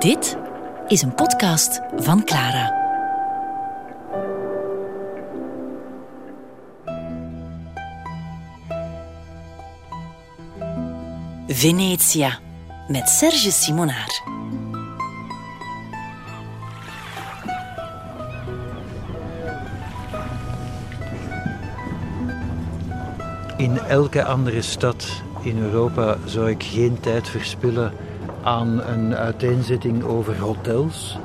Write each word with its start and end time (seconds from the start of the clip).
Dit 0.00 0.36
is 0.88 1.02
een 1.02 1.14
podcast 1.14 1.80
van 1.96 2.24
Clara. 2.24 2.78
Venetia 11.46 12.38
met 12.88 13.08
Serge 13.08 13.50
Simonaar. 13.50 14.22
In 23.56 23.78
elke 23.78 24.24
andere 24.24 24.62
stad 24.62 25.22
in 25.42 25.58
Europa 25.58 26.16
zou 26.24 26.50
ik 26.50 26.62
geen 26.62 27.00
tijd 27.00 27.28
verspillen 27.28 27.92
aan 28.42 28.82
een 28.82 29.14
uiteenzetting 29.14 30.02
over 30.02 30.38
hotels. 30.38 31.18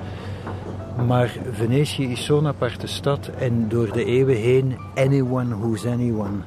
Maar 1.07 1.37
Venetië 1.51 2.11
is 2.11 2.25
zo'n 2.25 2.47
aparte 2.47 2.87
stad 2.87 3.29
en 3.39 3.69
door 3.69 3.91
de 3.91 4.05
eeuwen 4.05 4.35
heen 4.35 4.77
anyone 4.95 5.57
who's 5.57 5.85
anyone. 5.85 6.37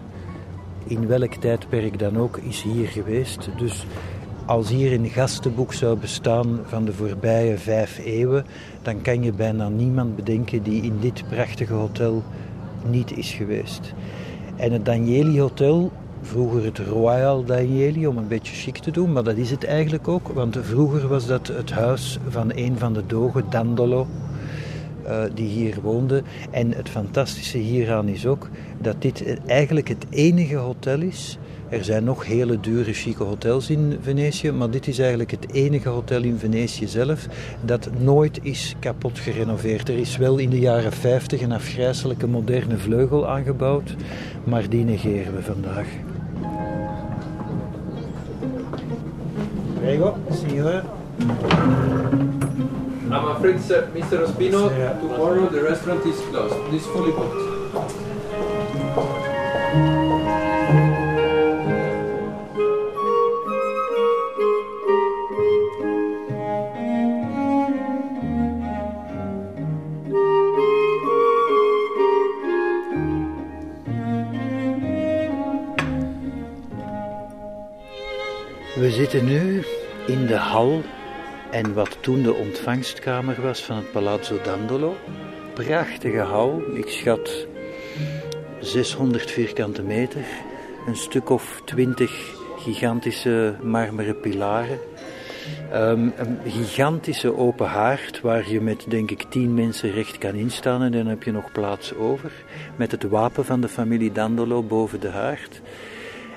In 0.85 1.07
welk 1.07 1.35
tijdperk 1.35 1.99
dan 1.99 2.19
ook 2.19 2.37
is 2.37 2.63
hier 2.63 2.89
geweest. 2.89 3.49
Dus 3.57 3.87
als 4.47 4.69
hier 4.69 4.93
een 4.93 5.09
gastenboek 5.09 5.73
zou 5.73 5.99
bestaan 5.99 6.61
van 6.65 6.85
de 6.85 6.93
voorbije 6.93 7.59
vijf 7.59 7.99
eeuwen, 7.99 8.47
dan 8.83 9.03
kan 9.03 9.23
je 9.23 9.33
bijna 9.33 9.69
niemand 9.69 10.17
bedenken 10.17 10.63
die 10.63 10.83
in 10.83 10.97
dit 11.01 11.29
prachtige 11.29 11.73
hotel 11.73 12.23
niet 12.87 13.17
is 13.17 13.33
geweest. 13.33 13.95
En 14.57 14.73
het 14.73 14.85
Danieli 14.85 15.41
Hotel 15.41 15.93
vroeger 16.23 16.65
het 16.65 16.79
Royal 16.79 17.45
Danieli 17.45 18.07
om 18.07 18.17
een 18.17 18.29
beetje 18.29 18.55
chic 18.55 18.79
te 18.79 18.91
doen, 18.91 19.13
maar 19.13 19.25
dat 19.25 19.37
is 19.37 19.51
het 19.51 19.65
eigenlijk 19.65 20.09
ook, 20.09 20.29
want 20.29 20.59
vroeger 20.61 21.09
was 21.09 21.27
dat 21.27 21.47
het 21.47 21.71
huis 21.71 22.19
van 22.29 22.53
een 22.55 22.79
van 22.79 22.93
de 22.93 23.07
dogen, 23.07 23.45
Dandolo, 23.51 24.07
uh, 25.07 25.23
die 25.35 25.49
hier 25.49 25.79
woonde. 25.83 26.23
En 26.51 26.73
het 26.73 26.89
fantastische 26.89 27.59
hieraan 27.59 28.09
is 28.09 28.27
ook 28.27 28.49
dat 28.79 29.03
dit 29.03 29.39
eigenlijk 29.47 29.89
het 29.89 30.07
enige 30.11 30.57
hotel 30.57 31.01
is. 31.01 31.39
Er 31.69 31.85
zijn 31.85 32.05
nog 32.05 32.27
hele 32.27 32.61
dure, 32.61 32.93
chique 32.93 33.25
hotels 33.25 33.71
in 33.71 33.99
Venetië, 34.03 34.51
maar 34.53 34.71
dit 34.71 34.87
is 34.87 34.99
eigenlijk 34.99 35.31
het 35.31 35.53
enige 35.53 35.89
hotel 35.89 36.23
in 36.23 36.39
Venetië 36.39 36.87
zelf 36.87 37.27
dat 37.65 37.89
nooit 37.99 38.39
is 38.43 38.75
kapot 38.79 39.19
gerenoveerd. 39.19 39.89
Er 39.89 39.99
is 39.99 40.17
wel 40.17 40.39
in 40.39 40.51
de 40.51 40.59
jaren 40.59 40.93
50 40.93 41.41
een 41.41 41.53
afgrijzelijke 41.53 42.27
moderne 42.27 42.79
vleugel 42.79 43.29
aangebouwd, 43.29 43.95
maar 44.45 44.69
die 44.69 44.85
negeren 44.85 45.35
we 45.35 45.43
vandaag. 45.43 45.87
Prego, 49.89 50.19
signora. 50.31 50.85
I'm 53.11 53.29
afraid, 53.29 53.59
sir, 53.59 53.89
Mr. 53.95 54.21
Ospino, 54.21 54.69
tomorrow 55.01 55.49
the 55.49 55.63
restaurant 55.63 56.05
is 56.05 56.21
closed. 56.29 56.55
It 56.69 56.75
is 56.75 56.85
fully 56.89 57.11
booked. 57.11 57.59
We 78.79 78.91
zitten 78.91 79.25
nu 79.25 79.48
in 80.09 80.27
de 80.27 80.37
hal 80.37 80.83
en 81.51 81.75
wat 81.75 81.97
toen 82.01 82.23
de 82.23 82.35
ontvangstkamer 82.35 83.43
was 83.43 83.65
van 83.65 83.77
het 83.77 83.93
Palazzo 83.93 84.41
Dandolo. 84.43 84.97
Prachtige 85.55 86.19
hal, 86.19 86.63
ik 86.75 86.89
schat 86.89 87.47
600 88.61 89.31
vierkante 89.31 89.83
meter, 89.83 90.25
een 90.87 90.97
stuk 90.97 91.31
of 91.31 91.63
20 91.65 92.37
gigantische 92.57 93.55
marmeren 93.63 94.21
pilaren. 94.21 94.79
Um, 95.73 96.13
een 96.17 96.39
gigantische 96.47 97.37
open 97.37 97.67
haard 97.67 98.21
waar 98.21 98.51
je 98.51 98.61
met 98.61 98.85
denk 98.89 99.11
ik 99.11 99.23
tien 99.23 99.55
mensen 99.55 99.91
recht 99.91 100.19
kan 100.19 100.35
instaan 100.35 100.83
en 100.83 100.93
dan 100.93 101.07
heb 101.07 101.23
je 101.23 101.33
nog 101.33 101.53
plaats 101.53 101.95
over. 101.95 102.33
Met 102.77 102.91
het 102.91 103.03
wapen 103.03 103.45
van 103.45 103.61
de 103.61 103.69
familie 103.69 104.13
Dandolo 104.13 104.63
boven 104.63 105.01
de 105.01 105.11
haard. 105.11 105.61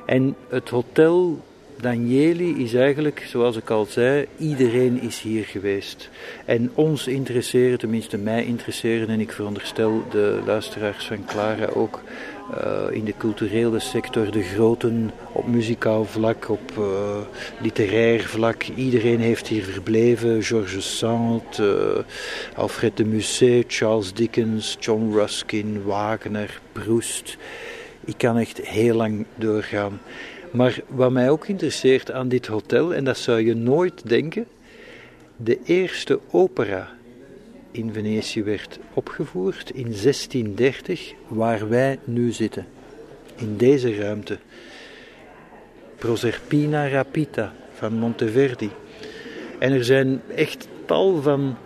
En 0.06 0.36
het 0.50 0.70
hotel 0.70 1.40
Danieli 1.81 2.64
is 2.64 2.74
eigenlijk, 2.74 3.25
zoals 3.28 3.58
ik 3.58 3.69
al 3.69 3.86
zei, 3.86 4.25
iedereen 4.38 5.02
is 5.02 5.22
hier 5.22 5.44
geweest. 5.44 6.09
En 6.46 6.72
ons 6.74 7.08
interesseren, 7.08 7.80
tenminste 7.80 8.18
mij 8.18 8.46
interesseren, 8.46 9.09
en 9.09 9.19
ik 9.19 9.31
veronderstel 9.31 10.03
de 10.09 10.41
luisteraars 10.46 11.06
van 11.06 11.25
Clara 11.25 11.66
ook, 11.66 12.02
uh, 12.52 12.96
in 12.96 13.06
de 13.06 13.14
culturele 13.18 13.80
sector, 13.80 14.31
de 14.31 14.44
groten 14.44 15.12
op 15.31 15.47
muzikaal 15.47 16.06
vlak, 16.06 16.50
op 16.50 16.72
uh, 16.80 16.86
literair 17.62 18.24
vlak. 18.24 18.64
Iedereen 18.64 19.20
heeft 19.20 19.47
hier 19.47 19.64
verbleven. 19.64 20.44
Georges 20.44 20.97
Sand, 20.97 21.58
uh, 21.59 21.68
Alfred 22.56 22.97
de 22.97 23.06
Musset, 23.06 23.66
Charles 23.68 24.14
Dickens, 24.14 24.78
John 24.80 25.14
Ruskin, 25.14 25.84
Wagner, 25.84 26.59
Proust. 26.72 27.38
Ik 28.06 28.18
kan 28.18 28.38
echt 28.38 28.62
heel 28.62 28.96
lang 28.96 29.25
doorgaan. 29.36 30.00
Maar 30.52 30.82
wat 30.88 31.12
mij 31.12 31.30
ook 31.30 31.48
interesseert 31.48 32.12
aan 32.12 32.28
dit 32.28 32.48
hotel, 32.48 32.94
en 32.94 33.04
dat 33.04 33.18
zou 33.18 33.46
je 33.46 33.56
nooit 33.56 34.10
denken, 34.10 34.48
de 35.36 35.60
eerste 35.64 36.20
opera 36.32 36.90
in 37.72 37.94
Venetië 37.94 38.44
werd 38.44 38.80
opgevoerd 38.94 39.70
in 39.70 39.84
1630, 39.84 41.14
waar 41.28 41.70
wij 41.70 42.00
nu 42.04 42.32
zitten, 42.32 42.66
in 43.36 43.58
deze 43.58 43.96
ruimte. 43.96 44.38
Proserpina 45.98 46.88
Rapita 46.88 47.54
van 47.74 47.94
Monteverdi. 47.94 48.70
En 49.60 49.72
er 49.72 49.84
zijn 49.84 50.22
echt 50.36 50.68
tal 50.86 51.22
van 51.22 51.58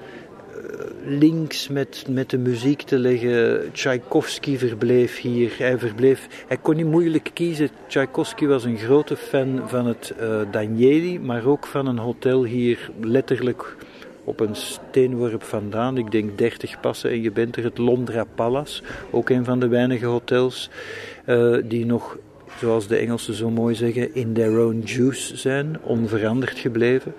links 1.06 1.68
met, 1.68 2.06
met 2.10 2.30
de 2.30 2.38
muziek 2.38 2.82
te 2.82 2.98
leggen. 2.98 3.70
Tchaikovsky 3.72 4.58
verbleef 4.58 5.22
hier. 5.22 5.56
Hij, 5.58 5.78
verbleef, 5.78 6.46
hij 6.48 6.58
kon 6.58 6.76
niet 6.76 6.86
moeilijk 6.86 7.30
kiezen. 7.34 7.70
Tchaikovsky 7.88 8.46
was 8.46 8.64
een 8.64 8.78
grote 8.78 9.16
fan 9.16 9.62
van 9.66 9.86
het 9.86 10.14
uh, 10.54 11.20
maar 11.20 11.46
ook 11.46 11.66
van 11.66 11.88
een 11.88 11.98
hotel 11.98 12.44
hier 12.44 12.92
letterlijk 13.02 13.76
op 14.24 14.40
een 14.40 14.56
steenworp 14.56 15.44
vandaan. 15.44 15.98
Ik 15.98 16.12
denk 16.12 16.38
30 16.38 16.80
passen 16.80 17.10
en 17.10 17.22
je 17.22 17.32
bent 17.32 17.56
er. 17.56 17.64
Het 17.64 17.78
Londra 17.78 18.24
Palace, 18.36 18.84
ook 19.12 19.30
een 19.30 19.46
van 19.46 19.60
de 19.60 19.68
weinige 19.68 20.06
hotels 20.06 20.70
uh, 21.26 21.58
die 21.64 21.86
nog 21.86 22.18
zoals 22.60 22.88
de 22.88 22.96
Engelsen 22.96 23.34
zo 23.34 23.50
mooi 23.50 23.76
zeggen, 23.76 24.16
in 24.16 24.34
their 24.34 24.60
own 24.60 24.82
juice 24.86 25.38
zijn, 25.38 25.82
onveranderd 25.82 26.60
gebleven. 26.60 27.14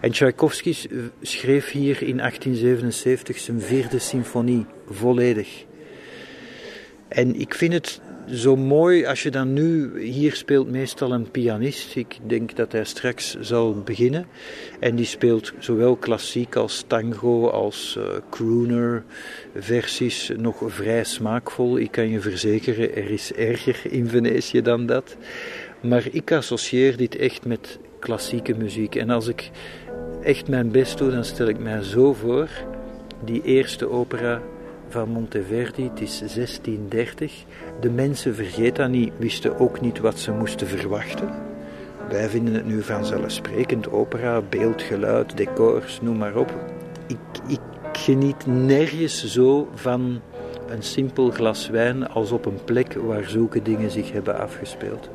En 0.00 0.10
Tchaikovsky 0.10 0.74
schreef 1.20 1.70
hier 1.70 2.02
in 2.02 2.16
1877 2.16 3.38
zijn 3.38 3.60
vierde 3.60 3.98
symfonie, 3.98 4.66
volledig. 4.90 5.64
En 7.08 7.40
ik 7.40 7.54
vind 7.54 7.72
het 7.72 8.00
zo 8.32 8.56
mooi 8.56 9.06
als 9.06 9.22
je 9.22 9.30
dan 9.30 9.52
nu, 9.52 10.00
hier 10.00 10.34
speelt 10.34 10.70
meestal 10.70 11.12
een 11.12 11.30
pianist. 11.30 11.96
Ik 11.96 12.18
denk 12.26 12.56
dat 12.56 12.72
hij 12.72 12.84
straks 12.84 13.36
zal 13.40 13.82
beginnen. 13.82 14.26
En 14.80 14.96
die 14.96 15.04
speelt 15.04 15.52
zowel 15.58 15.96
klassiek 15.96 16.56
als 16.56 16.84
tango, 16.86 17.48
als 17.48 17.96
uh, 17.98 18.04
crooner 18.30 19.04
versies, 19.56 20.32
nog 20.36 20.62
vrij 20.66 21.04
smaakvol. 21.04 21.78
Ik 21.78 21.90
kan 21.90 22.08
je 22.08 22.20
verzekeren, 22.20 22.96
er 22.96 23.10
is 23.10 23.32
erger 23.32 23.80
in 23.92 24.08
Venetië 24.08 24.62
dan 24.62 24.86
dat. 24.86 25.16
Maar 25.80 26.06
ik 26.10 26.32
associeer 26.32 26.96
dit 26.96 27.16
echt 27.16 27.46
met 27.46 27.78
klassieke 27.98 28.54
muziek. 28.54 28.94
En 28.94 29.10
als 29.10 29.26
ik 29.26 29.50
echt 30.22 30.48
mijn 30.48 30.70
best 30.70 30.98
doe, 30.98 31.10
dan 31.10 31.24
stel 31.24 31.48
ik 31.48 31.58
mij 31.58 31.82
zo 31.82 32.12
voor, 32.12 32.48
die 33.24 33.42
eerste 33.42 33.88
opera 33.88 34.42
van 34.88 35.08
Monteverdi, 35.08 35.82
het 35.82 36.00
is 36.00 36.18
1630. 36.18 37.44
De 37.80 37.90
mensen, 37.90 38.34
vergeet 38.34 38.76
dat 38.76 38.88
niet, 38.88 39.12
wisten 39.16 39.58
ook 39.58 39.80
niet 39.80 39.98
wat 39.98 40.18
ze 40.18 40.32
moesten 40.32 40.66
verwachten. 40.66 41.28
Wij 42.08 42.28
vinden 42.28 42.54
het 42.54 42.66
nu 42.66 42.82
vanzelfsprekend, 42.82 43.90
opera, 43.90 44.42
beeld, 44.48 44.82
geluid, 44.82 45.36
decors, 45.36 46.00
noem 46.00 46.16
maar 46.16 46.36
op. 46.36 46.54
Ik, 47.06 47.18
ik 47.46 47.60
geniet 47.92 48.46
nergens 48.46 49.24
zo 49.24 49.68
van 49.74 50.20
een 50.68 50.82
simpel 50.82 51.30
glas 51.30 51.68
wijn 51.68 52.08
als 52.08 52.32
op 52.32 52.46
een 52.46 52.64
plek 52.64 52.94
waar 52.94 53.24
zulke 53.24 53.62
dingen 53.62 53.90
zich 53.90 54.12
hebben 54.12 54.40
afgespeeld. 54.40 55.08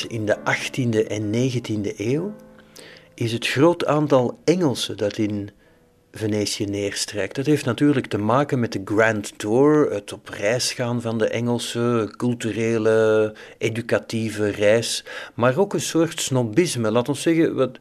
In 0.00 0.26
de 0.26 0.36
18e 0.38 1.06
en 1.06 1.32
19e 1.32 1.96
eeuw 1.96 2.34
is 3.14 3.32
het 3.32 3.46
groot 3.46 3.86
aantal 3.86 4.38
Engelsen 4.44 4.96
dat 4.96 5.18
in 5.18 5.50
Venetië 6.12 6.64
neerstrijkt. 6.64 7.34
Dat 7.34 7.46
heeft 7.46 7.64
natuurlijk 7.64 8.06
te 8.06 8.18
maken 8.18 8.60
met 8.60 8.72
de 8.72 8.82
Grand 8.84 9.38
Tour, 9.38 9.92
het 9.92 10.12
op 10.12 10.28
reis 10.28 10.72
gaan 10.72 11.00
van 11.00 11.18
de 11.18 11.28
Engelse 11.28 12.12
culturele, 12.16 13.34
educatieve 13.58 14.48
reis, 14.48 15.04
maar 15.34 15.58
ook 15.58 15.74
een 15.74 15.80
soort 15.80 16.20
snobisme. 16.20 16.90
Laat 16.90 17.08
ons 17.08 17.22
zeggen, 17.22 17.54
wat, 17.54 17.78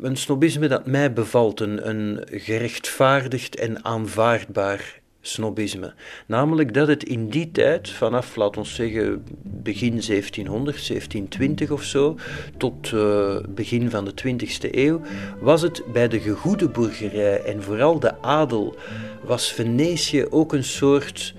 een 0.00 0.16
snobisme 0.16 0.68
dat 0.68 0.86
mij 0.86 1.12
bevalt, 1.12 1.60
een, 1.60 1.88
een 1.88 2.26
gerechtvaardigd 2.30 3.56
en 3.56 3.84
aanvaardbaar 3.84 4.97
snobisme. 5.28 5.94
Namelijk 6.26 6.74
dat 6.74 6.88
het 6.88 7.04
in 7.04 7.28
die 7.28 7.50
tijd, 7.50 7.90
vanaf, 7.90 8.36
laten 8.36 8.62
we 8.62 8.68
zeggen, 8.68 9.24
begin 9.42 9.90
1700, 9.90 10.76
1720 10.88 11.70
of 11.70 11.82
zo, 11.82 12.16
tot 12.56 12.90
uh, 12.92 13.36
begin 13.48 13.90
van 13.90 14.04
de 14.04 14.12
20e 14.24 14.70
eeuw, 14.70 15.00
was 15.40 15.62
het 15.62 15.82
bij 15.92 16.08
de 16.08 16.20
gegoede 16.20 16.68
boergerij 16.68 17.42
en 17.42 17.62
vooral 17.62 17.98
de 17.98 18.22
adel, 18.22 18.76
was 19.24 19.52
Venetië 19.52 20.26
ook 20.30 20.52
een 20.52 20.64
soort 20.64 21.34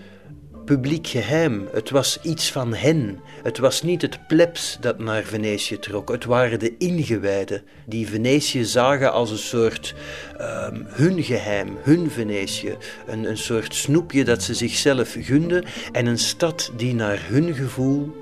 publiek 0.70 1.08
geheim. 1.08 1.68
Het 1.72 1.90
was 1.90 2.20
iets 2.22 2.52
van 2.52 2.74
hen. 2.74 3.20
Het 3.44 3.58
was 3.58 3.82
niet 3.82 4.02
het 4.02 4.28
plebs 4.28 4.78
dat 4.82 5.00
naar 5.00 5.24
Venetië 5.24 5.80
trok. 5.80 6.10
Het 6.10 6.26
waren 6.26 6.60
de 6.60 6.78
ingewijden 6.78 7.62
die 7.86 8.08
Venetië 8.08 8.64
zagen 8.64 9.12
als 9.12 9.32
een 9.32 9.38
soort 9.38 9.96
um, 10.42 10.86
hun 10.88 11.24
geheim, 11.24 11.78
hun 11.82 12.12
Venetië. 12.12 12.78
Een, 13.08 13.24
een 13.24 13.38
soort 13.38 13.76
snoepje 13.76 14.24
dat 14.24 14.44
ze 14.44 14.54
zichzelf 14.54 15.16
gunden 15.20 15.64
en 15.92 16.06
een 16.06 16.20
stad 16.20 16.72
die 16.76 16.94
naar 16.94 17.20
hun 17.28 17.54
gevoel 17.54 18.16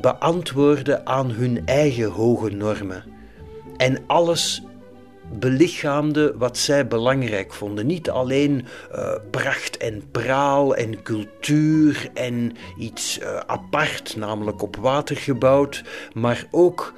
beantwoordde 0.00 1.04
aan 1.04 1.30
hun 1.30 1.66
eigen 1.66 2.10
hoge 2.10 2.50
normen. 2.50 3.04
En 3.76 3.98
alles 4.06 4.62
belichaamde 5.38 6.34
wat 6.36 6.58
zij 6.58 6.86
belangrijk 6.86 7.52
vonden. 7.52 7.86
Niet 7.86 8.10
alleen 8.10 8.66
uh, 8.94 9.14
pracht 9.30 9.76
en 9.76 10.02
praal 10.10 10.74
en 10.74 11.02
cultuur 11.02 12.10
en 12.14 12.52
iets 12.78 13.18
uh, 13.20 13.36
apart, 13.46 14.16
namelijk 14.16 14.62
op 14.62 14.76
water 14.76 15.16
gebouwd, 15.16 15.84
maar 16.12 16.46
ook 16.50 16.92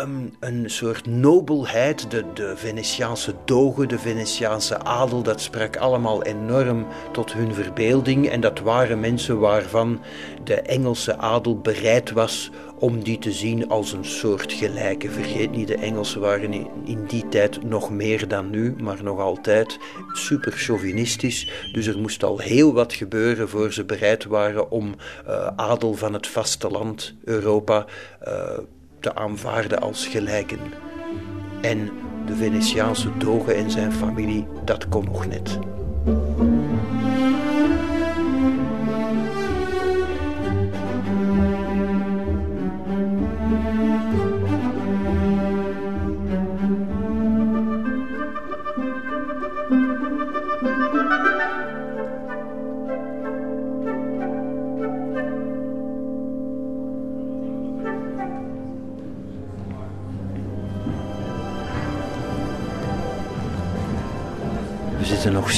um, 0.00 0.34
een 0.40 0.70
soort 0.70 1.06
nobelheid. 1.06 2.10
De, 2.10 2.24
de 2.34 2.52
Venetiaanse 2.56 3.34
dogen, 3.44 3.88
de 3.88 3.98
Venetiaanse 3.98 4.78
adel, 4.78 5.22
dat 5.22 5.40
sprak 5.40 5.76
allemaal 5.76 6.22
enorm 6.22 6.86
tot 7.12 7.32
hun 7.32 7.54
verbeelding. 7.54 8.28
En 8.28 8.40
dat 8.40 8.60
waren 8.60 9.00
mensen 9.00 9.38
waarvan 9.38 10.00
de 10.44 10.60
Engelse 10.60 11.16
adel 11.16 11.58
bereid 11.60 12.12
was 12.12 12.50
om 12.78 13.02
die 13.02 13.18
te 13.18 13.32
zien 13.32 13.68
als 13.68 13.92
een 13.92 14.04
soort 14.04 14.52
gelijke. 14.52 15.10
Vergeet 15.10 15.50
niet, 15.50 15.66
de 15.66 15.76
Engelsen 15.76 16.20
waren 16.20 16.52
in 16.84 17.04
die 17.06 17.28
tijd 17.28 17.64
nog 17.64 17.90
meer 17.90 18.28
dan 18.28 18.50
nu, 18.50 18.74
maar 18.82 19.02
nog 19.02 19.18
altijd 19.18 19.78
super 20.12 20.52
chauvinistisch. 20.52 21.50
Dus 21.72 21.86
er 21.86 21.98
moest 21.98 22.24
al 22.24 22.38
heel 22.38 22.72
wat 22.72 22.92
gebeuren 22.92 23.48
voor 23.48 23.72
ze 23.72 23.84
bereid 23.84 24.24
waren 24.24 24.70
om 24.70 24.94
uh, 25.28 25.46
adel 25.56 25.94
van 25.94 26.12
het 26.12 26.26
vasteland 26.26 27.14
Europa 27.24 27.86
uh, 28.28 28.58
te 29.00 29.14
aanvaarden 29.14 29.80
als 29.80 30.06
gelijken. 30.06 30.58
En 31.60 31.90
de 32.26 32.34
Venetiaanse 32.34 33.16
doge 33.16 33.52
en 33.52 33.70
zijn 33.70 33.92
familie, 33.92 34.46
dat 34.64 34.88
kon 34.88 35.04
nog 35.04 35.26
net. 35.26 35.58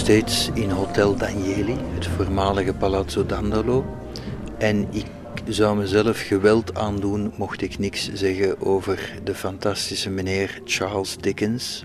Steeds 0.09 0.51
in 0.55 0.71
Hotel 0.71 1.17
Danieli, 1.17 1.77
het 1.95 2.07
voormalige 2.07 2.75
Palazzo 2.75 3.27
Dandolo. 3.27 3.85
En 4.59 4.89
ik 4.93 5.07
zou 5.49 5.77
mezelf 5.77 6.21
geweld 6.21 6.75
aandoen 6.75 7.33
mocht 7.37 7.63
ik 7.63 7.79
niks 7.79 8.13
zeggen 8.13 8.61
over 8.61 9.21
de 9.25 9.35
fantastische 9.35 10.11
meneer 10.11 10.61
Charles 10.65 11.17
Dickens, 11.17 11.85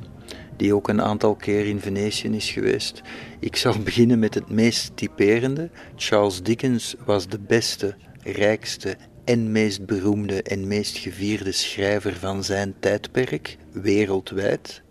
die 0.57 0.75
ook 0.75 0.87
een 0.87 1.01
aantal 1.01 1.35
keer 1.35 1.65
in 1.65 1.79
Venetië 1.79 2.27
is 2.27 2.51
geweest. 2.51 3.01
Ik 3.39 3.55
zal 3.55 3.79
beginnen 3.83 4.19
met 4.19 4.33
het 4.33 4.49
meest 4.49 4.91
typerende. 4.95 5.69
Charles 5.95 6.43
Dickens 6.43 6.95
was 7.05 7.27
de 7.27 7.39
beste, 7.39 7.95
rijkste 8.21 8.97
en 9.23 9.51
meest 9.51 9.85
beroemde 9.85 10.43
en 10.43 10.67
meest 10.67 10.97
gevierde 10.97 11.51
schrijver 11.51 12.15
van 12.15 12.43
zijn 12.43 12.73
tijdperk, 12.79 13.57
wereldwijd 13.71 14.82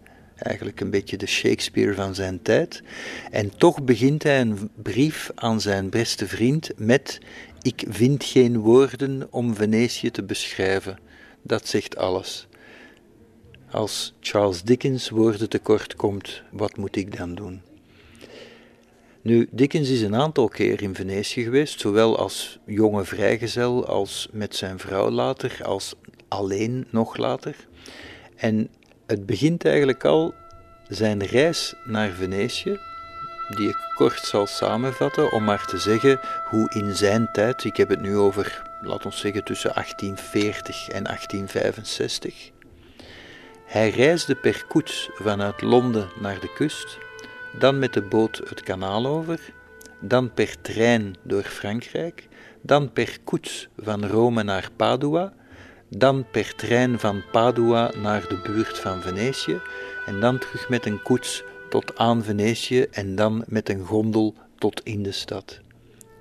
eigenlijk 0.42 0.80
een 0.80 0.90
beetje 0.90 1.16
de 1.16 1.26
Shakespeare 1.26 1.94
van 1.94 2.14
zijn 2.14 2.42
tijd. 2.42 2.82
En 3.30 3.56
toch 3.56 3.82
begint 3.82 4.22
hij 4.22 4.40
een 4.40 4.70
brief 4.82 5.30
aan 5.34 5.60
zijn 5.60 5.90
beste 5.90 6.26
vriend 6.26 6.70
met: 6.76 7.18
Ik 7.62 7.84
vind 7.88 8.24
geen 8.24 8.58
woorden 8.58 9.26
om 9.30 9.54
Venetië 9.54 10.10
te 10.10 10.22
beschrijven. 10.22 10.98
Dat 11.42 11.68
zegt 11.68 11.96
alles. 11.96 12.46
Als 13.70 14.14
Charles 14.20 14.62
Dickens 14.62 15.08
woorden 15.08 15.48
tekort 15.48 15.94
komt, 15.94 16.42
wat 16.50 16.76
moet 16.76 16.96
ik 16.96 17.16
dan 17.16 17.34
doen? 17.34 17.62
Nu, 19.22 19.48
Dickens 19.50 19.88
is 19.88 20.02
een 20.02 20.16
aantal 20.16 20.48
keer 20.48 20.82
in 20.82 20.94
Venetië 20.94 21.42
geweest, 21.42 21.80
zowel 21.80 22.18
als 22.18 22.58
jonge 22.66 23.04
vrijgezel 23.04 23.86
als 23.86 24.28
met 24.32 24.56
zijn 24.56 24.78
vrouw 24.78 25.10
later, 25.10 25.58
als 25.62 25.94
alleen 26.28 26.86
nog 26.90 27.16
later. 27.16 27.56
En 28.36 28.68
het 29.12 29.26
begint 29.26 29.64
eigenlijk 29.64 30.04
al 30.04 30.34
zijn 30.88 31.24
reis 31.24 31.74
naar 31.84 32.10
Venetië, 32.10 32.78
die 33.56 33.68
ik 33.68 33.92
kort 33.94 34.18
zal 34.18 34.46
samenvatten 34.46 35.32
om 35.32 35.44
maar 35.44 35.66
te 35.66 35.78
zeggen 35.78 36.20
hoe 36.48 36.70
in 36.70 36.94
zijn 36.94 37.28
tijd, 37.32 37.64
ik 37.64 37.76
heb 37.76 37.88
het 37.88 38.00
nu 38.00 38.16
over, 38.16 38.62
laat 38.80 39.04
ons 39.04 39.20
zeggen, 39.20 39.44
tussen 39.44 39.72
1840 39.74 40.88
en 40.88 41.04
1865, 41.04 42.50
hij 43.64 43.90
reisde 43.90 44.34
per 44.34 44.64
koets 44.68 45.10
vanuit 45.12 45.62
Londen 45.62 46.08
naar 46.20 46.40
de 46.40 46.52
kust, 46.54 46.98
dan 47.58 47.78
met 47.78 47.92
de 47.92 48.02
boot 48.02 48.40
het 48.48 48.62
kanaal 48.62 49.06
over, 49.06 49.40
dan 50.00 50.32
per 50.34 50.60
trein 50.60 51.14
door 51.22 51.42
Frankrijk, 51.42 52.28
dan 52.62 52.92
per 52.92 53.18
koets 53.24 53.68
van 53.78 54.06
Rome 54.06 54.42
naar 54.42 54.68
Padua, 54.76 55.32
dan 55.96 56.24
per 56.30 56.54
trein 56.54 56.98
van 56.98 57.22
Padua 57.30 57.90
naar 58.02 58.28
de 58.28 58.40
buurt 58.42 58.78
van 58.78 59.02
Venetië 59.02 59.60
en 60.06 60.20
dan 60.20 60.38
terug 60.38 60.68
met 60.68 60.86
een 60.86 61.02
koets 61.02 61.42
tot 61.68 61.98
aan 61.98 62.22
Venetië 62.22 62.86
en 62.90 63.14
dan 63.14 63.44
met 63.46 63.68
een 63.68 63.84
gondel 63.84 64.34
tot 64.58 64.80
in 64.84 65.02
de 65.02 65.12
stad. 65.12 65.60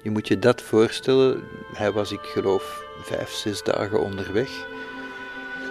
Je 0.04 0.10
moet 0.10 0.28
je 0.28 0.40
dat 0.40 0.62
voorstellen, 0.62 1.44
hij 1.74 1.92
was, 1.92 2.12
ik 2.12 2.20
geloof, 2.22 2.84
vijf, 3.02 3.30
zes 3.30 3.64
dagen 3.64 4.04
onderweg. 4.04 4.50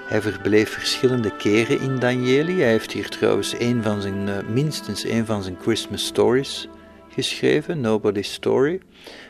Hij 0.07 0.23
verbleef 0.23 0.71
verschillende 0.71 1.37
keren 1.37 1.80
in 1.80 1.99
Danieli. 1.99 2.61
Hij 2.61 2.71
heeft 2.71 2.92
hier 2.92 3.09
trouwens 3.09 3.54
een 3.59 3.83
van 3.83 4.02
zijn, 4.02 4.28
eh, 4.28 4.49
minstens 4.49 5.04
een 5.04 5.26
van 5.26 5.42
zijn 5.42 5.57
Christmas 5.61 6.07
stories 6.07 6.69
geschreven, 7.09 7.80
Nobody's 7.80 8.33
Story. 8.33 8.80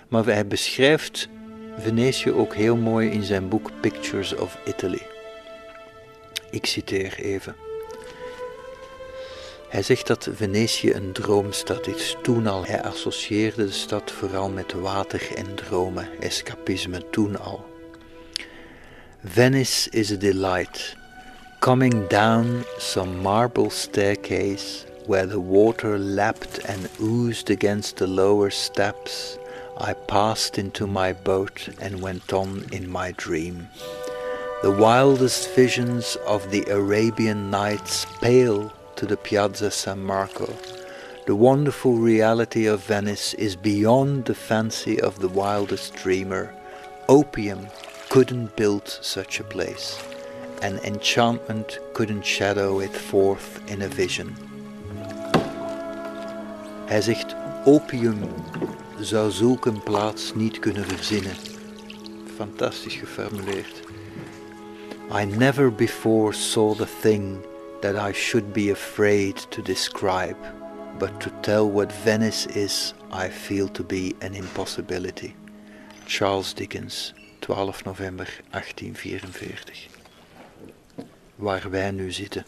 Maar 0.09 0.25
hij 0.25 0.47
beschrijft 0.47 1.29
Venetië 1.79 2.33
ook 2.33 2.55
heel 2.55 2.77
mooi 2.77 3.11
in 3.11 3.23
zijn 3.23 3.49
boek 3.49 3.71
Pictures 3.81 4.35
of 4.35 4.59
Italy. 4.65 5.03
Ik 6.51 6.67
citeer 6.67 7.15
even. 7.19 7.57
Hij 9.69 9.83
zegt 9.83 10.07
dat 10.07 10.29
Venetië 10.33 10.93
een 10.93 11.13
droomstad 11.13 11.87
is. 11.87 12.17
Toen 12.23 12.47
al. 12.47 12.65
Hij 12.65 12.83
associeerde 12.83 13.65
de 13.67 13.73
stad 13.73 14.11
vooral 14.11 14.51
met 14.51 14.73
water 14.73 15.29
en 15.37 15.55
dromen, 15.55 16.09
escapisme 16.21 17.11
toen 17.11 17.41
al. 17.41 17.65
Venice 19.25 19.91
is 19.91 20.13
a 20.13 20.17
delight. 20.17 20.97
Coming 21.59 22.07
down 22.07 22.65
some 22.79 23.17
marble 23.17 23.71
staircase 23.71 24.87
where 25.07 25.27
the 25.27 25.41
water 25.41 25.99
lapped 25.99 26.67
and 26.67 26.89
oozed 27.01 27.51
against 27.51 27.97
the 27.97 28.09
lower 28.09 28.51
steps, 28.51 29.39
I 29.83 29.95
passed 29.95 30.59
into 30.59 30.87
my 30.87 31.15
boat 31.15 31.71
and 31.81 32.03
went 32.03 32.35
on 32.35 32.67
in 32.71 32.87
my 32.87 33.13
dream. 33.13 33.67
The 34.61 34.71
wildest 34.71 35.49
visions 35.55 36.19
of 36.27 36.51
the 36.51 36.65
Arabian 36.71 37.51
Nights 37.51 38.05
pale 38.21 38.71
to 38.97 39.07
the 39.07 39.17
Piazza 39.17 39.71
San 39.71 40.03
Marco. 40.05 40.55
The 41.27 41.35
wonderful 41.35 41.95
reality 41.95 42.67
of 42.67 42.85
Venice 42.85 43.33
is 43.35 43.57
beyond 43.57 44.27
the 44.27 44.35
fancy 44.35 45.01
of 45.01 45.19
the 45.19 45.29
wildest 45.29 45.95
dreamer. 45.95 46.55
Opium 47.09 47.67
couldn't 48.11 48.57
build 48.57 48.87
such 48.87 49.41
a 49.41 49.45
place, 49.45 49.99
and 50.61 50.79
enchantment 50.81 51.79
couldn't 51.95 52.27
shadow 52.27 52.81
it 52.81 52.95
forth 52.95 53.63
in 53.71 53.81
a 53.81 53.89
vision. 53.89 54.37
Hij 56.87 57.01
zegt: 57.01 57.35
opium 57.65 58.19
zou 59.01 59.31
zulk 59.31 59.67
een 59.67 59.83
plaats 59.83 60.35
niet 60.35 60.59
kunnen 60.59 60.85
verzinnen. 60.85 61.37
Fantastisch 62.37 62.95
geformuleerd. 62.95 63.81
I 65.21 65.25
never 65.25 65.75
before 65.75 66.33
saw 66.33 66.77
the 66.77 66.87
thing 67.01 67.37
that 67.81 68.09
I 68.09 68.13
should 68.13 68.53
be 68.53 68.71
afraid 68.71 69.51
to 69.51 69.63
describe, 69.63 70.37
but 70.99 71.21
to 71.21 71.31
tell 71.41 71.71
what 71.71 71.93
Venice 71.93 72.49
is, 72.49 72.95
I 73.13 73.31
feel 73.31 73.71
to 73.71 73.85
be 73.85 74.15
an 74.21 74.35
impossibility. 74.35 75.35
Charles 76.07 76.55
Dickens, 76.55 77.15
12 77.39 77.85
november 77.85 78.41
1844. 78.51 79.89
Waar 81.35 81.71
wij 81.71 81.91
nu 81.91 82.13
zitten. 82.13 82.47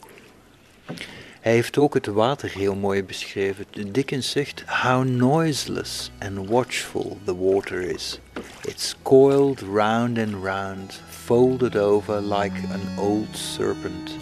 Hij 1.42 1.52
heeft 1.52 1.78
ook 1.78 1.94
het 1.94 2.06
water 2.06 2.50
heel 2.50 2.74
mooi 2.74 3.04
beschreven. 3.04 3.66
Dickens 3.92 4.30
zegt: 4.30 4.64
How 4.66 5.04
noiseless 5.04 6.10
and 6.18 6.48
watchful 6.48 7.18
the 7.24 7.36
water 7.36 7.80
is. 7.80 8.20
It's 8.60 8.94
coiled 9.02 9.60
round 9.60 10.18
and 10.18 10.44
round, 10.44 11.00
folded 11.08 11.76
over 11.76 12.20
like 12.20 12.56
an 12.72 12.98
old 12.98 13.36
serpent. 13.36 14.16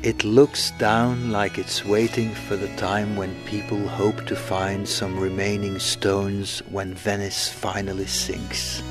It 0.00 0.22
looks 0.22 0.72
down 0.78 1.30
like 1.30 1.60
it's 1.60 1.82
waiting 1.82 2.36
for 2.36 2.58
the 2.58 2.74
time 2.74 3.16
when 3.16 3.34
people 3.44 3.88
hope 3.88 4.24
to 4.24 4.34
find 4.34 4.88
some 4.88 5.20
remaining 5.20 5.80
stones 5.80 6.62
when 6.70 6.96
Venice 6.96 7.50
finally 7.50 8.06
sinks. 8.06 8.82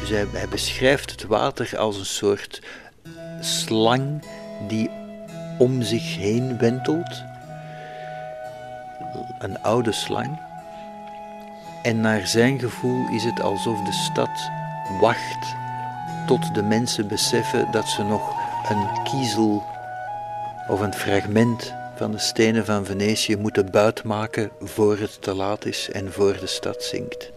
Dus 0.00 0.08
hij, 0.08 0.26
hij 0.32 0.48
beschrijft 0.48 1.10
het 1.10 1.24
water 1.24 1.78
als 1.78 1.98
een 1.98 2.06
soort 2.06 2.62
slang 3.40 4.22
die 4.68 4.90
om 5.58 5.82
zich 5.82 6.16
heen 6.16 6.58
wentelt. 6.58 7.24
Een 9.38 9.62
oude 9.62 9.92
slang. 9.92 10.40
En 11.82 12.00
naar 12.00 12.26
zijn 12.26 12.58
gevoel 12.58 13.08
is 13.08 13.24
het 13.24 13.40
alsof 13.40 13.80
de 13.82 13.92
stad 13.92 14.50
wacht 15.00 15.54
tot 16.26 16.54
de 16.54 16.62
mensen 16.62 17.08
beseffen 17.08 17.70
dat 17.70 17.88
ze 17.88 18.02
nog 18.02 18.34
een 18.68 19.02
kiezel 19.02 19.62
of 20.68 20.80
een 20.80 20.94
fragment 20.94 21.74
van 21.94 22.10
de 22.10 22.18
stenen 22.18 22.64
van 22.64 22.84
Venetië 22.84 23.36
moeten 23.36 23.70
buitmaken 23.70 24.50
voor 24.60 24.98
het 24.98 25.22
te 25.22 25.34
laat 25.34 25.64
is 25.64 25.90
en 25.90 26.12
voor 26.12 26.36
de 26.40 26.46
stad 26.46 26.82
zinkt. 26.82 27.30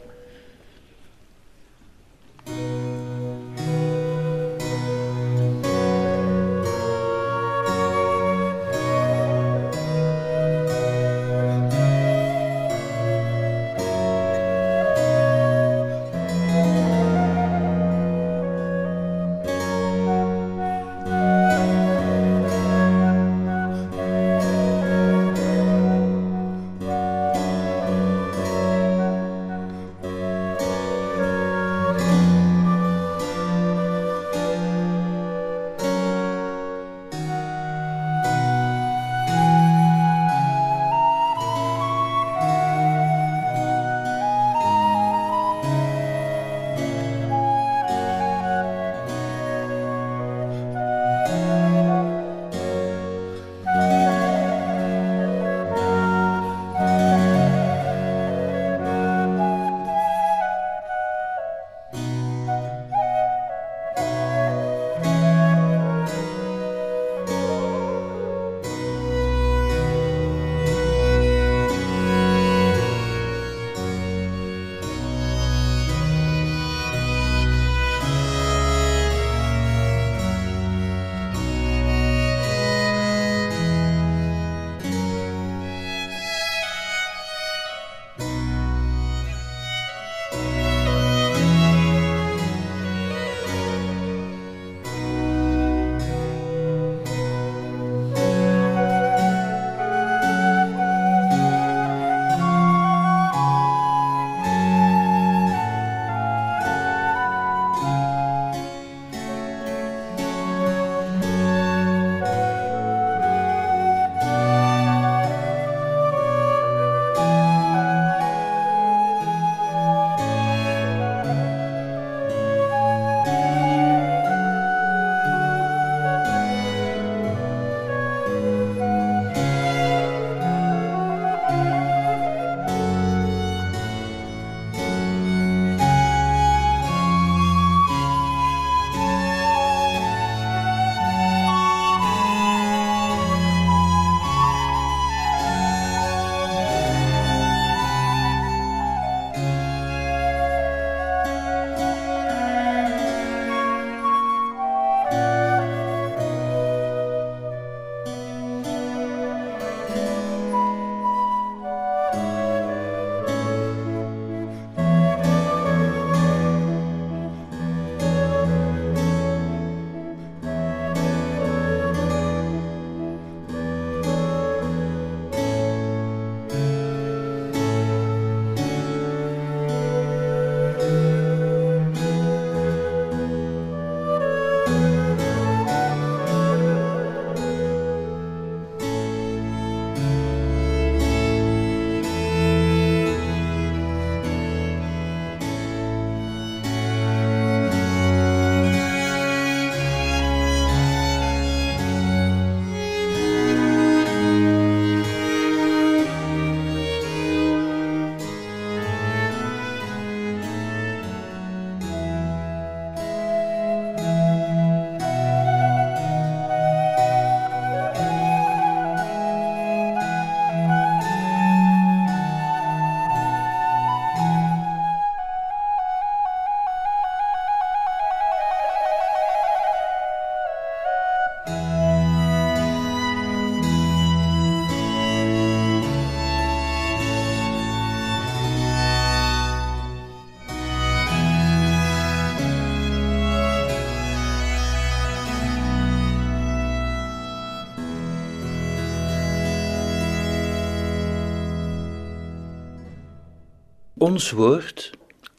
Ons 254.06 254.32
woord, 254.32 254.92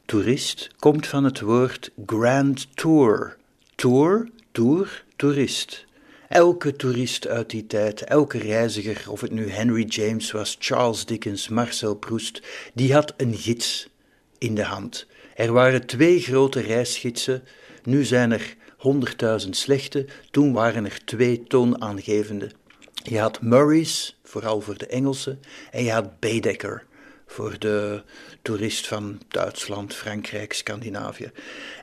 toerist, 0.05 0.69
komt 0.79 1.07
van 1.07 1.23
het 1.23 1.39
woord 1.39 1.91
grand 2.05 2.67
tour. 2.75 3.37
Tour, 3.75 4.29
tour, 4.51 5.03
toerist. 5.15 5.85
Elke 6.29 6.75
toerist 6.75 7.27
uit 7.27 7.49
die 7.49 7.67
tijd, 7.67 8.01
elke 8.01 8.37
reiziger, 8.37 9.11
of 9.11 9.21
het 9.21 9.31
nu 9.31 9.49
Henry 9.49 9.85
James 9.85 10.31
was, 10.31 10.55
Charles 10.59 11.05
Dickens, 11.05 11.47
Marcel 11.47 11.95
Proust, 11.95 12.41
die 12.73 12.93
had 12.93 13.13
een 13.17 13.35
gids 13.35 13.89
in 14.37 14.55
de 14.55 14.63
hand. 14.63 15.07
Er 15.35 15.51
waren 15.51 15.85
twee 15.85 16.19
grote 16.19 16.59
reisgidsen, 16.59 17.43
nu 17.83 18.03
zijn 18.03 18.31
er 18.31 18.55
honderdduizend 18.77 19.57
slechte, 19.57 20.05
toen 20.31 20.53
waren 20.53 20.85
er 20.85 21.05
twee 21.05 21.43
toonaangevende. 21.43 22.51
Je 22.93 23.19
had 23.19 23.41
Murray's, 23.41 24.19
vooral 24.23 24.61
voor 24.61 24.77
de 24.77 24.87
Engelsen, 24.87 25.39
en 25.71 25.83
je 25.83 25.91
had 25.91 26.19
Baedeker, 26.19 26.85
voor 27.27 27.59
de 27.59 28.03
toerist 28.47 28.87
van 28.87 29.19
Duitsland, 29.27 29.93
Frankrijk, 29.93 30.53
Scandinavië. 30.53 31.31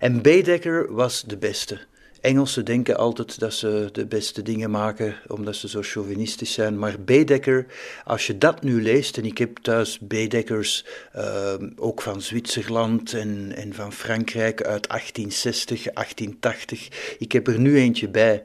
En 0.01 0.23
Baedeker 0.23 0.95
was 0.95 1.23
de 1.23 1.37
beste. 1.37 1.79
Engelsen 2.21 2.65
denken 2.65 2.97
altijd 2.97 3.39
dat 3.39 3.55
ze 3.55 3.89
de 3.93 4.07
beste 4.07 4.43
dingen 4.43 4.71
maken, 4.71 5.17
omdat 5.27 5.57
ze 5.57 5.69
zo 5.69 5.83
chauvinistisch 5.83 6.53
zijn. 6.53 6.79
Maar 6.79 7.01
Baedeker, 7.01 7.67
als 8.05 8.27
je 8.27 8.39
dat 8.39 8.63
nu 8.63 8.83
leest, 8.83 9.19
en 9.19 9.25
ik 9.25 9.39
heb 9.39 9.59
thuis 9.59 9.99
Baedekers 9.99 10.85
uh, 11.17 11.55
ook 11.77 12.03
van 12.03 12.23
Zwitserland 12.23 13.13
en, 13.13 13.53
en 13.57 13.75
van 13.75 13.93
Frankrijk 13.93 14.63
uit 14.63 14.89
1860, 14.89 15.83
1880. 15.83 17.17
Ik 17.19 17.33
heb 17.33 17.49
er 17.49 17.59
nu 17.59 17.79
eentje 17.79 18.09
bij. 18.09 18.43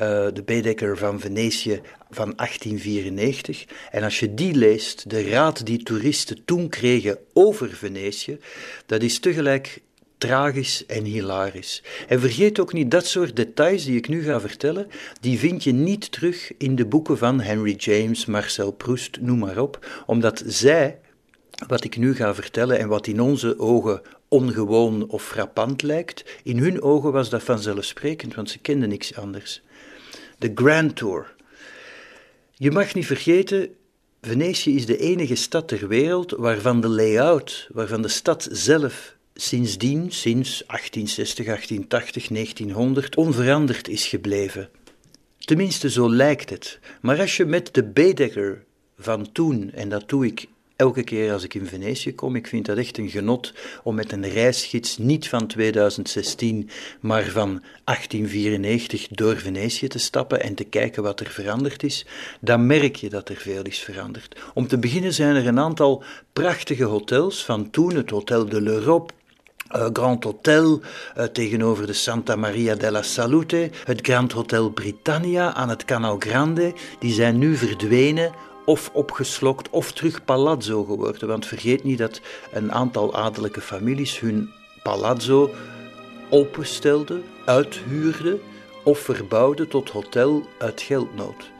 Uh, 0.00 0.26
de 0.32 0.42
Baedeker 0.44 0.98
van 0.98 1.20
Venetië 1.20 1.80
van 2.10 2.32
1894. 2.36 3.64
En 3.90 4.02
als 4.02 4.20
je 4.20 4.34
die 4.34 4.54
leest, 4.54 5.10
de 5.10 5.28
raad 5.28 5.66
die 5.66 5.82
toeristen 5.82 6.44
toen 6.44 6.68
kregen 6.68 7.18
over 7.32 7.68
Venetië, 7.68 8.38
dat 8.86 9.02
is 9.02 9.18
tegelijk 9.18 9.80
tragisch 10.18 10.86
en 10.86 11.04
hilarisch. 11.04 11.82
En 12.08 12.20
vergeet 12.20 12.60
ook 12.60 12.72
niet 12.72 12.90
dat 12.90 13.06
soort 13.06 13.36
details 13.36 13.84
die 13.84 13.96
ik 13.96 14.08
nu 14.08 14.22
ga 14.22 14.40
vertellen, 14.40 14.86
die 15.20 15.38
vind 15.38 15.64
je 15.64 15.72
niet 15.72 16.12
terug 16.12 16.52
in 16.58 16.76
de 16.76 16.86
boeken 16.86 17.18
van 17.18 17.40
Henry 17.40 17.74
James, 17.74 18.26
Marcel 18.26 18.72
Proust, 18.72 19.20
noem 19.20 19.38
maar 19.38 19.58
op, 19.58 20.02
omdat 20.06 20.42
zij, 20.46 20.98
wat 21.66 21.84
ik 21.84 21.96
nu 21.96 22.14
ga 22.14 22.34
vertellen 22.34 22.78
en 22.78 22.88
wat 22.88 23.06
in 23.06 23.20
onze 23.20 23.58
ogen 23.58 24.00
ongewoon 24.28 25.08
of 25.08 25.24
frappant 25.24 25.82
lijkt, 25.82 26.24
in 26.42 26.58
hun 26.58 26.82
ogen 26.82 27.12
was 27.12 27.30
dat 27.30 27.42
vanzelfsprekend, 27.42 28.34
want 28.34 28.50
ze 28.50 28.58
kenden 28.58 28.88
niks 28.88 29.16
anders. 29.16 29.62
De 30.38 30.52
Grand 30.54 30.96
Tour. 30.96 31.34
Je 32.54 32.70
mag 32.70 32.94
niet 32.94 33.06
vergeten, 33.06 33.68
Venetië 34.20 34.74
is 34.74 34.86
de 34.86 34.98
enige 34.98 35.34
stad 35.34 35.68
ter 35.68 35.88
wereld 35.88 36.30
waarvan 36.30 36.80
de 36.80 36.88
layout, 36.88 37.68
waarvan 37.72 38.02
de 38.02 38.08
stad 38.08 38.48
zelf 38.52 39.16
sindsdien, 39.34 40.12
sinds 40.12 40.62
1860, 40.66 41.44
1880, 41.46 42.28
1900, 42.28 43.16
onveranderd 43.16 43.88
is 43.88 44.06
gebleven. 44.06 44.70
Tenminste, 45.38 45.90
zo 45.90 46.10
lijkt 46.10 46.50
het. 46.50 46.78
Maar 47.00 47.20
als 47.20 47.36
je 47.36 47.44
met 47.44 47.74
de 47.74 47.84
Baedeker 47.84 48.64
van 48.98 49.32
toen, 49.32 49.70
en 49.72 49.88
dat 49.88 50.08
doe 50.08 50.26
ik 50.26 50.48
elke 50.78 51.02
keer 51.02 51.32
als 51.32 51.44
ik 51.44 51.54
in 51.54 51.66
Venetië 51.66 52.14
kom, 52.14 52.36
ik 52.36 52.46
vind 52.46 52.66
dat 52.66 52.76
echt 52.76 52.98
een 52.98 53.10
genot 53.10 53.52
om 53.82 53.94
met 53.94 54.12
een 54.12 54.28
reisgids 54.28 54.98
niet 54.98 55.28
van 55.28 55.46
2016, 55.46 56.70
maar 57.00 57.24
van 57.24 57.62
1894 57.84 59.08
door 59.08 59.36
Venetië 59.36 59.88
te 59.88 59.98
stappen 59.98 60.42
en 60.42 60.54
te 60.54 60.64
kijken 60.64 61.02
wat 61.02 61.20
er 61.20 61.30
veranderd 61.30 61.82
is, 61.82 62.06
dan 62.40 62.66
merk 62.66 62.96
je 62.96 63.08
dat 63.08 63.28
er 63.28 63.36
veel 63.36 63.62
is 63.62 63.78
veranderd. 63.78 64.40
Om 64.54 64.66
te 64.66 64.78
beginnen 64.78 65.14
zijn 65.14 65.36
er 65.36 65.46
een 65.46 65.58
aantal 65.58 66.02
prachtige 66.32 66.84
hotels 66.84 67.44
van 67.44 67.70
toen, 67.70 67.94
het 67.94 68.10
Hotel 68.10 68.48
de 68.48 68.60
l'Europe, 68.60 69.12
uh, 69.76 69.86
Grand 69.92 70.24
Hotel 70.24 70.80
uh, 71.16 71.24
tegenover 71.24 71.86
de 71.86 71.92
Santa 71.92 72.36
Maria 72.36 72.74
della 72.74 73.02
Salute, 73.02 73.70
het 73.84 74.00
Grand 74.02 74.32
Hotel 74.32 74.70
Britannia 74.70 75.54
aan 75.54 75.68
het 75.68 75.84
Canal 75.84 76.16
Grande, 76.18 76.74
die 76.98 77.12
zijn 77.12 77.38
nu 77.38 77.56
verdwenen 77.56 78.32
of 78.68 78.90
opgeslokt 78.92 79.70
of 79.70 79.92
terug 79.92 80.24
palazzo 80.24 80.84
geworden. 80.84 81.28
Want 81.28 81.46
vergeet 81.46 81.84
niet 81.84 81.98
dat 81.98 82.20
een 82.52 82.72
aantal 82.72 83.14
adellijke 83.14 83.60
families 83.60 84.20
hun 84.20 84.50
palazzo 84.82 85.50
openstelden, 86.30 87.22
uithuurden 87.44 88.40
of 88.84 88.98
verbouwden 88.98 89.68
tot 89.68 89.90
hotel 89.90 90.42
uit 90.58 90.80
geldnood. 90.80 91.50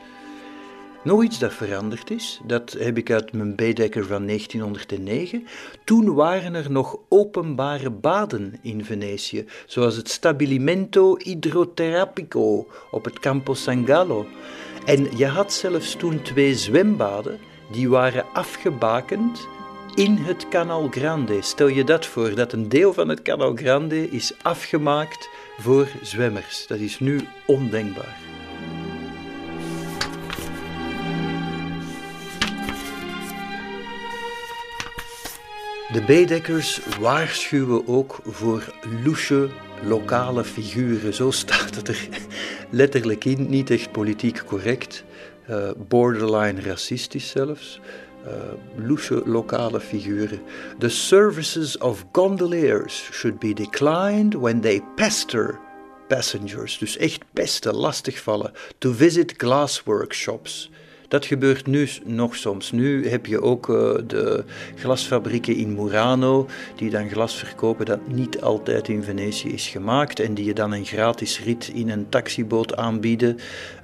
Nog 1.02 1.24
iets 1.24 1.38
dat 1.38 1.52
veranderd 1.52 2.10
is, 2.10 2.40
dat 2.44 2.76
heb 2.78 2.98
ik 2.98 3.10
uit 3.10 3.32
mijn 3.32 3.56
Baedeker 3.56 4.06
van 4.06 4.26
1909. 4.26 5.46
Toen 5.84 6.14
waren 6.14 6.54
er 6.54 6.70
nog 6.70 6.98
openbare 7.08 7.90
baden 7.90 8.58
in 8.62 8.84
Venetië, 8.84 9.44
zoals 9.66 9.96
het 9.96 10.08
Stabilimento 10.08 11.16
Idroterapico 11.16 12.66
op 12.90 13.04
het 13.04 13.18
Campo 13.18 13.54
San 13.54 13.86
Gallo. 13.86 14.26
En 14.88 15.16
je 15.16 15.26
had 15.26 15.52
zelfs 15.52 15.94
toen 15.94 16.22
twee 16.22 16.54
zwembaden, 16.54 17.38
die 17.70 17.88
waren 17.88 18.24
afgebakend 18.32 19.48
in 19.94 20.16
het 20.16 20.48
Canal 20.48 20.88
Grande. 20.90 21.42
Stel 21.42 21.68
je 21.68 21.84
dat 21.84 22.06
voor, 22.06 22.34
dat 22.34 22.52
een 22.52 22.68
deel 22.68 22.92
van 22.92 23.08
het 23.08 23.22
Canal 23.22 23.54
Grande 23.54 24.10
is 24.10 24.32
afgemaakt 24.42 25.28
voor 25.58 25.88
zwemmers. 26.02 26.66
Dat 26.66 26.78
is 26.78 26.98
nu 26.98 27.20
ondenkbaar. 27.46 28.16
De 35.92 36.02
Baedekkers 36.06 36.80
waarschuwen 37.00 37.88
ook 37.88 38.18
voor 38.24 38.74
louche 39.04 39.48
lokale 39.84 40.44
figuren. 40.44 41.14
Zo 41.14 41.30
staat 41.30 41.74
het 41.74 41.88
er 41.88 42.08
letterlijk 42.70 43.24
in, 43.24 43.50
niet 43.50 43.70
echt 43.70 43.92
politiek 43.92 44.44
correct, 44.46 45.04
uh, 45.50 45.70
borderline 45.88 46.60
racistisch 46.60 47.28
zelfs. 47.28 47.80
Uh, 48.26 49.24
lokale 49.24 49.80
figuren. 49.80 50.40
The 50.78 50.88
services 50.88 51.78
of 51.78 52.04
gondoliers 52.12 53.08
should 53.12 53.38
be 53.38 53.52
declined 53.52 54.34
when 54.34 54.60
they 54.60 54.82
pester 54.94 55.58
passengers. 56.08 56.78
Dus 56.78 56.96
echt 56.96 57.22
pesten, 57.32 57.74
lastigvallen. 57.74 58.52
To 58.78 58.92
visit 58.92 59.34
glass 59.36 59.82
workshops. 59.82 60.70
Dat 61.08 61.26
gebeurt 61.26 61.66
nu 61.66 61.88
nog 62.04 62.36
soms. 62.36 62.72
Nu 62.72 63.08
heb 63.08 63.26
je 63.26 63.42
ook 63.42 63.68
uh, 63.68 63.94
de 64.06 64.44
glasfabrieken 64.74 65.56
in 65.56 65.74
Murano, 65.74 66.46
die 66.76 66.90
dan 66.90 67.08
glas 67.08 67.36
verkopen 67.36 67.86
dat 67.86 68.00
niet 68.06 68.40
altijd 68.40 68.88
in 68.88 69.02
Venetië 69.02 69.48
is 69.52 69.68
gemaakt 69.68 70.20
en 70.20 70.34
die 70.34 70.44
je 70.44 70.54
dan 70.54 70.72
een 70.72 70.84
gratis 70.84 71.40
rit 71.44 71.68
in 71.74 71.90
een 71.90 72.08
taxiboot 72.08 72.76
aanbieden, 72.76 73.38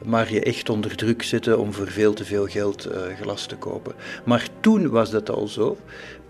maar 0.04 0.32
je 0.32 0.40
echt 0.40 0.70
onder 0.70 0.96
druk 0.96 1.22
zetten 1.22 1.58
om 1.58 1.72
voor 1.72 1.88
veel 1.88 2.12
te 2.12 2.24
veel 2.24 2.46
geld 2.46 2.86
uh, 2.86 2.92
glas 3.20 3.46
te 3.46 3.56
kopen. 3.56 3.94
Maar 4.24 4.48
toen 4.60 4.88
was 4.88 5.10
dat 5.10 5.30
al 5.30 5.48
zo 5.48 5.76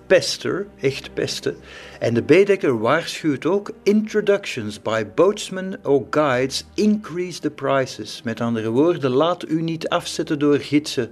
pester, 0.07 0.67
echt 0.81 1.15
pesten. 1.15 1.57
En 2.01 2.15
de 2.15 2.23
Baedeker 2.23 2.79
waarschuwt 2.79 3.47
ook: 3.47 3.71
introductions 3.83 4.83
by 4.83 5.05
boatsmen 5.15 5.79
or 5.83 6.07
guides 6.11 6.65
increase 6.75 7.41
the 7.41 7.51
prices. 7.51 8.23
Met 8.23 8.41
andere 8.41 8.71
woorden, 8.71 9.11
laat 9.11 9.49
u 9.49 9.63
niet 9.63 9.89
afzetten 9.89 10.39
door 10.39 10.59
gidsen 10.59 11.11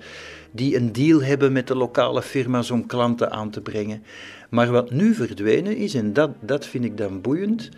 die 0.50 0.76
een 0.76 0.92
deal 0.92 1.22
hebben 1.22 1.52
met 1.52 1.66
de 1.66 1.76
lokale 1.76 2.22
firma's 2.22 2.70
om 2.70 2.86
klanten 2.86 3.30
aan 3.30 3.50
te 3.50 3.60
brengen. 3.60 4.02
Maar 4.50 4.70
wat 4.70 4.90
nu 4.90 5.14
verdwenen 5.14 5.76
is, 5.76 5.94
en 5.94 6.12
dat, 6.12 6.30
dat 6.40 6.66
vind 6.66 6.84
ik 6.84 6.96
dan 6.96 7.20
boeiend. 7.20 7.70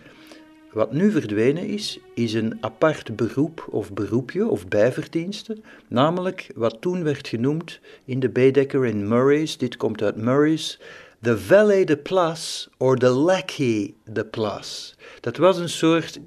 Wat 0.71 0.93
nu 0.93 1.11
verdwenen 1.11 1.67
is, 1.67 1.99
is 2.13 2.33
een 2.33 2.57
apart 2.59 3.15
beroep 3.15 3.67
of 3.69 3.93
beroepje 3.93 4.47
of 4.47 4.67
bijverdienste, 4.67 5.57
namelijk 5.87 6.51
wat 6.55 6.77
toen 6.79 7.03
werd 7.03 7.27
genoemd 7.27 7.79
in 8.05 8.19
de 8.19 8.29
Baedeker 8.29 8.85
en 8.85 9.07
Murray's, 9.07 9.57
dit 9.57 9.77
komt 9.77 10.01
uit 10.01 10.15
Murray's, 10.15 10.79
de 11.25 11.37
valet 11.37 11.87
de 11.87 11.97
place 11.97 12.67
of 12.77 12.95
de 12.95 13.09
lackey 13.09 13.93
de 14.03 14.25
place. 14.25 14.93
Dat 15.19 15.37
was 15.37 15.57
een 15.57 15.69
soort 15.69 16.19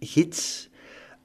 gids, 0.00 0.68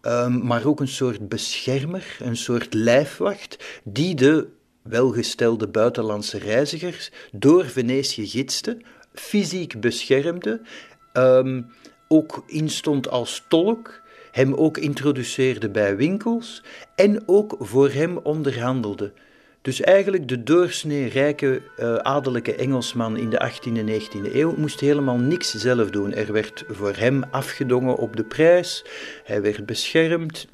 um, 0.01 0.45
maar 0.45 0.65
ook 0.65 0.79
een 0.79 0.87
soort 0.87 1.29
beschermer, 1.29 2.17
een 2.19 2.37
soort 2.37 2.73
lijfwacht, 2.73 3.57
die 3.83 4.15
de 4.15 4.47
welgestelde 4.81 5.67
buitenlandse 5.67 6.37
reizigers 6.37 7.11
door 7.31 7.65
Venetië 7.65 8.27
gidste, 8.27 8.77
fysiek 9.13 9.81
beschermde, 9.81 10.61
um, 11.13 11.71
ook 12.07 12.43
instond 12.47 13.09
als 13.09 13.45
tolk, 13.47 14.01
hem 14.31 14.53
ook 14.53 14.77
introduceerde 14.77 15.69
bij 15.69 15.95
winkels 15.95 16.63
en 16.95 17.23
ook 17.25 17.55
voor 17.59 17.89
hem 17.89 18.17
onderhandelde. 18.17 19.13
Dus 19.69 19.81
eigenlijk 19.81 20.27
de 20.27 20.43
doorsnee 20.43 21.09
rijke 21.09 21.61
uh, 21.79 21.95
adellijke 21.95 22.55
Engelsman 22.55 23.17
in 23.17 23.29
de 23.29 23.51
18e 23.51 23.77
en 23.77 23.87
19e 23.87 24.33
eeuw 24.33 24.55
moest 24.57 24.79
helemaal 24.79 25.17
niks 25.17 25.53
zelf 25.53 25.89
doen. 25.89 26.13
Er 26.13 26.31
werd 26.31 26.63
voor 26.69 26.95
hem 26.95 27.23
afgedongen 27.31 27.95
op 27.95 28.15
de 28.15 28.23
prijs, 28.23 28.85
hij 29.23 29.41
werd 29.41 29.65
beschermd 29.65 30.47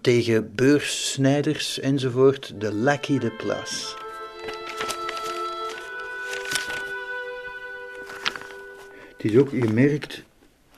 tegen 0.00 0.54
beurssnijders 0.54 1.80
enzovoort, 1.80 2.54
de 2.60 2.74
lackey 2.74 3.18
de 3.18 3.30
place. 3.30 3.94
Het 9.16 9.32
is 9.32 9.36
ook, 9.36 9.50
je 9.50 9.72
merkt, 9.72 10.22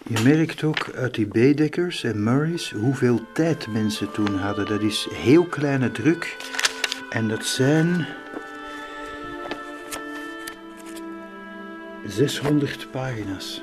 je 0.06 0.22
merkt 0.22 0.62
ook 0.62 0.90
uit 0.94 1.14
die 1.14 1.26
Baedeckers 1.26 2.04
en 2.04 2.22
Murray's 2.22 2.70
hoeveel 2.70 3.20
tijd 3.34 3.66
mensen 3.66 4.12
toen 4.12 4.38
hadden. 4.38 4.66
Dat 4.66 4.82
is 4.82 5.08
heel 5.10 5.44
kleine 5.44 5.90
druk. 5.90 6.36
En 7.14 7.28
dat 7.28 7.44
zijn 7.44 8.06
600 12.06 12.90
pagina's. 12.90 13.62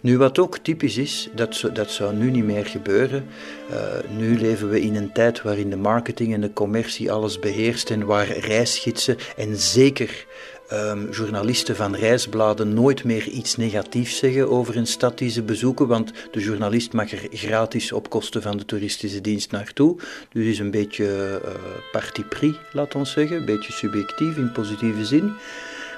Nu, 0.00 0.18
wat 0.18 0.38
ook 0.38 0.58
typisch 0.58 0.96
is, 0.96 1.28
dat, 1.34 1.70
dat 1.72 1.90
zou 1.90 2.14
nu 2.14 2.30
niet 2.30 2.44
meer 2.44 2.66
gebeuren. 2.66 3.26
Uh, 3.70 3.76
nu 4.16 4.38
leven 4.38 4.68
we 4.68 4.80
in 4.80 4.96
een 4.96 5.12
tijd 5.12 5.42
waarin 5.42 5.70
de 5.70 5.76
marketing 5.76 6.34
en 6.34 6.40
de 6.40 6.52
commercie 6.52 7.12
alles 7.12 7.38
beheerst 7.38 7.90
en 7.90 8.06
waar 8.06 8.38
reisgidsen 8.38 9.16
en 9.36 9.56
zeker 9.56 10.26
um, 10.72 11.10
journalisten 11.10 11.76
van 11.76 11.94
reisbladen 11.94 12.74
nooit 12.74 13.04
meer 13.04 13.28
iets 13.28 13.56
negatiefs 13.56 14.18
zeggen 14.18 14.50
over 14.50 14.76
een 14.76 14.86
stad 14.86 15.18
die 15.18 15.30
ze 15.30 15.42
bezoeken, 15.42 15.86
want 15.86 16.12
de 16.30 16.40
journalist 16.40 16.92
mag 16.92 17.12
er 17.12 17.26
gratis 17.30 17.92
op 17.92 18.10
kosten 18.10 18.42
van 18.42 18.56
de 18.56 18.64
toeristische 18.64 19.20
dienst 19.20 19.50
naartoe. 19.50 19.96
Dus 20.32 20.46
is 20.46 20.58
een 20.58 20.70
beetje 20.70 21.40
uh, 21.44 21.50
parti 21.92 22.24
pris, 22.24 22.54
laat 22.72 22.94
ons 22.94 23.12
zeggen, 23.12 23.36
een 23.36 23.44
beetje 23.44 23.72
subjectief 23.72 24.36
in 24.36 24.52
positieve 24.52 25.04
zin. 25.04 25.32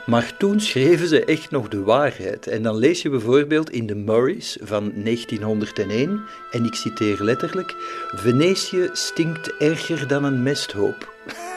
Maar 0.06 0.36
toen 0.36 0.60
schreven 0.60 1.08
ze 1.08 1.24
echt 1.24 1.50
nog 1.50 1.68
de 1.68 1.82
waarheid. 1.82 2.46
En 2.46 2.62
dan 2.62 2.76
lees 2.76 3.02
je 3.02 3.10
bijvoorbeeld 3.10 3.70
in 3.70 3.86
de 3.86 3.94
Murrays 3.94 4.58
van 4.62 4.92
1901, 4.94 6.22
en 6.50 6.64
ik 6.64 6.74
citeer 6.74 7.22
letterlijk: 7.22 7.74
Venetië 8.14 8.90
stinkt 8.92 9.56
erger 9.58 10.08
dan 10.08 10.24
een 10.24 10.42
mesthoop. 10.42 11.12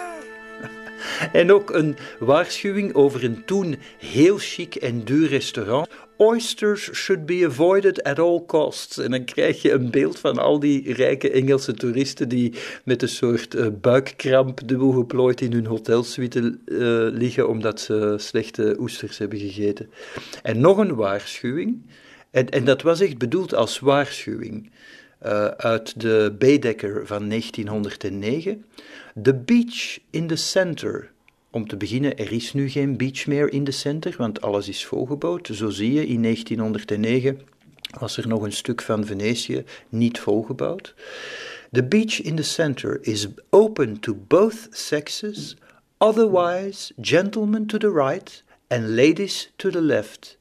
en 1.32 1.52
ook 1.52 1.74
een 1.74 1.96
waarschuwing 2.20 2.94
over 2.94 3.24
een 3.24 3.46
toen 3.46 3.76
heel 3.98 4.38
chic 4.38 4.76
en 4.76 5.04
duur 5.04 5.28
restaurant 5.28 5.88
Oysters 6.18 6.90
should 6.94 7.26
be 7.26 7.46
avoided 7.46 8.04
at 8.04 8.20
all 8.20 8.46
costs. 8.46 8.98
En 8.98 9.12
dan 9.12 9.24
krijg 9.24 9.62
je 9.62 9.72
een 9.72 9.92
beeld 9.92 10.20
van 10.20 10.38
al 10.38 10.60
die 10.60 10.94
rijke 10.94 11.32
Engelse 11.32 11.74
toeristen 11.74 12.30
die 12.30 12.54
met 12.84 13.02
een 13.02 13.10
soort 13.10 13.56
uh, 13.56 13.68
buikkramp 13.82 14.68
dubbel 14.68 14.92
geplooid 14.92 15.42
in 15.42 15.54
hun 15.54 15.66
hotelsuite 15.66 16.40
uh, 16.66 16.78
liggen 17.18 17.50
omdat 17.50 17.80
ze 17.80 18.16
slechte 18.18 18.76
oesters 18.80 19.18
hebben 19.18 19.40
gegeten. 19.40 19.90
En 20.42 20.60
nog 20.60 20.78
een 20.78 20.96
waarschuwing, 20.96 21.82
en, 22.32 22.50
en 22.50 22.66
dat 22.66 22.82
was 22.82 23.00
echt 23.00 23.18
bedoeld 23.18 23.54
als 23.54 23.80
waarschuwing, 23.80 24.72
uh, 25.26 25.46
uit 25.46 26.02
de 26.02 26.36
Baedeker 26.40 27.08
van 27.08 27.30
1909. 27.30 28.66
The 29.24 29.34
beach 29.34 30.00
in 30.10 30.28
the 30.28 30.36
center 30.36 31.12
om 31.52 31.68
te 31.68 31.78
beginnen, 31.78 32.18
er 32.18 32.32
is 32.32 32.54
nu 32.54 32.70
geen 32.70 32.98
beach 32.98 33.28
meer 33.28 33.52
in 33.52 33.64
de 33.64 33.72
center, 33.72 34.16
want 34.18 34.42
alles 34.42 34.68
is 34.68 34.86
volgebouwd. 34.86 35.50
Zo 35.54 35.70
zie 35.70 35.94
je, 35.94 36.08
in 36.08 36.22
1909 36.22 37.40
was 38.00 38.18
er 38.18 38.28
nog 38.28 38.42
een 38.42 38.54
stuk 38.54 38.82
van 38.82 39.06
Venetië 39.06 39.64
niet 39.90 40.20
volgebouwd. 40.20 40.96
The 41.72 41.84
beach 41.84 42.22
in 42.22 42.36
the 42.36 42.44
center 42.44 43.00
is 43.02 43.28
open 43.50 44.00
to 44.00 44.16
both 44.28 44.68
sexes, 44.70 45.56
otherwise 45.98 46.94
gentlemen 47.02 47.66
to 47.66 47.78
the 47.78 47.92
right 47.92 48.44
and 48.68 48.88
ladies 48.88 49.52
to 49.56 49.70
the 49.70 49.82
left. 49.82 50.38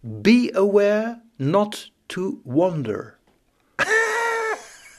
Be 0.00 0.50
aware 0.52 1.22
not 1.36 1.92
to 2.06 2.40
wander. 2.44 3.13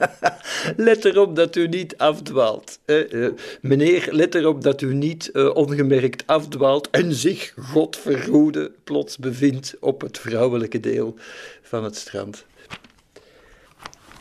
let 0.88 1.05
erop 1.05 1.36
dat 1.36 1.55
u 1.55 1.67
niet 1.67 1.97
afdwaalt. 1.97 2.79
Eh, 2.86 3.29
meneer, 3.62 4.08
let 4.12 4.36
erop 4.36 4.63
dat 4.63 4.81
u 4.81 4.93
niet 4.93 5.29
uh, 5.34 5.55
ongemerkt 5.55 6.27
afdwaalt 6.27 6.89
en 6.89 7.13
zich, 7.13 7.53
God 7.58 7.97
vergoede, 7.97 8.71
plots 8.84 9.17
bevindt 9.17 9.75
op 9.79 10.01
het 10.01 10.19
vrouwelijke 10.19 10.79
deel 10.79 11.15
van 11.62 11.84
het 11.84 11.95
strand. 11.95 12.45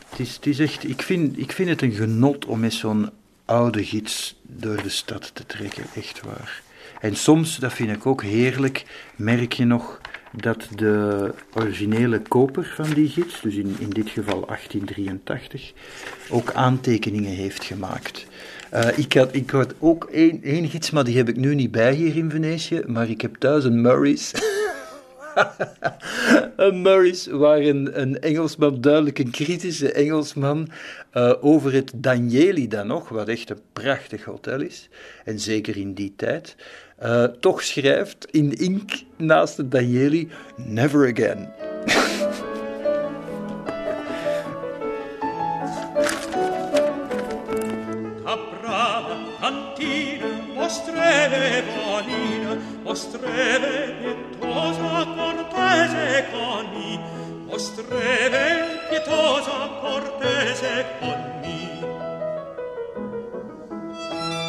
Het 0.09 0.21
is, 0.21 0.35
het 0.35 0.47
is 0.47 0.59
echt, 0.59 0.89
ik, 0.89 1.03
vind, 1.03 1.39
ik 1.39 1.53
vind 1.53 1.69
het 1.69 1.83
een 1.83 1.93
genot 1.93 2.45
om 2.45 2.61
met 2.61 2.73
zo'n 2.73 3.11
oude 3.45 3.85
gids 3.85 4.41
door 4.43 4.83
de 4.83 4.89
stad 4.89 5.31
te 5.35 5.47
trekken, 5.47 5.85
echt 5.95 6.21
waar. 6.21 6.63
En 7.01 7.17
soms, 7.17 7.57
dat 7.59 7.73
vind 7.73 7.91
ik 7.91 8.07
ook 8.07 8.23
heerlijk, 8.23 8.85
merk 9.17 9.53
je 9.53 9.65
nog 9.65 10.01
dat 10.37 10.69
de 10.75 11.31
originele 11.55 12.21
koper 12.21 12.73
van 12.75 12.91
die 12.95 13.09
gids, 13.09 13.41
dus 13.41 13.55
in, 13.55 13.77
in 13.79 13.91
dit 13.91 14.11
geval 14.11 14.47
1883, 14.47 15.73
ook 16.31 16.53
aantekeningen 16.53 17.31
heeft 17.31 17.65
gemaakt. 17.65 18.27
Uh, 18.75 18.99
ik, 18.99 19.13
had, 19.13 19.35
ik 19.35 19.51
had 19.51 19.75
ook 19.79 20.05
één, 20.05 20.43
één 20.43 20.69
gids, 20.69 20.91
maar 20.91 21.05
die 21.05 21.17
heb 21.17 21.29
ik 21.29 21.37
nu 21.37 21.55
niet 21.55 21.71
bij 21.71 21.95
hier 21.95 22.17
in 22.17 22.31
Venetië, 22.31 22.83
maar 22.87 23.11
ik 23.11 23.21
heb 23.21 23.37
thuis 23.37 23.65
een 23.65 23.81
Murray's. 23.81 24.33
een 26.57 26.83
Murray's 26.83 27.27
waar 27.27 27.61
een, 27.61 28.01
een, 28.01 28.21
Engelsman, 28.21 28.81
duidelijk 28.81 29.19
een 29.19 29.31
kritische 29.31 29.93
Engelsman, 29.93 30.69
uh, 31.15 31.33
over 31.41 31.73
het 31.73 31.93
Danieli 31.95 32.69
dan 32.69 32.87
nog, 32.87 33.09
wat 33.09 33.29
echt 33.29 33.51
een 33.51 33.61
prachtig 33.73 34.25
hotel 34.25 34.61
is, 34.61 34.89
en 35.25 35.41
zeker 35.41 35.77
in 35.77 35.95
die 35.95 36.13
tijd, 36.17 36.57
uh, 37.05 37.25
toch 37.25 37.63
schrijft 37.63 38.27
in 38.31 38.53
ink 38.59 38.93
naast 39.17 39.57
het 39.57 39.71
Danieli 39.71 40.29
Never 40.57 41.13
Again. 41.13 41.49
Mostreve 50.55 51.63
bonina, 51.75 52.57
mostreve 52.85 53.95
pietosa, 54.01 55.05
cortese 55.17 56.25
coni, 56.33 57.01
mostreve 57.47 58.65
pietosa, 58.89 59.69
cortese 59.81 60.85
coni. 61.01 61.84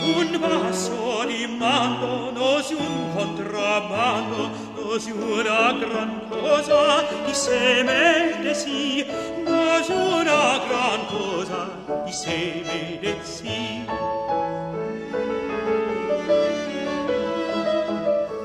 un 0.06 0.38
vaso 0.40 1.26
di 1.26 1.48
mano 1.48 2.32
nos 2.32 2.70
un 2.72 3.12
contramano 3.16 4.52
nos 4.76 5.06
una 5.08 5.74
gran 5.82 6.12
cosa 6.30 7.04
di 7.26 7.34
seme 7.34 8.40
de 8.44 8.54
si 8.54 9.06
nos 9.44 9.90
una 9.90 10.60
gran 10.68 11.02
cosa 11.10 11.60
di 12.06 12.14
seme 12.14 13.00
de 13.02 13.16
si. 13.24 13.86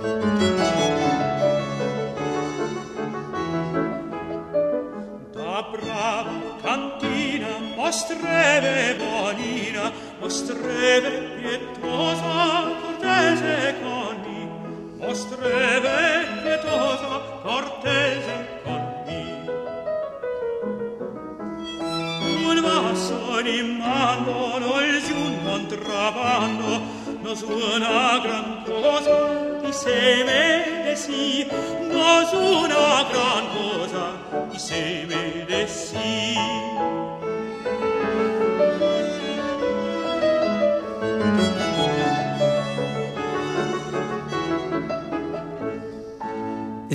thank 0.03 0.43
you 0.43 0.60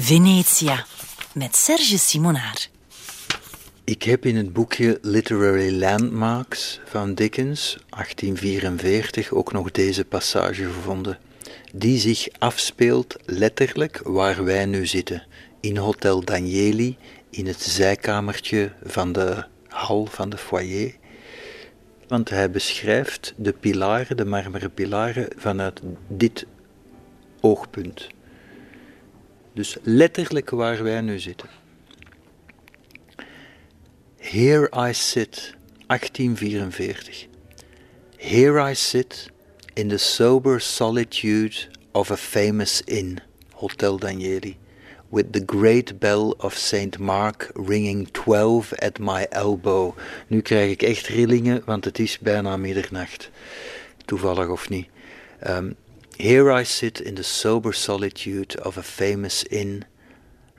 Venetia 0.05 0.85
met 1.33 1.55
Serge 1.55 1.97
Simonaar. 1.97 2.67
Ik 3.83 4.03
heb 4.03 4.25
in 4.25 4.35
het 4.35 4.53
boekje 4.53 4.99
Literary 5.01 5.79
Landmarks 5.79 6.79
van 6.85 7.13
Dickens, 7.13 7.77
1844, 7.89 9.31
ook 9.31 9.51
nog 9.51 9.71
deze 9.71 10.05
passage 10.05 10.63
gevonden, 10.63 11.19
die 11.73 11.99
zich 11.99 12.27
afspeelt 12.39 13.15
letterlijk 13.25 14.01
waar 14.03 14.43
wij 14.43 14.65
nu 14.65 14.85
zitten, 14.85 15.23
in 15.59 15.77
Hotel 15.77 16.23
Danieli, 16.23 16.97
in 17.29 17.47
het 17.47 17.61
zijkamertje 17.61 18.71
van 18.83 19.11
de 19.11 19.45
hal 19.67 20.05
van 20.05 20.29
de 20.29 20.37
foyer. 20.37 20.95
Want 22.07 22.29
hij 22.29 22.51
beschrijft 22.51 23.33
de 23.37 23.53
pilaren, 23.53 24.17
de 24.17 24.25
marmeren 24.25 24.73
pilaren, 24.73 25.27
vanuit 25.37 25.81
dit 26.07 26.45
oogpunt. 27.41 28.13
Dus 29.55 29.77
letterlijk 29.81 30.49
waar 30.49 30.83
wij 30.83 31.01
nu 31.01 31.19
zitten. 31.19 31.49
Here 34.17 34.89
I 34.89 34.93
sit, 34.93 35.55
1844. 35.87 37.27
Here 38.17 38.69
I 38.69 38.73
sit 38.73 39.31
in 39.73 39.87
the 39.87 39.97
sober 39.97 40.61
solitude 40.61 41.55
of 41.91 42.11
a 42.11 42.17
famous 42.17 42.81
inn, 42.81 43.19
Hotel 43.53 43.99
Danieli, 43.99 44.57
with 45.09 45.31
the 45.31 45.43
great 45.45 45.99
bell 45.99 46.33
of 46.37 46.57
St. 46.57 46.99
Mark 46.99 47.51
ringing 47.53 48.11
twelve 48.11 48.75
at 48.79 48.99
my 48.99 49.25
elbow. 49.29 49.97
Nu 50.27 50.41
krijg 50.41 50.71
ik 50.71 50.81
echt 50.81 51.07
rillingen, 51.07 51.61
want 51.65 51.85
het 51.85 51.99
is 51.99 52.19
bijna 52.19 52.57
middernacht. 52.57 53.29
Toevallig 54.05 54.47
of 54.47 54.69
niet. 54.69 54.87
Um, 55.47 55.75
here 56.17 56.49
I 56.49 56.63
sit 56.63 57.01
in 57.01 57.15
the 57.15 57.23
sober 57.23 57.73
solitude 57.73 58.55
of 58.57 58.77
a 58.77 58.83
famous 58.83 59.43
inn, 59.51 59.83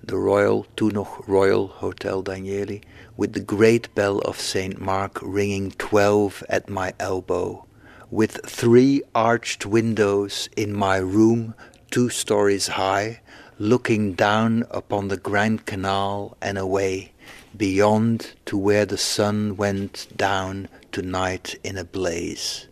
the 0.02 0.18
Royal, 0.18 0.66
nog 0.78 1.24
Royal 1.26 1.68
Hotel 1.68 2.22
Danieli, 2.22 2.82
with 3.16 3.32
the 3.32 3.40
great 3.40 3.94
bell 3.94 4.18
of 4.18 4.38
St. 4.38 4.78
Mark 4.78 5.18
ringing 5.22 5.70
twelve 5.72 6.44
at 6.50 6.68
my 6.68 6.92
elbow, 7.00 7.64
with 8.10 8.38
three 8.44 9.02
arched 9.14 9.64
windows 9.64 10.50
in 10.56 10.74
my 10.74 10.98
room, 10.98 11.54
two 11.90 12.10
stories 12.10 12.68
high, 12.68 13.20
looking 13.58 14.12
down 14.12 14.64
upon 14.70 15.08
the 15.08 15.16
Grand 15.16 15.64
Canal 15.64 16.36
and 16.42 16.58
away, 16.58 17.12
beyond 17.56 18.34
to 18.44 18.58
where 18.58 18.84
the 18.84 18.98
sun 18.98 19.56
went 19.56 20.06
down 20.14 20.68
tonight 20.92 21.58
in 21.64 21.78
a 21.78 21.84
blaze. 21.84 22.66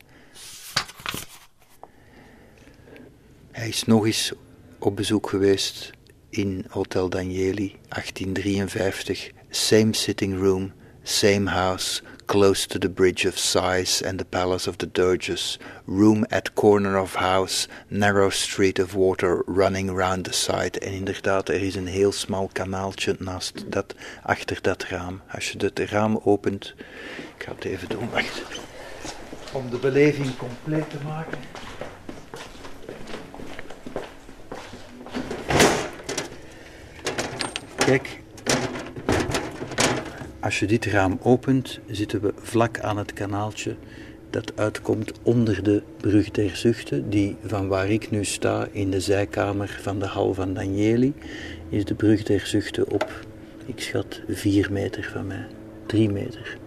Hij 3.54 3.68
is 3.68 3.84
nog 3.84 4.06
eens 4.06 4.32
op 4.78 4.96
bezoek 4.96 5.28
geweest 5.28 5.90
in 6.30 6.64
Hotel 6.68 7.08
Danieli, 7.08 7.76
1853. 7.88 9.30
Same 9.50 9.94
sitting 9.94 10.38
room, 10.38 10.72
same 11.02 11.50
house, 11.50 12.02
close 12.24 12.66
to 12.66 12.78
the 12.78 12.90
Bridge 12.90 13.28
of 13.28 13.38
Sighs 13.38 14.04
and 14.04 14.18
the 14.18 14.24
Palace 14.24 14.68
of 14.68 14.76
the 14.76 14.90
Doges. 14.92 15.58
Room 15.86 16.24
at 16.24 16.52
corner 16.52 17.00
of 17.00 17.14
house, 17.14 17.68
narrow 17.88 18.30
street 18.30 18.78
of 18.78 18.92
water 18.92 19.42
running 19.46 19.96
round 19.96 20.24
the 20.24 20.32
side. 20.32 20.78
En 20.80 20.92
inderdaad, 20.92 21.48
er 21.48 21.62
is 21.62 21.74
een 21.74 21.86
heel 21.86 22.12
smal 22.12 22.50
kanaaltje 22.52 23.16
naast 23.18 23.64
dat, 23.66 23.94
achter 24.22 24.58
dat 24.62 24.82
raam. 24.82 25.20
Als 25.30 25.50
je 25.50 25.64
het 25.64 25.78
raam 25.78 26.20
opent, 26.24 26.74
ik 27.36 27.44
ga 27.44 27.54
het 27.54 27.64
even 27.64 27.88
doen, 27.88 28.10
wacht. 28.10 28.42
Om 29.52 29.70
de 29.70 29.78
beleving 29.78 30.36
compleet 30.36 30.90
te 30.90 30.98
maken. 31.04 31.38
Kijk, 37.84 38.20
als 40.40 40.58
je 40.58 40.66
dit 40.66 40.84
raam 40.84 41.18
opent, 41.22 41.80
zitten 41.86 42.20
we 42.20 42.32
vlak 42.36 42.80
aan 42.80 42.96
het 42.96 43.12
kanaaltje 43.12 43.76
dat 44.30 44.52
uitkomt 44.56 45.12
onder 45.22 45.62
de 45.62 45.82
brug 46.00 46.30
der 46.30 46.56
zuchten, 46.56 47.10
die 47.10 47.36
van 47.44 47.68
waar 47.68 47.90
ik 47.90 48.10
nu 48.10 48.24
sta 48.24 48.68
in 48.72 48.90
de 48.90 49.00
zijkamer 49.00 49.78
van 49.82 49.98
de 49.98 50.06
hal 50.06 50.34
van 50.34 50.54
Danieli, 50.54 51.14
is 51.68 51.84
de 51.84 51.94
brug 51.94 52.22
der 52.22 52.46
zuchten 52.46 52.90
op, 52.90 53.26
ik 53.66 53.80
schat, 53.80 54.20
vier 54.28 54.72
meter 54.72 55.10
van 55.12 55.26
mij, 55.26 55.46
drie 55.86 56.10
meter. 56.10 56.58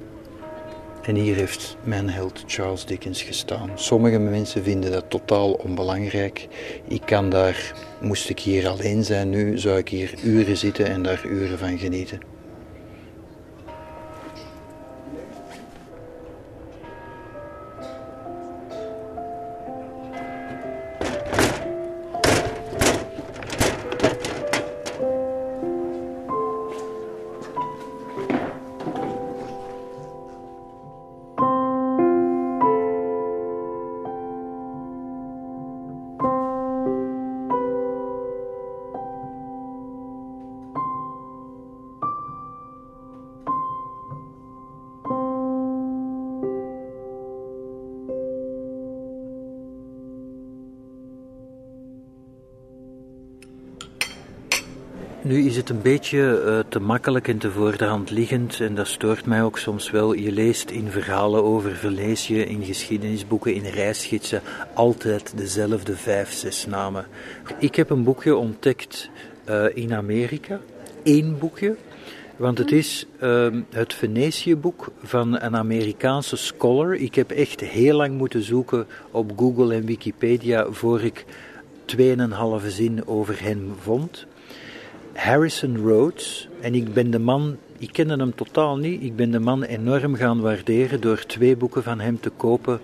En 1.02 1.16
hier 1.16 1.36
heeft 1.36 1.78
mijn 1.84 2.10
held 2.10 2.44
Charles 2.48 2.86
Dickens 2.86 3.22
gestaan. 3.22 3.72
Sommige 3.76 4.18
mensen 4.18 4.64
vinden 4.64 4.92
dat 4.92 5.10
totaal 5.10 5.52
onbelangrijk. 5.52 6.48
Ik 6.88 7.02
kan 7.06 7.30
daar, 7.30 7.74
moest 8.02 8.30
ik 8.30 8.40
hier 8.40 8.68
alleen 8.68 9.04
zijn 9.04 9.30
nu, 9.30 9.58
zou 9.58 9.78
ik 9.78 9.90
hier 9.90 10.14
uren 10.24 10.58
zitten 10.58 10.86
en 10.86 11.04
daar 11.04 11.26
uren 11.26 11.58
van 11.58 11.78
genieten. 11.78 12.37
Het 55.68 55.76
een 55.76 55.82
beetje 55.82 56.44
uh, 56.46 56.60
te 56.70 56.80
makkelijk 56.80 57.28
en 57.28 57.38
te 57.38 57.52
voor 57.52 57.78
de 57.78 57.86
hand 57.86 58.10
liggend 58.10 58.60
en 58.60 58.76
dat 58.76 58.88
stoort 58.88 59.26
mij 59.26 59.44
ook 59.44 59.58
soms 59.58 59.92
wel. 59.92 60.14
Je 60.14 60.32
leest 60.32 60.70
in 60.70 60.90
verhalen 60.90 61.44
over, 61.44 61.76
verlees 61.76 62.28
je 62.28 62.46
in 62.46 62.64
geschiedenisboeken, 62.64 63.54
in 63.54 63.66
reisgidsen 63.66 64.42
altijd 64.74 65.38
dezelfde 65.38 65.96
vijf, 65.96 66.32
zes 66.32 66.66
namen. 66.66 67.06
Ik 67.60 67.76
heb 67.76 67.90
een 67.90 68.04
boekje 68.04 68.36
ontdekt 68.36 69.10
uh, 69.50 69.66
in 69.74 69.94
Amerika, 69.94 70.60
één 71.04 71.38
boekje, 71.40 71.76
want 72.36 72.58
het 72.58 72.72
is 72.72 73.06
uh, 73.22 73.48
het 73.70 73.94
Venetië-boek 73.94 74.92
van 75.04 75.42
een 75.42 75.56
Amerikaanse 75.56 76.36
scholar. 76.36 76.96
Ik 76.96 77.16
heb 77.16 77.32
echt 77.32 77.60
heel 77.60 77.96
lang 77.96 78.18
moeten 78.18 78.44
zoeken 78.44 78.88
op 79.12 79.32
Google 79.38 79.74
en 79.74 79.86
Wikipedia 79.86 80.72
voor 80.72 81.02
ik 81.02 81.26
tweeënhalve 81.86 82.72
zin 82.72 83.08
over 83.08 83.44
hem 83.44 83.74
vond. 83.80 84.28
Harrison 85.18 85.78
Rhodes. 85.78 86.48
En 86.62 86.76
ik 86.76 86.94
ben 86.94 87.12
de 87.12 87.20
man, 87.20 87.58
ik 87.78 87.90
kende 87.92 88.16
hem 88.16 88.36
totaal 88.36 88.78
niet, 88.78 89.04
ik 89.04 89.16
ben 89.16 89.32
de 89.32 89.40
man 89.40 89.64
enorm 89.64 90.16
gaan 90.16 90.42
waarderen 90.42 91.02
door 91.02 91.26
twee 91.26 91.56
boeken 91.56 91.84
van 91.84 92.00
hem 92.00 92.20
te 92.20 92.30
kopen 92.30 92.80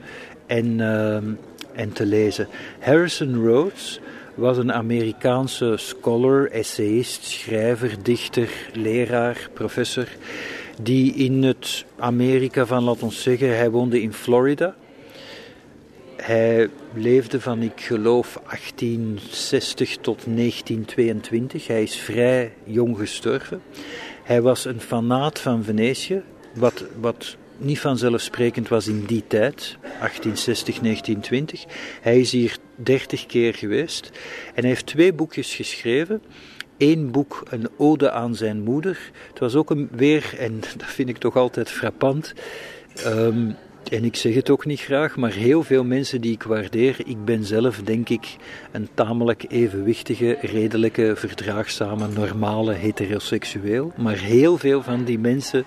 en, 0.45 0.79
uh, 0.79 1.15
en 1.73 1.93
te 1.93 2.05
lezen. 2.05 2.47
Harrison 2.79 3.45
Rhodes 3.45 3.99
was 4.35 4.57
een 4.57 4.73
Amerikaanse 4.73 5.73
scholar, 5.77 6.49
essayist, 6.51 7.23
schrijver, 7.23 8.03
dichter, 8.03 8.49
leraar, 8.73 9.49
professor, 9.53 10.07
die 10.81 11.13
in 11.13 11.43
het 11.43 11.85
Amerika 11.97 12.65
van, 12.65 12.83
laat 12.83 13.03
ons 13.03 13.21
zeggen, 13.21 13.57
hij 13.57 13.69
woonde 13.69 14.01
in 14.01 14.13
Florida. 14.13 14.75
Hij 16.23 16.69
leefde 16.93 17.41
van, 17.41 17.61
ik 17.61 17.81
geloof, 17.81 18.39
1860 18.45 19.97
tot 19.97 20.25
1922. 20.25 21.67
Hij 21.67 21.83
is 21.83 21.95
vrij 21.95 22.53
jong 22.63 22.97
gestorven. 22.97 23.61
Hij 24.23 24.41
was 24.41 24.65
een 24.65 24.81
fanaat 24.81 25.39
van 25.39 25.63
Venetië, 25.63 26.21
wat, 26.53 26.85
wat 26.99 27.37
niet 27.57 27.79
vanzelfsprekend 27.79 28.67
was 28.67 28.87
in 28.87 29.05
die 29.05 29.23
tijd, 29.27 29.77
1860, 29.81 30.79
1920. 30.79 31.65
Hij 32.01 32.19
is 32.19 32.31
hier 32.31 32.57
30 32.75 33.25
keer 33.25 33.53
geweest 33.53 34.11
en 34.53 34.61
hij 34.61 34.69
heeft 34.69 34.85
twee 34.85 35.13
boekjes 35.13 35.55
geschreven. 35.55 36.21
Eén 36.77 37.11
boek, 37.11 37.43
een 37.49 37.69
ode 37.77 38.11
aan 38.11 38.35
zijn 38.35 38.61
moeder. 38.61 39.11
Het 39.29 39.39
was 39.39 39.55
ook 39.55 39.69
een 39.69 39.89
weer, 39.91 40.35
en 40.39 40.59
dat 40.59 40.87
vind 40.87 41.09
ik 41.09 41.17
toch 41.17 41.35
altijd 41.35 41.69
frappant. 41.69 42.33
Um, 43.05 43.55
en 43.89 44.03
ik 44.03 44.15
zeg 44.15 44.33
het 44.33 44.49
ook 44.49 44.65
niet 44.65 44.79
graag, 44.79 45.15
maar 45.15 45.31
heel 45.31 45.63
veel 45.63 45.83
mensen 45.83 46.21
die 46.21 46.31
ik 46.31 46.43
waardeer, 46.43 46.95
ik 47.05 47.25
ben 47.25 47.45
zelf 47.45 47.81
denk 47.81 48.09
ik 48.09 48.35
een 48.71 48.87
tamelijk 48.93 49.45
evenwichtige, 49.47 50.37
redelijke, 50.41 51.13
verdraagzame, 51.15 52.07
normale 52.07 52.73
heteroseksueel. 52.73 53.93
Maar 53.97 54.17
heel 54.17 54.57
veel 54.57 54.81
van 54.81 55.03
die 55.03 55.19
mensen 55.19 55.65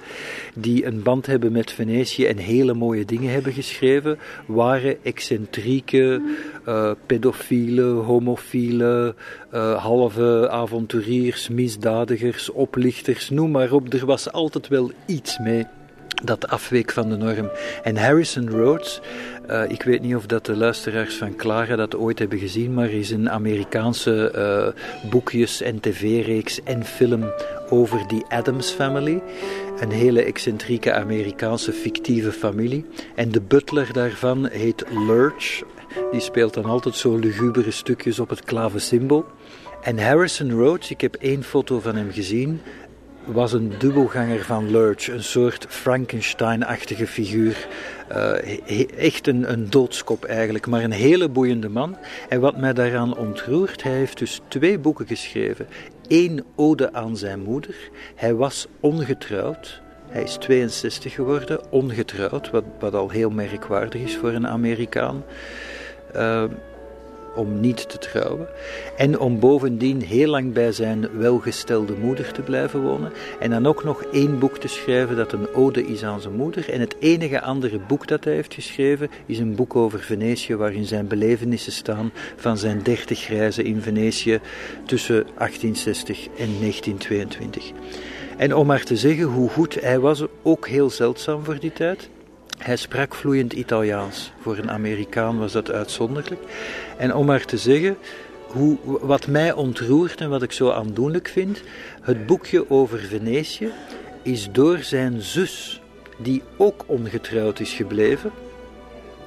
die 0.54 0.86
een 0.86 1.02
band 1.02 1.26
hebben 1.26 1.52
met 1.52 1.72
Venetië 1.72 2.26
en 2.26 2.36
hele 2.36 2.74
mooie 2.74 3.04
dingen 3.04 3.32
hebben 3.32 3.52
geschreven, 3.52 4.18
waren 4.46 5.04
excentrieke, 5.04 6.22
uh, 6.68 6.90
pedofiele, 7.06 7.82
homofiele, 7.82 9.14
uh, 9.54 9.84
halve 9.84 10.48
avonturiers, 10.50 11.48
misdadigers, 11.48 12.50
oplichters, 12.50 13.30
noem 13.30 13.50
maar 13.50 13.72
op. 13.72 13.92
Er 13.92 14.06
was 14.06 14.32
altijd 14.32 14.68
wel 14.68 14.90
iets 15.06 15.38
mee 15.38 15.66
dat 16.24 16.48
afweek 16.48 16.92
van 16.92 17.08
de 17.08 17.16
norm. 17.16 17.50
En 17.82 17.96
Harrison 17.96 18.50
Rhodes, 18.50 19.00
uh, 19.50 19.70
ik 19.70 19.82
weet 19.82 20.02
niet 20.02 20.16
of 20.16 20.26
dat 20.26 20.46
de 20.46 20.56
luisteraars 20.56 21.14
van 21.14 21.36
Clara 21.36 21.76
dat 21.76 21.96
ooit 21.96 22.18
hebben 22.18 22.38
gezien, 22.38 22.74
maar 22.74 22.90
is 22.90 23.10
een 23.10 23.30
Amerikaanse 23.30 24.32
uh, 24.36 25.10
boekjes- 25.10 25.60
en 25.60 25.80
tv-reeks 25.80 26.62
en 26.62 26.84
film 26.84 27.32
over 27.70 28.06
die 28.06 28.24
Adams 28.28 28.70
Family. 28.70 29.22
Een 29.80 29.90
hele 29.90 30.22
excentrieke 30.22 30.92
Amerikaanse 30.92 31.72
fictieve 31.72 32.32
familie. 32.32 32.84
En 33.14 33.30
de 33.30 33.40
butler 33.40 33.92
daarvan 33.92 34.48
heet 34.48 34.84
Lurch. 35.06 35.62
Die 36.12 36.20
speelt 36.20 36.54
dan 36.54 36.64
altijd 36.64 36.94
zo 36.94 37.16
lugubere 37.16 37.70
stukjes 37.70 38.18
op 38.18 38.28
het 38.28 38.44
klavesymbol. 38.44 39.24
En 39.82 39.98
Harrison 39.98 40.50
Rhodes, 40.50 40.90
ik 40.90 41.00
heb 41.00 41.14
één 41.14 41.42
foto 41.42 41.80
van 41.80 41.96
hem 41.96 42.12
gezien 42.12 42.60
was 43.26 43.52
een 43.52 43.72
dubbelganger 43.78 44.44
van 44.44 44.70
Lurch, 44.70 45.08
een 45.08 45.22
soort 45.22 45.66
Frankenstein-achtige 45.68 47.06
figuur. 47.06 47.66
Uh, 48.12 48.98
echt 48.98 49.26
een, 49.26 49.52
een 49.52 49.70
doodskop 49.70 50.24
eigenlijk, 50.24 50.66
maar 50.66 50.84
een 50.84 50.90
hele 50.90 51.28
boeiende 51.28 51.68
man. 51.68 51.96
En 52.28 52.40
wat 52.40 52.56
mij 52.56 52.72
daaraan 52.72 53.16
ontroert, 53.16 53.82
hij 53.82 53.92
heeft 53.92 54.18
dus 54.18 54.40
twee 54.48 54.78
boeken 54.78 55.06
geschreven. 55.06 55.66
Eén 56.08 56.44
ode 56.56 56.92
aan 56.92 57.16
zijn 57.16 57.40
moeder. 57.40 57.74
Hij 58.14 58.34
was 58.34 58.66
ongetrouwd. 58.80 59.80
Hij 60.08 60.22
is 60.22 60.34
62 60.34 61.14
geworden, 61.14 61.72
ongetrouwd, 61.72 62.50
wat, 62.50 62.64
wat 62.78 62.94
al 62.94 63.10
heel 63.10 63.30
merkwaardig 63.30 64.02
is 64.02 64.16
voor 64.16 64.32
een 64.32 64.46
Amerikaan. 64.46 65.24
Uh, 66.16 66.44
om 67.36 67.60
niet 67.60 67.88
te 67.88 67.98
trouwen. 67.98 68.48
En 68.96 69.18
om 69.18 69.38
bovendien 69.38 70.02
heel 70.02 70.30
lang 70.30 70.52
bij 70.52 70.72
zijn 70.72 71.18
welgestelde 71.18 71.94
moeder 72.00 72.32
te 72.32 72.42
blijven 72.42 72.82
wonen. 72.82 73.12
En 73.40 73.50
dan 73.50 73.66
ook 73.66 73.84
nog 73.84 74.02
één 74.12 74.38
boek 74.38 74.58
te 74.58 74.68
schrijven 74.68 75.16
dat 75.16 75.32
een 75.32 75.54
ode 75.54 75.86
is 75.86 76.04
aan 76.04 76.20
zijn 76.20 76.36
moeder. 76.36 76.70
En 76.70 76.80
het 76.80 76.96
enige 76.98 77.40
andere 77.40 77.78
boek 77.78 78.08
dat 78.08 78.24
hij 78.24 78.34
heeft 78.34 78.54
geschreven 78.54 79.10
is 79.26 79.38
een 79.38 79.54
boek 79.54 79.76
over 79.76 80.00
Venetië, 80.00 80.56
waarin 80.56 80.84
zijn 80.84 81.06
belevenissen 81.06 81.72
staan 81.72 82.12
van 82.36 82.58
zijn 82.58 82.82
dertig 82.82 83.28
reizen 83.28 83.64
in 83.64 83.82
Venetië 83.82 84.40
tussen 84.86 85.24
1860 85.24 86.26
en 86.26 86.58
1922. 86.60 87.72
En 88.36 88.54
om 88.54 88.66
maar 88.66 88.84
te 88.84 88.96
zeggen 88.96 89.24
hoe 89.24 89.48
goed 89.48 89.80
hij 89.80 89.98
was, 89.98 90.24
ook 90.42 90.68
heel 90.68 90.90
zeldzaam 90.90 91.44
voor 91.44 91.58
die 91.58 91.72
tijd. 91.72 92.08
Hij 92.58 92.76
sprak 92.76 93.14
vloeiend 93.14 93.52
Italiaans. 93.52 94.32
Voor 94.40 94.56
een 94.56 94.70
Amerikaan 94.70 95.38
was 95.38 95.52
dat 95.52 95.70
uitzonderlijk. 95.70 96.40
En 96.96 97.14
om 97.14 97.26
maar 97.26 97.44
te 97.44 97.58
zeggen, 97.58 97.96
hoe, 98.46 98.78
wat 98.82 99.26
mij 99.26 99.52
ontroert 99.52 100.20
en 100.20 100.30
wat 100.30 100.42
ik 100.42 100.52
zo 100.52 100.70
aandoenlijk 100.70 101.28
vind, 101.28 101.62
het 102.00 102.26
boekje 102.26 102.70
over 102.70 102.98
Venetië 102.98 103.70
is 104.22 104.48
door 104.52 104.78
zijn 104.78 105.22
zus, 105.22 105.80
die 106.18 106.42
ook 106.56 106.84
ongetrouwd 106.86 107.60
is 107.60 107.72
gebleven. 107.72 108.30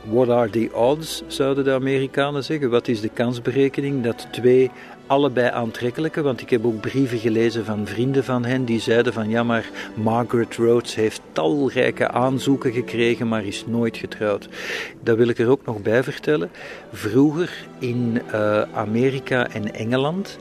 What 0.04 0.30
are 0.30 0.50
the 0.50 0.70
odds, 0.74 1.24
zouden 1.28 1.63
de 1.63 1.72
Amerikanen 1.72 2.44
zeggen? 2.44 2.70
Wat 2.70 2.88
is 2.88 3.02
de 3.02 3.10
kansberekening 3.10 4.04
dat 4.04 4.28
twee 4.32 4.72
allebei 5.10 5.50
aantrekkelijke, 5.50 6.22
want 6.22 6.41
ik 6.41 6.50
heb 6.50 6.65
ook 6.65 6.82
brieven 6.82 7.17
gelezen 7.17 7.65
van 7.65 7.88
vrienden 7.88 8.24
van 8.24 8.45
hen 8.45 8.65
die 8.65 8.80
zeiden 8.80 9.13
van 9.13 9.30
ja, 9.30 9.43
maar 9.43 9.69
Margaret 9.93 10.56
Rhodes 10.56 10.95
heeft 10.95 11.22
talrijke 11.32 12.12
aanzoeken 12.12 12.72
gekregen, 12.72 13.28
maar 13.28 13.45
is 13.45 13.65
nooit 13.67 13.98
getrouwd. 13.98 14.50
Dat 15.04 15.17
wil 15.17 15.28
ik 15.28 15.39
er 15.39 15.50
ook 15.50 15.65
nog 15.65 15.82
bij 15.82 16.04
vertellen. 16.04 16.50
Vroeger 16.91 17.67
in 17.80 18.22
uh, 18.34 18.62
Amerika 18.62 19.48
en 19.48 19.74
Engeland, 19.74 20.38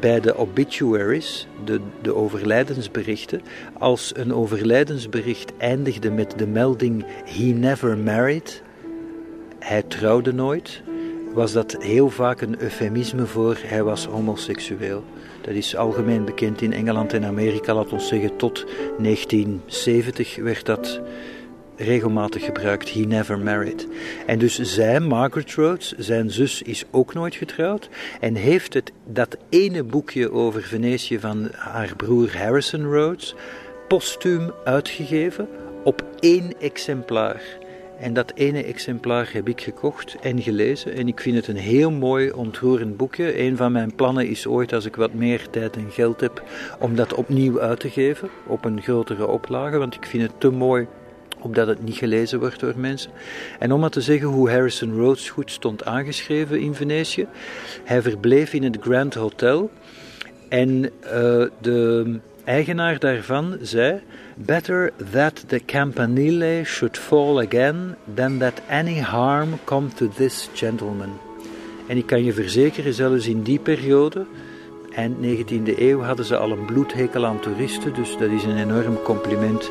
bij 0.00 0.20
de 0.20 0.36
obituaries, 0.36 1.46
de, 1.64 1.80
de 2.02 2.14
overlijdensberichten, 2.14 3.42
als 3.78 4.12
een 4.14 4.34
overlijdensbericht 4.34 5.52
eindigde 5.56 6.10
met 6.10 6.34
de 6.36 6.46
melding 6.46 7.04
he 7.24 7.44
never 7.44 7.98
married, 7.98 8.62
hij 9.58 9.82
trouwde 9.82 10.32
nooit, 10.32 10.82
was 11.36 11.52
dat 11.52 11.76
heel 11.78 12.10
vaak 12.10 12.40
een 12.40 12.60
eufemisme 12.62 13.26
voor 13.26 13.56
hij 13.60 13.82
was 13.82 14.06
homoseksueel. 14.06 15.04
Dat 15.40 15.54
is 15.54 15.76
algemeen 15.76 16.24
bekend 16.24 16.62
in 16.62 16.72
Engeland 16.72 17.12
en 17.12 17.24
Amerika, 17.24 17.74
laat 17.74 17.92
ons 17.92 18.08
zeggen 18.08 18.36
tot 18.36 18.64
1970 18.98 20.36
werd 20.36 20.66
dat 20.66 21.00
regelmatig 21.76 22.44
gebruikt. 22.44 22.92
He 22.92 23.00
never 23.00 23.38
married. 23.38 23.88
En 24.26 24.38
dus 24.38 24.58
zij, 24.58 25.00
Margaret 25.00 25.54
Rhodes, 25.54 25.92
zijn 25.98 26.30
zus, 26.30 26.62
is 26.62 26.84
ook 26.90 27.14
nooit 27.14 27.34
getrouwd 27.34 27.88
en 28.20 28.34
heeft 28.34 28.74
het, 28.74 28.92
dat 29.04 29.36
ene 29.48 29.82
boekje 29.82 30.32
over 30.32 30.62
Venetië 30.62 31.18
van 31.18 31.48
haar 31.52 31.96
broer 31.96 32.38
Harrison 32.38 32.92
Rhodes 32.92 33.34
postuum 33.88 34.52
uitgegeven 34.64 35.48
op 35.84 36.04
één 36.20 36.60
exemplaar. 36.60 37.42
En 37.98 38.14
dat 38.14 38.32
ene 38.34 38.64
exemplaar 38.64 39.28
heb 39.32 39.48
ik 39.48 39.60
gekocht 39.60 40.16
en 40.20 40.42
gelezen. 40.42 40.94
En 40.94 41.08
ik 41.08 41.20
vind 41.20 41.36
het 41.36 41.48
een 41.48 41.56
heel 41.56 41.90
mooi, 41.90 42.30
ontroerend 42.30 42.96
boekje. 42.96 43.40
Een 43.40 43.56
van 43.56 43.72
mijn 43.72 43.94
plannen 43.94 44.28
is 44.28 44.46
ooit, 44.46 44.72
als 44.72 44.84
ik 44.84 44.96
wat 44.96 45.14
meer 45.14 45.46
tijd 45.50 45.76
en 45.76 45.90
geld 45.90 46.20
heb, 46.20 46.42
om 46.78 46.96
dat 46.96 47.14
opnieuw 47.14 47.60
uit 47.60 47.80
te 47.80 47.90
geven. 47.90 48.28
Op 48.46 48.64
een 48.64 48.82
grotere 48.82 49.26
oplage. 49.26 49.78
Want 49.78 49.94
ik 49.94 50.06
vind 50.06 50.22
het 50.22 50.40
te 50.40 50.50
mooi 50.50 50.86
omdat 51.40 51.66
het 51.66 51.82
niet 51.82 51.96
gelezen 51.96 52.38
wordt 52.38 52.60
door 52.60 52.72
mensen. 52.76 53.10
En 53.58 53.72
om 53.72 53.80
maar 53.80 53.90
te 53.90 54.00
zeggen 54.00 54.28
hoe 54.28 54.50
Harrison 54.50 54.94
Rhodes 54.94 55.30
goed 55.30 55.50
stond 55.50 55.84
aangeschreven 55.84 56.60
in 56.60 56.74
Venetië. 56.74 57.26
Hij 57.84 58.02
verbleef 58.02 58.52
in 58.52 58.62
het 58.62 58.76
Grand 58.80 59.14
Hotel. 59.14 59.70
En 60.48 60.84
uh, 60.84 60.90
de 61.60 62.18
eigenaar 62.46 62.98
daarvan 62.98 63.58
zei: 63.60 64.00
Better 64.34 64.92
that 65.12 65.44
the 65.48 65.60
campanile 65.64 66.64
should 66.64 66.98
fall 66.98 67.38
again 67.38 67.96
than 68.14 68.38
that 68.38 68.62
any 68.68 69.00
harm 69.00 69.48
come 69.64 69.88
to 69.88 70.08
this 70.08 70.48
gentleman. 70.54 71.18
En 71.86 71.96
ik 71.96 72.06
kan 72.06 72.24
je 72.24 72.32
verzekeren, 72.32 72.94
zelfs 72.94 73.26
in 73.26 73.42
die 73.42 73.58
periode, 73.58 74.26
eind 74.94 75.16
19e 75.16 75.78
eeuw, 75.78 76.00
hadden 76.00 76.24
ze 76.24 76.36
al 76.36 76.50
een 76.50 76.64
bloedhekel 76.64 77.26
aan 77.26 77.40
toeristen, 77.40 77.94
dus 77.94 78.16
dat 78.18 78.30
is 78.30 78.44
een 78.44 78.58
enorm 78.58 79.02
compliment 79.02 79.70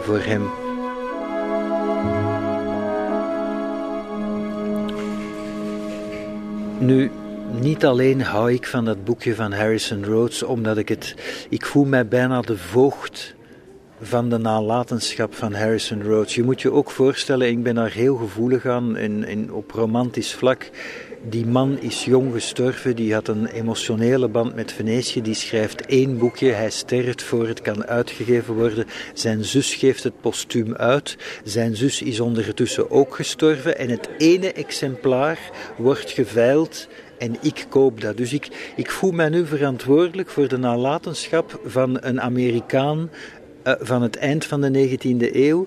voor 0.00 0.20
hem. 0.20 0.42
Nu, 6.78 7.10
niet 7.60 7.84
alleen 7.84 8.22
hou 8.22 8.52
ik 8.52 8.66
van 8.66 8.84
dat 8.84 9.04
boekje 9.04 9.34
van 9.34 9.52
Harrison 9.52 10.04
Rhodes, 10.04 10.42
omdat 10.42 10.76
ik 10.76 10.88
het. 10.88 11.14
Ik 11.48 11.66
voel 11.66 11.84
mij 11.84 12.08
bijna 12.08 12.40
de 12.40 12.58
voogd 12.58 13.34
van 14.00 14.28
de 14.28 14.38
nalatenschap 14.38 15.34
van 15.34 15.54
Harrison 15.54 16.02
Rhodes. 16.02 16.34
Je 16.34 16.42
moet 16.42 16.62
je 16.62 16.72
ook 16.72 16.90
voorstellen, 16.90 17.48
ik 17.48 17.62
ben 17.62 17.74
daar 17.74 17.92
heel 17.92 18.16
gevoelig 18.16 18.66
aan 18.66 18.96
en, 18.96 19.52
op 19.52 19.70
romantisch 19.70 20.34
vlak. 20.34 20.70
Die 21.28 21.46
man 21.46 21.78
is 21.80 22.04
jong 22.04 22.32
gestorven, 22.32 22.96
die 22.96 23.14
had 23.14 23.28
een 23.28 23.46
emotionele 23.46 24.28
band 24.28 24.54
met 24.54 24.72
Venetië, 24.72 25.22
die 25.22 25.34
schrijft 25.34 25.86
één 25.86 26.18
boekje, 26.18 26.50
hij 26.50 26.70
sterft 26.70 27.22
voor 27.22 27.48
het 27.48 27.60
kan 27.60 27.86
uitgegeven 27.86 28.54
worden. 28.54 28.86
Zijn 29.14 29.44
zus 29.44 29.74
geeft 29.74 30.02
het 30.02 30.20
postuum 30.20 30.74
uit, 30.74 31.16
zijn 31.44 31.76
zus 31.76 32.02
is 32.02 32.20
ondertussen 32.20 32.90
ook 32.90 33.14
gestorven 33.14 33.78
en 33.78 33.88
het 33.88 34.08
ene 34.18 34.52
exemplaar 34.52 35.38
wordt 35.76 36.10
geveild 36.10 36.88
en 37.24 37.36
ik 37.40 37.66
koop 37.68 38.00
dat. 38.00 38.16
Dus 38.16 38.32
ik, 38.32 38.72
ik 38.76 38.90
voel 38.90 39.12
mij 39.12 39.28
nu 39.28 39.46
verantwoordelijk 39.46 40.28
voor 40.28 40.48
de 40.48 40.56
nalatenschap 40.56 41.60
van 41.64 41.98
een 42.00 42.20
Amerikaan 42.20 43.10
uh, 43.64 43.74
van 43.78 44.02
het 44.02 44.16
eind 44.16 44.44
van 44.44 44.60
de 44.60 44.88
19e 44.88 45.34
eeuw, 45.34 45.66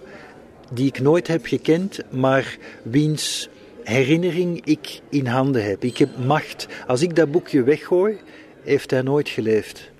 die 0.72 0.88
ik 0.88 1.00
nooit 1.00 1.28
heb 1.28 1.46
gekend, 1.46 2.00
maar 2.10 2.58
wiens 2.84 3.50
herinnering 3.84 4.62
ik 4.66 5.00
in 5.10 5.26
handen 5.26 5.66
heb. 5.66 5.84
Ik 5.84 5.98
heb 5.98 6.10
macht. 6.26 6.68
Als 6.88 7.02
ik 7.02 7.16
dat 7.16 7.32
boekje 7.32 7.64
weggooi, 7.64 8.18
heeft 8.64 8.92
hij 8.92 9.02
nooit 9.02 9.30
geleefd. 9.30 9.92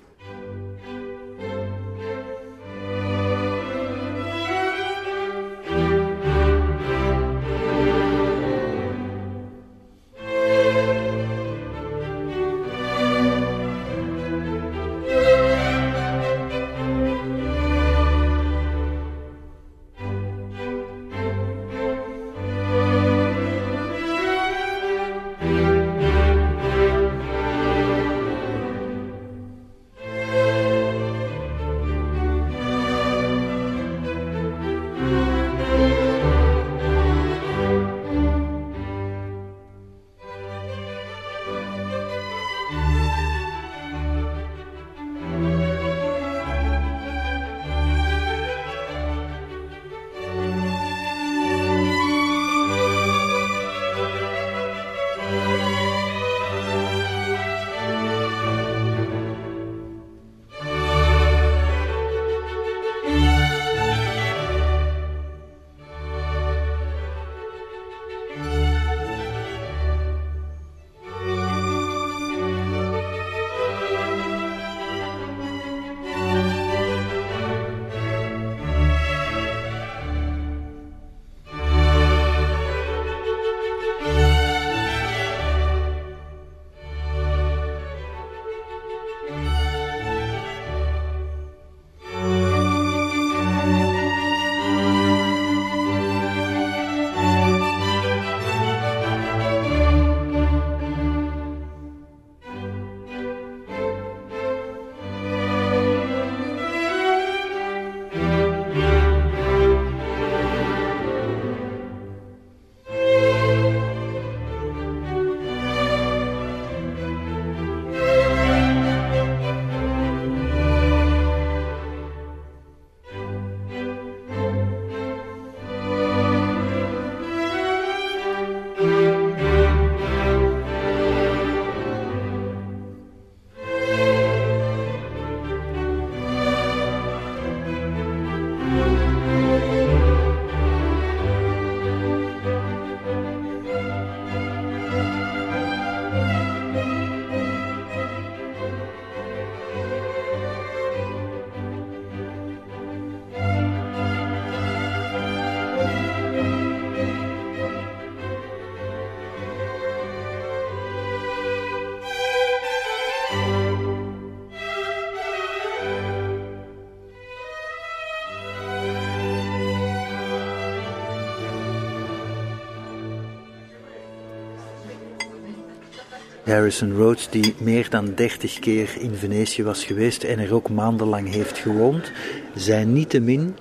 Harrison 176.58 176.96
Rhodes, 176.96 177.28
die 177.30 177.54
meer 177.58 177.90
dan 177.90 178.14
30 178.14 178.58
keer 178.58 178.96
in 178.98 179.14
Venetië 179.14 179.62
was 179.62 179.84
geweest 179.84 180.24
en 180.24 180.38
er 180.38 180.54
ook 180.54 180.70
maandenlang 180.70 181.28
heeft 181.32 181.58
gewoond, 181.58 182.12
zei 182.54 182.84
niettemin: 182.84 183.56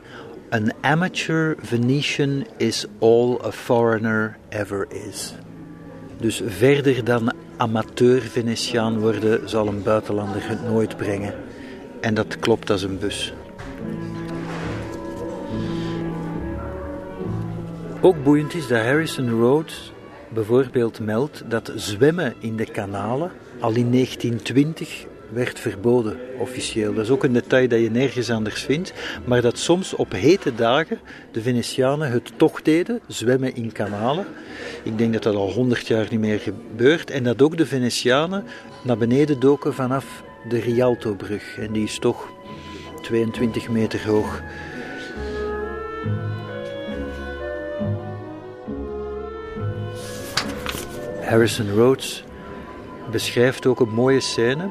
An 0.49 0.73
amateur 0.81 1.55
Venetian 1.61 2.45
is 2.57 2.85
all 2.99 3.39
a 3.45 3.51
foreigner 3.51 4.37
ever 4.49 4.87
is. 5.09 5.33
Dus 6.19 6.41
verder 6.45 7.03
dan 7.03 7.33
amateur 7.57 8.21
Venetiaan 8.21 8.99
worden 8.99 9.49
zal 9.49 9.67
een 9.67 9.83
buitenlander 9.83 10.49
het 10.49 10.63
nooit 10.63 10.97
brengen. 10.97 11.33
En 12.01 12.13
dat 12.13 12.39
klopt 12.39 12.69
als 12.69 12.81
een 12.81 12.99
bus. 12.99 13.33
Ook 18.01 18.23
boeiend 18.23 18.53
is 18.53 18.67
dat 18.67 18.81
Harrison 18.81 19.29
Rhodes 19.29 19.91
bijvoorbeeld 20.33 20.99
meldt 20.99 21.43
dat 21.47 21.71
zwemmen 21.75 22.33
in 22.39 22.55
de 22.55 22.65
kanalen 22.65 23.31
al 23.59 23.73
in 23.73 23.91
1920 23.91 25.05
werd 25.29 25.59
verboden, 25.59 26.17
officieel. 26.39 26.93
Dat 26.93 27.03
is 27.03 27.09
ook 27.09 27.23
een 27.23 27.33
detail 27.33 27.67
dat 27.67 27.79
je 27.79 27.91
nergens 27.91 28.29
anders 28.29 28.63
vindt, 28.63 28.93
maar 29.25 29.41
dat 29.41 29.57
soms 29.57 29.93
op 29.93 30.11
hete 30.11 30.55
dagen 30.55 30.99
de 31.31 31.41
Venetianen 31.41 32.11
het 32.11 32.31
toch 32.37 32.61
deden, 32.61 32.99
zwemmen 33.07 33.55
in 33.55 33.71
kanalen. 33.71 34.25
Ik 34.83 34.97
denk 34.97 35.13
dat 35.13 35.23
dat 35.23 35.35
al 35.35 35.51
100 35.51 35.87
jaar 35.87 36.07
niet 36.09 36.19
meer 36.19 36.39
gebeurt 36.39 37.11
en 37.11 37.23
dat 37.23 37.41
ook 37.41 37.57
de 37.57 37.65
Venetianen 37.65 38.43
naar 38.81 38.97
beneden 38.97 39.39
doken 39.39 39.73
vanaf 39.73 40.23
de 40.49 40.59
Rialtobrug. 40.59 41.57
En 41.57 41.71
die 41.71 41.83
is 41.83 41.99
toch 41.99 42.29
22 43.01 43.69
meter 43.69 44.07
hoog. 44.07 44.41
Harrison 51.27 51.69
Rhodes 51.75 52.23
beschrijft 53.11 53.65
ook 53.65 53.79
een 53.79 53.93
mooie 53.93 54.19
scène 54.19 54.69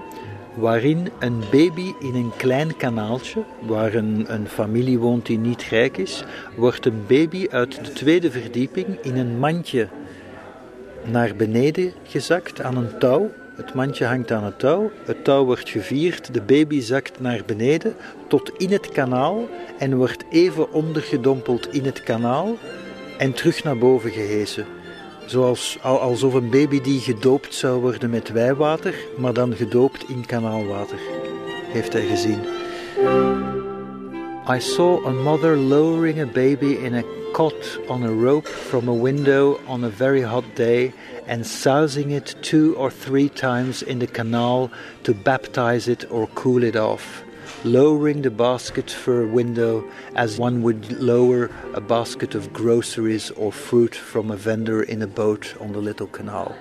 waarin 0.54 1.08
een 1.18 1.40
baby 1.50 1.92
in 2.00 2.14
een 2.14 2.32
klein 2.36 2.76
kanaaltje, 2.76 3.42
waar 3.60 3.94
een, 3.94 4.24
een, 4.28 4.48
familie 4.48 4.98
woont 4.98 5.26
die 5.26 5.38
niet 5.38 5.62
rijk 5.62 5.96
is, 5.96 6.24
wordt 6.54 6.86
een 6.86 7.04
baby 7.06 7.46
uit 7.50 7.84
de 7.84 7.92
tweede 7.92 8.30
verdieping 8.30 8.98
in 9.02 9.16
een 9.16 9.38
mandje 9.38 9.88
naar 11.04 11.36
beneden 11.36 11.92
gezakt 12.02 12.60
aan 12.62 12.76
een 12.76 12.98
touw. 12.98 13.30
Het 13.56 13.74
mandje 13.74 14.04
hangt 14.04 14.30
aan 14.30 14.44
het 14.44 14.58
touw, 14.58 14.90
het 15.04 15.24
touw 15.24 15.44
wordt 15.44 15.68
gevierd, 15.68 16.34
de 16.34 16.42
baby 16.42 16.80
zakt 16.80 17.20
naar 17.20 17.40
beneden 17.46 17.94
tot 18.28 18.50
in 18.56 18.72
het 18.72 18.88
kanaal 18.88 19.48
en 19.78 19.96
wordt 19.96 20.24
even 20.30 20.72
ondergedompeld 20.72 21.74
in 21.74 21.84
het 21.84 22.02
kanaal 22.02 22.56
en 23.18 23.32
terug 23.32 23.64
naar 23.64 23.78
boven 23.78 24.10
gehesen. 24.10 24.75
Zoals, 25.26 25.78
alsof 25.82 26.34
een 26.34 26.50
baby 26.50 26.80
die 26.80 27.00
gedoopt 27.00 27.54
zou 27.54 27.80
worden 27.80 28.10
met 28.10 28.32
wijwater, 28.32 28.94
maar 29.18 29.32
dan 29.32 29.54
gedoopt 29.54 30.08
in 30.08 30.26
kanaalwater, 30.26 30.98
heeft 31.72 31.92
hij 31.92 32.06
gezien. 32.06 32.38
I 34.48 34.60
saw 34.60 35.06
a 35.06 35.10
mother 35.10 35.56
lowering 35.56 36.20
a 36.20 36.26
baby 36.26 36.78
in 36.82 36.94
a 36.94 37.02
cot 37.32 37.78
on 37.88 38.02
a 38.02 38.12
rope 38.12 38.48
from 38.48 38.88
a 38.88 39.02
window 39.02 39.58
on 39.66 39.84
a 39.84 39.90
very 39.90 40.22
hot 40.22 40.44
day 40.54 40.92
and 41.28 41.46
sousing 41.46 42.12
it 42.12 42.36
two 42.40 42.74
or 42.76 42.90
three 42.90 43.28
times 43.28 43.82
in 43.82 43.98
the 43.98 44.06
canal 44.06 44.70
to 45.02 45.12
baptize 45.12 45.90
it 45.90 46.10
or 46.10 46.28
cool 46.34 46.62
it 46.62 46.76
off 46.76 47.25
lowering 47.66 48.22
the 48.22 48.30
basket 48.30 48.90
for 48.90 49.22
a 49.22 49.26
window 49.26 49.84
as 50.14 50.38
one 50.38 50.62
would 50.62 51.02
lower 51.02 51.50
a 51.74 51.80
basket 51.80 52.34
of 52.34 52.52
groceries 52.52 53.30
or 53.32 53.52
fruit 53.52 53.94
from 53.94 54.30
a 54.30 54.36
vendor 54.36 54.82
in 54.82 55.02
a 55.02 55.06
boat 55.06 55.54
on 55.60 55.72
the 55.72 55.80
little 55.80 56.06
canal. 56.06 56.54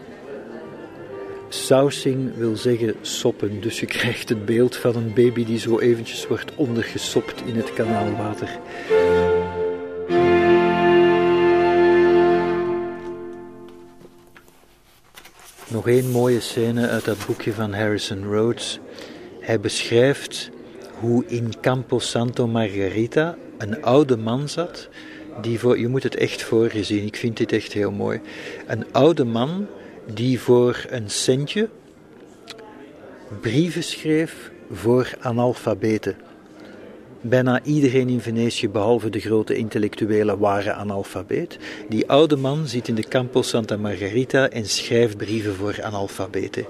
Sousing 1.49 2.35
wil 2.35 2.55
zeggen 2.55 2.95
soppen, 3.01 3.61
dus 3.61 3.79
je 3.79 3.85
krijgt 3.97 4.29
het 4.29 4.45
beeld 4.45 4.75
van 4.75 4.95
een 4.95 5.13
baby 5.13 5.45
die 5.45 5.59
zo 5.59 5.79
eventjes 5.79 6.27
wordt 6.27 6.55
ondergesopt 6.55 7.41
in 7.45 7.55
het 7.55 7.73
kanaalwater. 7.73 8.59
Nog 15.67 15.87
één 15.87 16.11
mooie 16.11 16.39
scène 16.39 16.87
uit 16.87 17.05
dat 17.05 17.25
boekje 17.25 17.53
van 17.53 17.73
Harrison 17.73 18.23
Rhodes. 18.23 18.79
Hij 19.39 19.59
beschrijft 19.59 20.53
hoe 21.05 21.23
in 21.27 21.53
Campo 21.61 21.99
Santo 21.99 22.47
Margarita 22.47 23.37
een 23.57 23.83
oude 23.83 24.17
man 24.17 24.49
zat. 24.49 24.89
Die 25.41 25.59
voor, 25.59 25.79
je 25.79 25.87
moet 25.87 26.03
het 26.03 26.15
echt 26.15 26.43
voor 26.43 26.75
je 26.75 26.83
zien, 26.83 27.05
ik 27.05 27.15
vind 27.15 27.37
dit 27.37 27.51
echt 27.51 27.73
heel 27.73 27.91
mooi. 27.91 28.21
Een 28.67 28.85
oude 28.91 29.23
man 29.23 29.67
die 30.13 30.39
voor 30.39 30.85
een 30.89 31.09
centje 31.09 31.69
brieven 33.41 33.83
schreef 33.83 34.51
voor 34.71 35.09
analfabeten. 35.19 36.15
Bijna 37.21 37.63
iedereen 37.63 38.09
in 38.09 38.21
Venetië, 38.21 38.69
behalve 38.69 39.09
de 39.09 39.19
grote 39.19 39.55
intellectuelen, 39.55 40.39
waren 40.39 40.75
analfabeet. 40.75 41.57
Die 41.89 42.09
oude 42.09 42.35
man 42.35 42.67
zit 42.67 42.87
in 42.87 42.95
de 42.95 43.07
Campo 43.07 43.41
Santa 43.41 43.77
Margarita 43.77 44.49
en 44.49 44.65
schrijft 44.65 45.17
brieven 45.17 45.55
voor 45.55 45.83
analfabeten. 45.83 46.65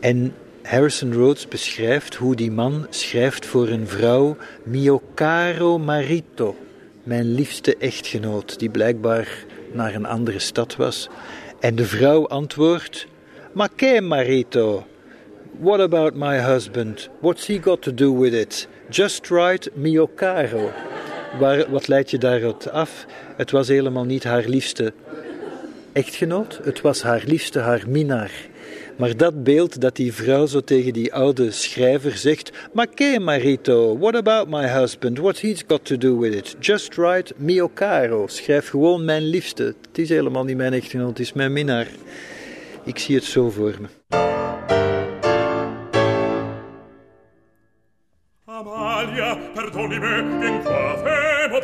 En 0.00 0.34
Harrison 0.66 1.12
Rhodes 1.12 1.48
beschrijft 1.48 2.14
hoe 2.14 2.36
die 2.36 2.50
man 2.50 2.86
schrijft 2.90 3.46
voor 3.46 3.68
een 3.68 3.88
vrouw 3.88 4.36
mio 4.62 5.02
caro 5.14 5.78
marito, 5.78 6.56
mijn 7.02 7.34
liefste 7.34 7.76
echtgenoot, 7.76 8.58
die 8.58 8.70
blijkbaar 8.70 9.28
naar 9.72 9.94
een 9.94 10.06
andere 10.06 10.38
stad 10.38 10.76
was. 10.76 11.08
En 11.60 11.74
de 11.74 11.84
vrouw 11.84 12.28
antwoordt: 12.28 13.06
Ma 13.52 13.68
che 13.76 14.00
marito? 14.00 14.86
What 15.58 15.80
about 15.80 16.14
my 16.14 16.38
husband? 16.38 17.08
What's 17.20 17.46
he 17.46 17.62
got 17.62 17.82
to 17.82 17.94
do 17.94 18.18
with 18.18 18.32
it? 18.32 18.68
Just 18.90 19.28
write 19.28 19.70
mio 19.74 20.10
caro. 20.14 20.70
Waar, 21.38 21.70
wat 21.70 21.88
leidt 21.88 22.10
je 22.10 22.18
daaruit 22.18 22.70
af? 22.70 23.06
Het 23.36 23.50
was 23.50 23.68
helemaal 23.68 24.04
niet 24.04 24.24
haar 24.24 24.44
liefste 24.46 24.92
echtgenoot, 25.92 26.60
het 26.64 26.80
was 26.80 27.02
haar 27.02 27.22
liefste, 27.26 27.58
haar 27.58 27.82
minnaar. 27.88 28.32
Maar 28.96 29.16
dat 29.16 29.44
beeld 29.44 29.80
dat 29.80 29.96
die 29.96 30.12
vrouw 30.12 30.46
zo 30.46 30.60
tegen 30.60 30.92
die 30.92 31.14
oude 31.14 31.50
schrijver 31.50 32.16
zegt: 32.16 32.50
Ma 32.72 32.86
che 32.94 33.18
marito, 33.18 33.98
what 33.98 34.14
about 34.14 34.48
my 34.48 34.66
husband? 34.68 35.18
What's 35.18 35.40
he 35.40 35.56
got 35.66 35.84
to 35.84 35.96
do 35.96 36.18
with 36.18 36.34
it? 36.34 36.56
Just 36.60 36.94
write 36.94 37.34
mio 37.36 37.70
caro. 37.74 38.26
Schrijf 38.26 38.68
gewoon 38.68 39.04
mijn 39.04 39.22
liefste. 39.22 39.74
Het 39.88 39.98
is 39.98 40.08
helemaal 40.08 40.44
niet 40.44 40.56
mijn 40.56 40.72
echtgenoot, 40.72 41.08
het 41.08 41.18
is 41.18 41.32
mijn 41.32 41.52
minnaar. 41.52 41.88
Ik 42.84 42.98
zie 42.98 43.14
het 43.14 43.24
zo 43.24 43.50
voor 43.50 43.74
me. 43.80 43.88
Amalia, 48.44 49.36
perdoni 49.54 49.98
me, 49.98 50.46
in 50.46 50.62
qua 50.62 50.96
femo. 50.96 51.60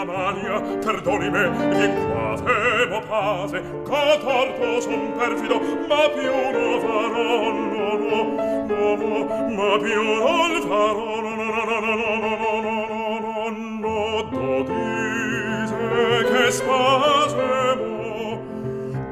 Amalia, 0.00 0.60
perdoni 0.80 1.30
me, 1.30 1.44
in 1.84 1.94
qua 1.94 2.36
femo. 2.36 3.65
catarco 3.88 4.80
son 4.80 5.02
perfido 5.16 5.56
ma 5.88 6.02
più 6.14 6.34
no 6.54 6.66
farò 6.84 7.52
no 7.52 7.88
no 8.02 8.18
no 8.66 8.84
no 9.00 9.12
ma 9.56 9.70
più 9.82 10.02
non 10.02 10.52
farò 10.68 11.10
no 11.24 11.32
no 11.40 11.48
no 11.56 11.62
no 11.70 11.78
no 11.80 11.94
no 11.94 12.34
no 12.64 12.76
no 12.84 13.26
no 13.26 13.44
no 13.84 13.98
do 14.30 14.46
dise 14.68 15.86
che 16.30 16.44
spasemo 16.50 17.94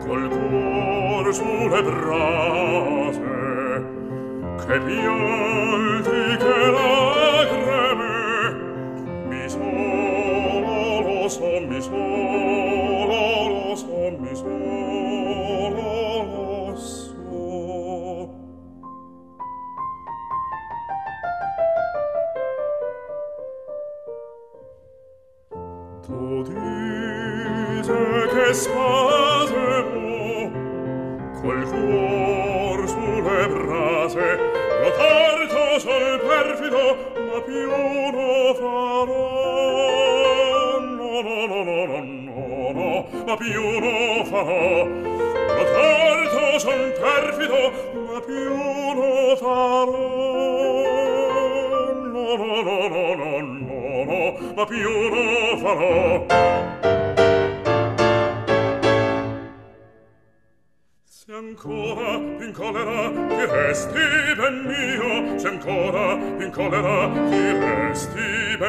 col 0.04 0.24
cuor 0.28 1.26
sulle 1.34 1.80
brase 1.88 3.32
che 4.66 4.76
piante 4.86 6.13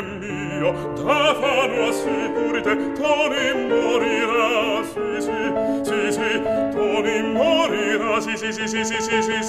bem 0.02 0.20
mio 0.20 0.74
da 0.98 1.36
fanua 1.36 1.94
sicurite 1.94 2.76
toni 2.98 3.48
morira 3.70 4.84
si 4.84 5.22
si 5.22 5.40
si 5.88 6.12
si 6.12 6.30
toni 6.74 7.24
morira 7.34 8.22
si 8.22 8.38
si 8.38 8.52
si 8.52 8.68
si 8.68 8.84
si 8.84 9.02
si 9.02 9.22
si 9.22 9.45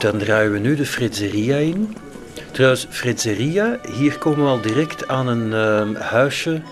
Dan 0.00 0.18
draaien 0.18 0.52
we 0.52 0.58
nu 0.58 0.76
de 0.76 0.86
Fritzeria 0.86 1.56
in. 1.56 1.96
Trouwens, 2.52 2.86
Fritzeria, 2.90 3.80
hier 3.96 4.18
komen 4.18 4.44
we 4.44 4.50
al 4.50 4.60
direct 4.60 5.08
aan 5.08 5.26
een 5.26 5.52
uh, 5.94 6.00
huisje 6.00 6.62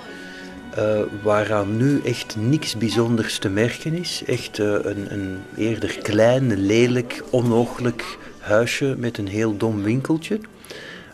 uh, 0.79 1.01
waaraan 1.23 1.77
nu 1.77 2.01
echt 2.05 2.37
niks 2.37 2.77
bijzonders 2.77 3.39
te 3.39 3.49
merken 3.49 3.95
is. 3.95 4.23
Echt 4.27 4.59
uh, 4.59 4.67
een, 4.67 5.13
een, 5.13 5.39
eerder 5.57 5.99
klein, 6.03 6.61
lelijk, 6.61 7.23
onogelijk 7.31 8.19
huisje 8.39 8.95
met 8.99 9.19
een 9.19 9.29
heel 9.29 9.57
dom 9.57 9.83
winkeltje. 9.83 10.41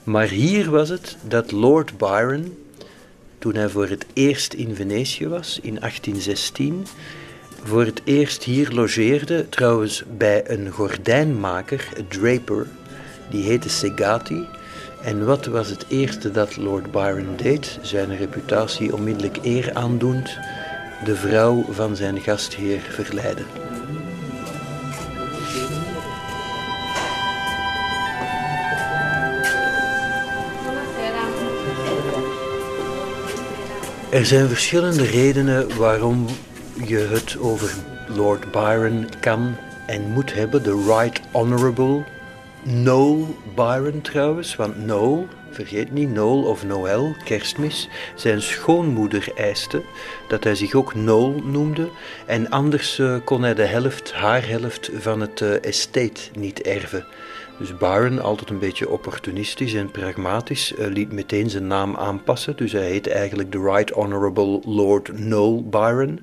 Maar 0.04 0.28
hier 0.28 0.70
was 0.70 0.88
het 0.88 1.16
dat 1.28 1.52
Lord 1.52 1.98
Byron, 1.98 2.58
toen 3.38 3.54
hij 3.54 3.68
voor 3.68 3.88
het 3.88 4.06
eerst 4.12 4.52
in 4.52 4.74
Venetië 4.74 5.28
was, 5.28 5.58
in 5.62 5.74
1816, 5.74 6.86
voor 7.64 7.84
het 7.84 8.00
eerst 8.04 8.42
hier 8.42 8.70
logeerde, 8.70 9.48
trouwens 9.48 10.04
bij 10.16 10.50
een 10.50 10.70
gordijnmaker, 10.70 11.88
een 11.96 12.08
draper, 12.08 12.66
die 13.30 13.44
heette 13.44 13.68
Segati. 13.68 14.46
En 15.02 15.24
wat 15.26 15.46
was 15.46 15.68
het 15.68 15.84
eerste 15.88 16.30
dat 16.30 16.56
Lord 16.56 16.90
Byron 16.90 17.36
deed? 17.36 17.78
Zijn 17.82 18.16
reputatie 18.16 18.94
onmiddellijk 18.94 19.38
eer 19.42 19.74
aandoend, 19.74 20.38
de 21.04 21.16
vrouw 21.16 21.64
van 21.70 21.96
zijn 21.96 22.20
gastheer 22.20 22.80
verleiden. 22.80 23.46
Er 34.10 34.26
zijn 34.26 34.48
verschillende 34.48 35.04
redenen 35.04 35.76
waarom 35.76 36.26
je 36.74 36.98
het 36.98 37.38
over 37.38 37.74
Lord 38.08 38.50
Byron 38.50 39.08
kan 39.20 39.56
en 39.86 40.02
moet 40.02 40.34
hebben. 40.34 40.62
De 40.62 40.84
Right 40.86 41.20
Honorable 41.30 42.04
Noel 42.62 43.36
Byron 43.54 44.00
trouwens. 44.00 44.56
Want 44.56 44.84
Noel, 44.86 45.28
vergeet 45.50 45.92
niet, 45.92 46.10
Noel 46.10 46.42
of 46.42 46.64
Noël, 46.64 47.16
kerstmis, 47.24 47.88
zijn 48.14 48.42
schoonmoeder 48.42 49.28
eiste 49.36 49.82
dat 50.28 50.44
hij 50.44 50.54
zich 50.54 50.74
ook 50.74 50.94
Noel 50.94 51.42
noemde. 51.44 51.88
En 52.26 52.50
anders 52.50 52.98
uh, 52.98 53.16
kon 53.24 53.42
hij 53.42 53.54
de 53.54 53.66
helft, 53.66 54.12
haar 54.12 54.48
helft 54.48 54.90
van 54.98 55.20
het 55.20 55.40
uh, 55.40 55.64
estate 55.64 56.20
niet 56.38 56.62
erven. 56.62 57.06
Dus 57.58 57.76
Byron, 57.76 58.20
altijd 58.20 58.50
een 58.50 58.58
beetje 58.58 58.88
opportunistisch 58.88 59.74
en 59.74 59.90
pragmatisch, 59.90 60.72
uh, 60.72 60.86
liet 60.86 61.12
meteen 61.12 61.50
zijn 61.50 61.66
naam 61.66 61.96
aanpassen. 61.96 62.56
Dus 62.56 62.72
hij 62.72 62.90
heet 62.90 63.08
eigenlijk 63.08 63.52
de 63.52 63.58
Right 63.58 63.90
Honorable 63.90 64.60
Lord 64.64 65.18
Noel 65.18 65.68
Byron. 65.68 66.20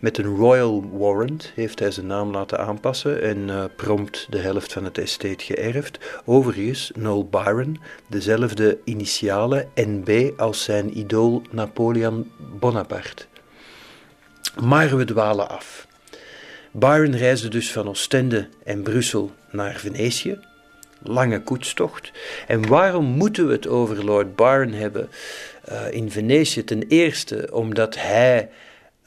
Met 0.00 0.18
een 0.18 0.36
royal 0.36 0.84
warrant 0.92 1.52
heeft 1.54 1.78
hij 1.78 1.90
zijn 1.90 2.06
naam 2.06 2.30
laten 2.30 2.58
aanpassen 2.58 3.22
en 3.22 3.38
uh, 3.38 3.64
prompt 3.76 4.26
de 4.30 4.38
helft 4.38 4.72
van 4.72 4.84
het 4.84 4.98
estate 4.98 5.44
geërfd. 5.44 5.98
Overigens, 6.24 6.90
Noel 6.94 7.28
Byron, 7.28 7.80
dezelfde 8.06 8.78
initialen 8.84 9.68
NB 9.74 10.30
als 10.36 10.64
zijn 10.64 10.98
idool 10.98 11.42
Napoleon 11.50 12.30
Bonaparte. 12.58 13.24
Maar 14.62 14.96
we 14.96 15.04
dwalen 15.04 15.48
af. 15.48 15.86
Byron 16.70 17.16
reisde 17.16 17.48
dus 17.48 17.72
van 17.72 17.88
Ostende 17.88 18.48
en 18.64 18.82
Brussel 18.82 19.30
naar 19.50 19.74
Venetië, 19.74 20.38
lange 21.04 21.42
koetstocht. 21.42 22.12
En 22.46 22.66
waarom 22.68 23.04
moeten 23.04 23.46
we 23.46 23.52
het 23.52 23.68
over 23.68 24.04
Lord 24.04 24.36
Byron 24.36 24.72
hebben 24.72 25.08
uh, 25.68 25.80
in 25.90 26.10
Venetië? 26.10 26.64
Ten 26.64 26.82
eerste 26.88 27.48
omdat 27.52 27.96
hij 27.96 28.48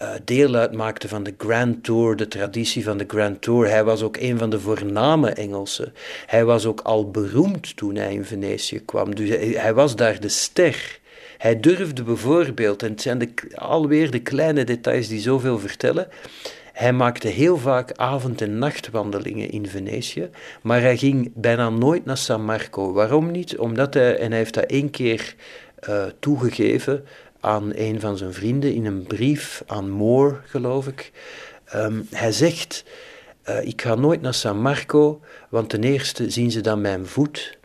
uh, 0.02 0.10
deel 0.24 0.56
uitmaakte 0.56 1.08
van 1.08 1.24
de 1.24 1.34
Grand 1.38 1.84
Tour, 1.84 2.16
de 2.16 2.28
traditie 2.28 2.84
van 2.84 2.98
de 2.98 3.06
Grand 3.08 3.42
Tour. 3.42 3.70
Hij 3.70 3.84
was 3.84 4.02
ook 4.02 4.18
een 4.18 4.38
van 4.38 4.50
de 4.50 4.60
voorname 4.60 5.30
Engelsen. 5.30 5.94
Hij 6.26 6.46
was 6.46 6.66
ook 6.66 6.82
al 6.82 7.12
beroemd 7.12 7.78
toen 7.78 7.96
hij 7.96 8.14
in 8.14 8.26
Venetië 8.26 8.80
kwam. 8.86 9.16
Dus 9.16 9.30
hij, 9.30 9.48
hij 9.48 9.74
was 9.74 9.96
daar 9.96 10.20
de 10.20 10.30
ster. 10.30 11.00
Hij 11.38 11.60
durfde 11.60 12.04
bijvoorbeeld, 12.04 12.84
en 12.84 12.92
het 12.92 13.02
zijn 13.02 13.18
de, 13.18 13.30
alweer 13.56 14.12
de 14.12 14.20
kleine 14.20 14.64
details 14.64 15.08
die 15.08 15.20
zoveel 15.20 15.60
vertellen. 15.60 16.08
Hij 16.76 16.94
maakte 16.94 17.28
heel 17.28 17.58
vaak 17.58 17.92
avond- 17.92 18.42
en 18.42 18.58
nachtwandelingen 18.58 19.50
in 19.50 19.68
Venetië, 19.68 20.30
maar 20.62 20.82
hij 20.82 20.98
ging 20.98 21.32
bijna 21.36 21.70
nooit 21.70 22.06
naar 22.06 22.18
San 22.18 22.46
Marco. 22.46 22.94
Waarom 22.94 23.32
niet? 23.32 23.58
Omdat 23.58 23.94
hij, 23.94 24.18
en 24.18 24.30
hij 24.30 24.38
heeft 24.38 24.54
dat 24.54 24.64
één 24.64 24.90
keer 24.90 25.36
uh, 25.90 26.06
toegegeven 26.20 27.06
aan 27.40 27.72
een 27.76 28.00
van 28.00 28.18
zijn 28.18 28.34
vrienden 28.34 28.74
in 28.74 28.86
een 28.86 29.04
brief 29.04 29.64
aan 29.66 29.90
Moore, 29.90 30.40
geloof 30.46 30.88
ik. 30.88 31.12
Um, 31.76 32.08
hij 32.12 32.32
zegt: 32.32 32.84
uh, 33.50 33.68
Ik 33.68 33.82
ga 33.82 33.96
nooit 33.96 34.22
naar 34.22 34.34
San 34.34 34.62
Marco, 34.62 35.22
want 35.50 35.70
ten 35.70 35.84
eerste 35.84 36.30
zien 36.30 36.52
ze 36.52 36.62
dan 36.62 36.82
mijn 36.82 37.06
voet 37.06 37.58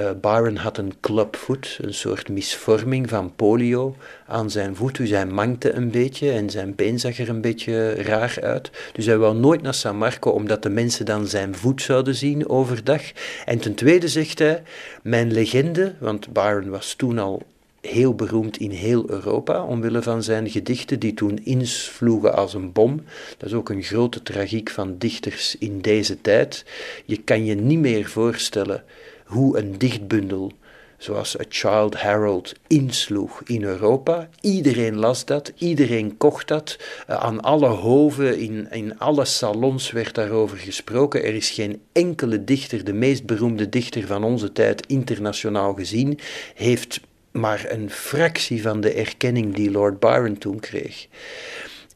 uh, 0.00 0.10
Byron 0.20 0.56
had 0.56 0.78
een 0.78 0.92
clubvoet, 1.00 1.78
een 1.80 1.94
soort 1.94 2.28
misvorming 2.28 3.08
van 3.08 3.34
polio 3.36 3.96
aan 4.26 4.50
zijn 4.50 4.76
voet. 4.76 4.96
Dus 4.96 5.10
hij 5.10 5.26
mankte 5.26 5.72
een 5.72 5.90
beetje 5.90 6.30
en 6.30 6.50
zijn 6.50 6.74
been 6.74 7.00
zag 7.00 7.18
er 7.18 7.28
een 7.28 7.40
beetje 7.40 7.94
raar 7.94 8.38
uit. 8.40 8.70
Dus 8.92 9.06
hij 9.06 9.18
wou 9.18 9.36
nooit 9.36 9.62
naar 9.62 9.74
San 9.74 9.96
Marco, 9.96 10.30
omdat 10.30 10.62
de 10.62 10.70
mensen 10.70 11.04
dan 11.04 11.26
zijn 11.26 11.54
voet 11.54 11.82
zouden 11.82 12.14
zien 12.14 12.48
overdag. 12.48 13.02
En 13.44 13.58
ten 13.58 13.74
tweede 13.74 14.08
zegt 14.08 14.38
hij, 14.38 14.62
mijn 15.02 15.32
legende, 15.32 15.94
want 15.98 16.32
Byron 16.32 16.70
was 16.70 16.94
toen 16.94 17.18
al 17.18 17.42
heel 17.80 18.14
beroemd 18.14 18.56
in 18.56 18.70
heel 18.70 19.10
Europa, 19.10 19.64
omwille 19.64 20.02
van 20.02 20.22
zijn 20.22 20.50
gedichten 20.50 20.98
die 20.98 21.14
toen 21.14 21.44
insvloegen 21.44 22.36
als 22.36 22.54
een 22.54 22.72
bom. 22.72 23.02
Dat 23.38 23.48
is 23.48 23.54
ook 23.54 23.68
een 23.68 23.82
grote 23.82 24.22
tragiek 24.22 24.70
van 24.70 24.94
dichters 24.98 25.56
in 25.58 25.80
deze 25.80 26.20
tijd. 26.20 26.64
Je 27.04 27.16
kan 27.16 27.44
je 27.44 27.54
niet 27.54 27.78
meer 27.78 28.08
voorstellen 28.08 28.84
hoe 29.30 29.58
een 29.58 29.78
dichtbundel 29.78 30.52
zoals 30.98 31.38
A 31.40 31.44
Child 31.48 32.02
Herald 32.02 32.52
insloeg 32.66 33.42
in 33.44 33.62
Europa. 33.62 34.28
Iedereen 34.40 34.96
las 34.96 35.24
dat, 35.24 35.52
iedereen 35.58 36.16
kocht 36.16 36.48
dat. 36.48 36.78
Uh, 37.10 37.16
aan 37.16 37.40
alle 37.40 37.68
hoven, 37.68 38.38
in, 38.38 38.68
in 38.70 38.98
alle 38.98 39.24
salons 39.24 39.90
werd 39.90 40.14
daarover 40.14 40.58
gesproken. 40.58 41.24
Er 41.24 41.34
is 41.34 41.50
geen 41.50 41.82
enkele 41.92 42.44
dichter, 42.44 42.84
de 42.84 42.92
meest 42.92 43.26
beroemde 43.26 43.68
dichter 43.68 44.06
van 44.06 44.24
onze 44.24 44.52
tijd, 44.52 44.86
internationaal 44.86 45.74
gezien, 45.74 46.18
heeft 46.54 47.00
maar 47.30 47.66
een 47.68 47.90
fractie 47.90 48.62
van 48.62 48.80
de 48.80 48.92
erkenning 48.92 49.54
die 49.54 49.70
Lord 49.70 50.00
Byron 50.00 50.38
toen 50.38 50.60
kreeg. 50.60 51.06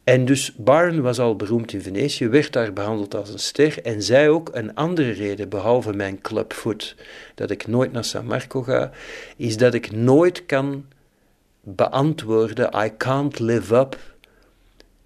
En 0.05 0.25
dus 0.25 0.55
Byron 0.57 1.01
was 1.01 1.19
al 1.19 1.37
beroemd 1.37 1.73
in 1.73 1.83
Venetië, 1.83 2.29
werd 2.29 2.53
daar 2.53 2.73
behandeld 2.73 3.15
als 3.15 3.33
een 3.33 3.39
ster 3.39 3.83
en 3.83 4.03
zei 4.03 4.29
ook 4.29 4.51
een 4.53 4.75
andere 4.75 5.11
reden, 5.11 5.49
behalve 5.49 5.93
mijn 5.93 6.21
clubfoot, 6.21 6.97
dat 7.35 7.51
ik 7.51 7.67
nooit 7.67 7.93
naar 7.93 8.05
San 8.05 8.27
Marco 8.27 8.63
ga, 8.63 8.91
is 9.37 9.57
dat 9.57 9.75
ik 9.75 9.93
nooit 9.93 10.47
kan 10.47 10.85
beantwoorden, 11.61 12.85
I 12.85 12.97
can't 12.97 13.39
live 13.39 13.75
up 13.75 13.99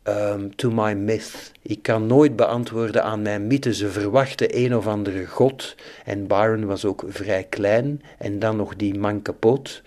um, 0.08 0.56
to 0.56 0.70
my 0.70 0.92
myth. 0.92 1.52
Ik 1.62 1.82
kan 1.82 2.06
nooit 2.06 2.36
beantwoorden 2.36 3.02
aan 3.04 3.22
mijn 3.22 3.46
mythe. 3.46 3.74
Ze 3.74 3.88
verwachten 3.88 4.56
een 4.58 4.76
of 4.76 4.86
andere 4.86 5.26
god. 5.26 5.74
En 6.04 6.26
Byron 6.26 6.66
was 6.66 6.84
ook 6.84 7.04
vrij 7.08 7.46
klein. 7.48 8.02
En 8.18 8.38
dan 8.38 8.56
nog 8.56 8.76
die 8.76 8.98
man 8.98 9.22
kapot. 9.22 9.82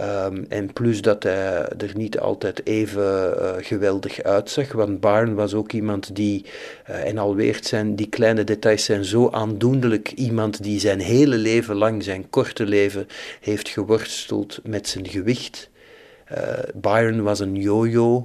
Um, 0.00 0.46
en 0.48 0.72
plus 0.72 1.02
dat 1.02 1.22
hij 1.22 1.68
er 1.68 1.92
niet 1.94 2.18
altijd 2.18 2.66
even 2.66 3.34
uh, 3.38 3.52
geweldig 3.58 4.22
uitzag. 4.22 4.72
Want 4.72 5.00
Byron 5.00 5.34
was 5.34 5.54
ook 5.54 5.72
iemand 5.72 6.16
die, 6.16 6.44
uh, 6.90 7.06
en 7.06 7.18
alweer 7.18 7.58
zijn 7.60 7.96
die 7.96 8.08
kleine 8.08 8.44
details 8.44 8.84
zijn 8.84 9.04
zo 9.04 9.30
aandoenlijk. 9.30 10.12
Iemand 10.12 10.62
die 10.62 10.80
zijn 10.80 11.00
hele 11.00 11.36
leven 11.36 11.76
lang, 11.76 12.02
zijn 12.02 12.30
korte 12.30 12.66
leven, 12.66 13.06
heeft 13.40 13.68
geworsteld 13.68 14.60
met 14.62 14.88
zijn 14.88 15.08
gewicht. 15.08 15.70
Uh, 16.32 16.38
Byron 16.74 17.22
was 17.22 17.40
een 17.40 17.56
yo-yo 17.56 18.22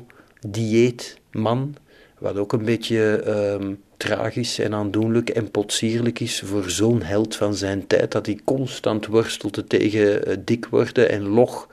dieetman, 1.32 1.76
wat 2.18 2.38
ook 2.38 2.54
een 2.54 2.66
beetje 2.66 3.24
um, 3.28 3.82
tragisch 3.98 4.60
en 4.60 4.74
aandoenlijk 4.74 5.30
en 5.30 5.52
potsierlijk 5.52 6.20
is 6.20 6.42
voor 6.46 6.70
zo'n 6.70 7.02
held 7.02 7.36
van 7.36 7.56
zijn 7.56 7.88
tijd, 7.88 8.12
dat 8.12 8.26
hij 8.26 8.40
constant 8.44 9.06
worstelde 9.06 9.64
tegen 9.64 10.30
uh, 10.30 10.36
dik 10.46 10.66
worden 10.66 11.10
en 11.10 11.28
log 11.28 11.68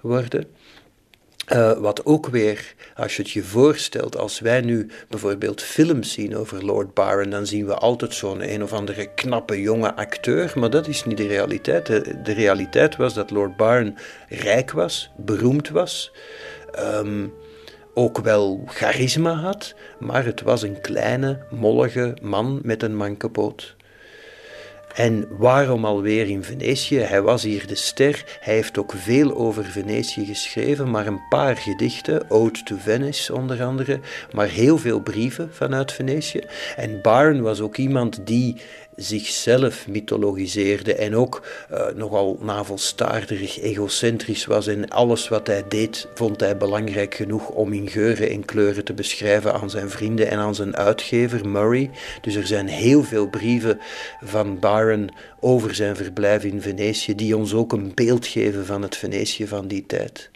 worden. 0.00 0.46
Uh, 1.52 1.78
wat 1.78 2.04
ook 2.04 2.26
weer, 2.26 2.74
als 2.96 3.16
je 3.16 3.22
het 3.22 3.30
je 3.30 3.42
voorstelt, 3.42 4.16
als 4.16 4.40
wij 4.40 4.60
nu 4.60 4.90
bijvoorbeeld 5.08 5.62
films 5.62 6.12
zien 6.12 6.36
over 6.36 6.64
Lord 6.64 6.94
Byron, 6.94 7.30
dan 7.30 7.46
zien 7.46 7.66
we 7.66 7.74
altijd 7.74 8.14
zo'n 8.14 8.52
een 8.52 8.62
of 8.62 8.72
andere 8.72 9.14
knappe 9.14 9.60
jonge 9.60 9.94
acteur, 9.94 10.52
maar 10.54 10.70
dat 10.70 10.88
is 10.88 11.04
niet 11.04 11.16
de 11.16 11.26
realiteit. 11.26 11.86
De, 11.86 12.32
realiteit 12.32 12.96
was 12.96 13.14
dat 13.14 13.30
Lord 13.30 13.56
Byron 13.56 13.96
rijk 14.28 14.70
was, 14.70 15.10
beroemd 15.16 15.68
was. 15.68 16.12
Um, 16.78 17.32
ook 17.98 18.18
wel 18.18 18.62
charisma 18.66 19.32
had, 19.32 19.74
maar 19.98 20.24
het 20.24 20.42
was 20.42 20.62
een 20.62 20.80
kleine, 20.80 21.38
mollige 21.50 22.16
man 22.22 22.60
met 22.62 22.82
een 22.82 22.96
mankepoot. 22.96 23.76
En 24.94 25.26
waarom 25.30 25.84
alweer 25.84 26.28
in 26.28 26.44
Venetië? 26.44 26.98
Hij 26.98 27.22
was 27.22 27.42
hier 27.42 27.66
de 27.66 27.74
ster. 27.74 28.24
Hij 28.40 28.54
heeft 28.54 28.78
ook 28.78 28.92
veel 28.96 29.36
over 29.36 29.64
Venetië 29.64 30.24
geschreven, 30.24 30.90
maar 30.90 31.06
een 31.06 31.28
paar 31.28 31.56
gedichten, 31.56 32.30
Ode 32.30 32.62
to 32.62 32.76
Venice 32.78 33.34
onder 33.34 33.62
andere, 33.62 34.00
maar 34.32 34.48
heel 34.48 34.78
veel 34.78 35.00
brieven 35.00 35.48
vanuit 35.52 35.92
Venetië. 35.92 36.40
En 36.76 37.02
Byron 37.02 37.42
was 37.42 37.60
ook 37.60 37.76
iemand 37.76 38.26
die 38.26 38.56
zichzelf 38.98 39.88
mythologiseerde 39.88 40.94
en 40.94 41.16
ook 41.16 41.46
uh, 41.72 41.86
nogal 41.94 42.38
navelstaarderig, 42.40 43.60
egocentrisch 43.60 44.46
was 44.46 44.66
en 44.66 44.88
alles 44.88 45.28
wat 45.28 45.46
hij 45.46 45.64
deed 45.68 46.08
vond 46.14 46.40
hij 46.40 46.56
belangrijk 46.56 47.14
genoeg 47.14 47.48
om 47.48 47.72
in 47.72 47.88
geuren 47.88 48.30
en 48.30 48.44
kleuren 48.44 48.84
te 48.84 48.94
beschrijven 48.94 49.54
aan 49.54 49.70
zijn 49.70 49.90
vrienden 49.90 50.30
en 50.30 50.38
aan 50.38 50.54
zijn 50.54 50.76
uitgever 50.76 51.48
Murray. 51.48 51.90
Dus 52.20 52.34
er 52.34 52.46
zijn 52.46 52.66
heel 52.66 53.02
veel 53.02 53.28
brieven 53.28 53.78
van 54.24 54.58
Byron 54.58 55.10
over 55.40 55.74
zijn 55.74 55.96
verblijf 55.96 56.44
in 56.44 56.62
Venetië 56.62 57.14
die 57.14 57.36
ons 57.36 57.54
ook 57.54 57.72
een 57.72 57.92
beeld 57.94 58.26
geven 58.26 58.66
van 58.66 58.82
het 58.82 58.96
Venetië 58.96 59.46
van 59.46 59.68
die 59.68 59.86
tijd. 59.86 60.30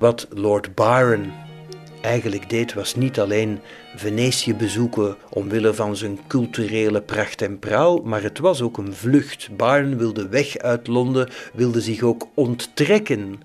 Wat 0.00 0.26
Lord 0.30 0.74
Byron 0.74 1.32
eigenlijk 2.02 2.50
deed, 2.50 2.74
was 2.74 2.94
niet 2.94 3.20
alleen 3.20 3.60
Venetië 3.96 4.54
bezoeken 4.54 5.16
omwille 5.30 5.74
van 5.74 5.96
zijn 5.96 6.18
culturele 6.26 7.02
pracht 7.02 7.42
en 7.42 7.58
praal, 7.58 7.98
maar 7.98 8.22
het 8.22 8.38
was 8.38 8.62
ook 8.62 8.78
een 8.78 8.94
vlucht. 8.94 9.48
Byron 9.56 9.98
wilde 9.98 10.28
weg 10.28 10.58
uit 10.58 10.86
Londen, 10.86 11.28
wilde 11.52 11.80
zich 11.80 12.02
ook 12.02 12.28
onttrekken 12.34 13.40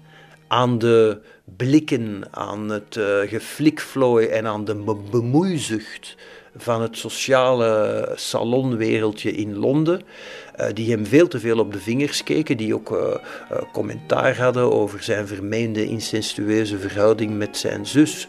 aan 0.48 0.78
de 0.78 1.22
blikken, 1.58 2.24
aan 2.32 2.70
het 2.70 2.96
uh, 2.96 4.38
en 4.38 4.48
aan 4.48 4.66
de 4.66 4.96
bemoeizucht 5.12 6.16
van 6.58 6.82
het 6.82 6.98
sociale 6.98 8.12
salonwereldje 8.16 9.32
in 9.32 9.56
Londen. 9.56 10.02
Uh, 10.60 10.66
die 10.74 10.92
hem 10.92 11.06
veel 11.06 11.28
te 11.28 11.40
veel 11.40 11.60
op 11.60 11.74
de 11.74 11.80
vingers 11.80 12.24
keken, 12.24 12.58
die 12.58 12.76
ook 12.76 12.92
uh, 12.92 12.98
uh, 12.98 13.58
commentaar 13.74 14.38
hadden 14.38 14.72
over 14.72 15.04
zijn 15.04 15.28
vermeende 15.28 15.86
incestueuze 15.86 16.78
verhouding 16.80 17.38
met 17.38 17.58
zijn 17.58 17.86
zus, 17.86 18.28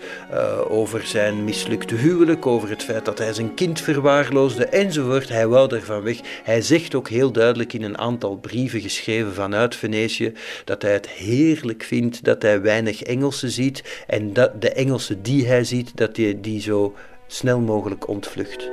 over 0.69 1.07
zijn 1.07 1.45
mislukte 1.45 1.95
huwelijk, 1.95 2.47
over 2.47 2.69
het 2.69 2.83
feit 2.83 3.05
dat 3.05 3.19
hij 3.19 3.33
zijn 3.33 3.55
kind 3.55 3.81
verwaarloosde 3.81 4.67
enzovoort. 4.67 5.29
Hij 5.29 5.47
wou 5.47 5.75
ervan 5.75 6.03
weg. 6.03 6.21
Hij 6.45 6.63
zegt 6.63 6.95
ook 6.95 7.09
heel 7.09 7.31
duidelijk 7.31 7.73
in 7.73 7.83
een 7.83 7.99
aantal 7.99 8.37
brieven 8.37 8.81
geschreven 8.81 9.35
vanuit 9.35 9.77
Venetië 9.77 10.33
dat 10.65 10.83
hij 10.83 10.93
het 10.93 11.09
heerlijk 11.09 11.83
vindt 11.83 12.25
dat 12.25 12.43
hij 12.43 12.61
weinig 12.61 13.03
Engelsen 13.03 13.51
ziet 13.51 14.05
en 14.07 14.33
dat 14.33 14.61
de 14.61 14.71
Engelsen 14.73 15.23
die 15.23 15.47
hij 15.47 15.65
ziet, 15.65 15.97
dat 15.97 16.17
hij 16.17 16.39
die 16.41 16.61
zo 16.61 16.95
snel 17.27 17.61
mogelijk 17.61 18.09
ontvlucht. 18.09 18.69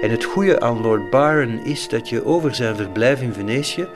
En 0.00 0.10
het 0.10 0.24
goede 0.24 0.60
aan 0.60 0.80
Lord 0.80 1.10
Byron 1.10 1.64
is 1.64 1.88
dat 1.88 2.08
je 2.08 2.24
over 2.24 2.54
zijn 2.54 2.76
verblijf 2.76 3.20
in 3.20 3.32
Venetië 3.32 3.88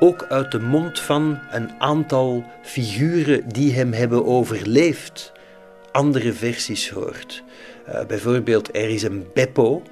ook 0.00 0.26
uit 0.28 0.52
de 0.52 0.60
mond 0.60 1.00
van 1.00 1.38
een 1.50 1.70
aantal 1.78 2.44
figuren 2.62 3.48
die 3.48 3.72
hem 3.72 3.92
hebben 3.92 4.26
overleefd 4.26 5.32
andere 5.92 6.32
versies 6.32 6.90
hoort. 6.90 7.42
Uh, 7.88 8.04
bijvoorbeeld, 8.06 8.76
er 8.76 8.88
is 8.88 9.02
een 9.02 9.26
Beppo, 9.34 9.82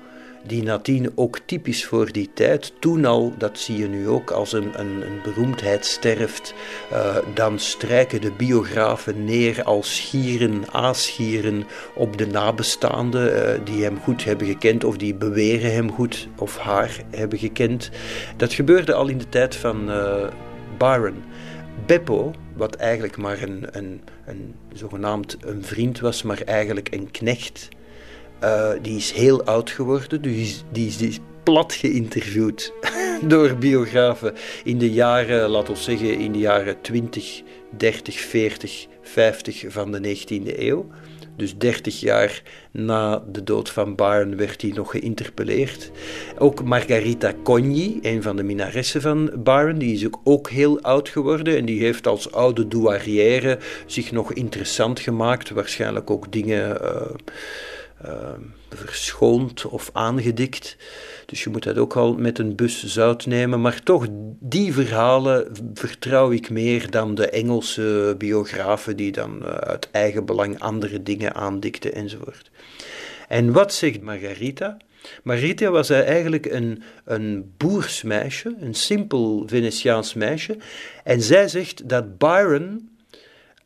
die 0.46 0.62
nadien 0.62 1.12
ook 1.14 1.38
typisch 1.46 1.84
voor 1.84 2.12
die 2.12 2.30
tijd, 2.34 2.72
toen 2.78 3.04
al, 3.04 3.32
dat 3.38 3.58
zie 3.58 3.78
je 3.78 3.88
nu 3.88 4.08
ook, 4.08 4.30
als 4.30 4.52
een, 4.52 4.80
een, 4.80 5.02
een 5.02 5.20
beroemdheid 5.22 5.84
sterft, 5.84 6.54
uh, 6.92 7.16
dan 7.34 7.58
strijken 7.58 8.20
de 8.20 8.32
biografen 8.32 9.24
neer 9.24 9.62
als 9.62 9.96
schieren, 9.96 10.62
aaschieren 10.72 11.64
op 11.94 12.16
de 12.16 12.26
nabestaanden 12.26 13.32
uh, 13.32 13.64
die 13.64 13.84
hem 13.84 13.98
goed 13.98 14.24
hebben 14.24 14.46
gekend 14.46 14.84
of 14.84 14.96
die 14.96 15.14
beweren 15.14 15.72
hem 15.72 15.92
goed 15.92 16.28
of 16.38 16.58
haar 16.58 17.00
hebben 17.10 17.38
gekend. 17.38 17.90
Dat 18.36 18.52
gebeurde 18.52 18.94
al 18.94 19.08
in 19.08 19.18
de 19.18 19.28
tijd 19.28 19.56
van 19.56 19.90
uh, 19.90 20.26
Byron. 20.78 21.22
Beppo, 21.86 22.32
wat 22.54 22.74
eigenlijk 22.74 23.16
maar 23.16 23.42
een, 23.42 23.66
een, 23.70 24.00
een 24.26 24.54
zogenaamd 24.72 25.36
een 25.40 25.64
vriend 25.64 26.00
was, 26.00 26.22
maar 26.22 26.40
eigenlijk 26.40 26.88
een 26.94 27.10
knecht 27.10 27.68
uh, 28.44 28.70
die 28.82 28.96
is 28.96 29.12
heel 29.12 29.44
oud 29.44 29.70
geworden, 29.70 30.22
dus 30.22 30.64
die 30.72 30.86
is, 30.86 30.96
die 30.96 31.08
is 31.08 31.18
plat 31.42 31.72
geïnterviewd 31.72 32.72
door 33.28 33.56
biografen 33.56 34.34
in 34.64 34.78
de 34.78 34.90
jaren, 34.90 35.48
laten 35.48 35.74
we 35.74 35.80
zeggen, 35.80 36.18
in 36.18 36.32
de 36.32 36.38
jaren 36.38 36.80
20, 36.80 37.42
30, 37.76 38.20
40, 38.20 38.86
50 39.02 39.64
van 39.68 39.92
de 39.92 40.16
19e 40.16 40.58
eeuw. 40.58 40.86
Dus 41.36 41.58
30 41.58 42.00
jaar 42.00 42.42
na 42.70 43.24
de 43.32 43.42
dood 43.42 43.70
van 43.70 43.94
Byron 43.94 44.36
werd 44.36 44.62
hij 44.62 44.70
nog 44.70 44.90
geïnterpelleerd. 44.90 45.90
Ook 46.38 46.64
Margarita 46.64 47.32
Cogni, 47.42 47.98
een 48.02 48.22
van 48.22 48.36
de 48.36 48.42
minaressen 48.42 49.00
van 49.00 49.30
Byron, 49.38 49.78
die 49.78 49.94
is 49.94 50.08
ook, 50.24 50.50
heel 50.50 50.80
oud 50.80 51.08
geworden 51.08 51.56
en 51.56 51.64
die 51.64 51.80
heeft 51.80 52.06
als 52.06 52.32
oude 52.32 52.68
douarière 52.68 53.58
zich 53.86 54.12
nog 54.12 54.32
interessant 54.32 55.00
gemaakt. 55.00 55.50
Waarschijnlijk 55.50 56.10
ook 56.10 56.32
dingen. 56.32 56.78
Uh, 56.82 57.00
uh, 58.04 58.10
verschoond 58.70 59.64
of 59.64 59.90
aangedikt. 59.92 60.76
Dus 61.26 61.44
je 61.44 61.50
moet 61.50 61.62
dat 61.62 61.78
ook 61.78 61.96
al 61.96 62.14
met 62.14 62.38
een 62.38 62.54
bus 62.54 62.84
zout 62.84 63.26
nemen. 63.26 63.60
Maar 63.60 63.82
toch, 63.82 64.06
die 64.40 64.72
verhalen 64.72 65.52
vertrouw 65.74 66.32
ik 66.32 66.50
meer 66.50 66.90
dan 66.90 67.14
de 67.14 67.30
Engelse 67.30 68.14
biografen 68.18 68.96
die 68.96 69.12
dan 69.12 69.42
uh, 69.42 69.48
uit 69.48 69.88
eigen 69.90 70.24
belang 70.24 70.58
andere 70.58 71.02
dingen 71.02 71.34
aandikten 71.34 71.94
enzovoort. 71.94 72.50
En 73.28 73.52
wat 73.52 73.74
zegt 73.74 74.00
Margarita? 74.00 74.76
Margarita 75.22 75.70
was 75.70 75.90
eigenlijk 75.90 76.46
een, 76.46 76.82
een 77.04 77.52
boersmeisje, 77.56 78.56
een 78.60 78.74
simpel 78.74 79.42
Venetiaans 79.46 80.14
meisje. 80.14 80.56
En 81.04 81.22
zij 81.22 81.48
zegt 81.48 81.88
dat 81.88 82.18
Byron 82.18 82.90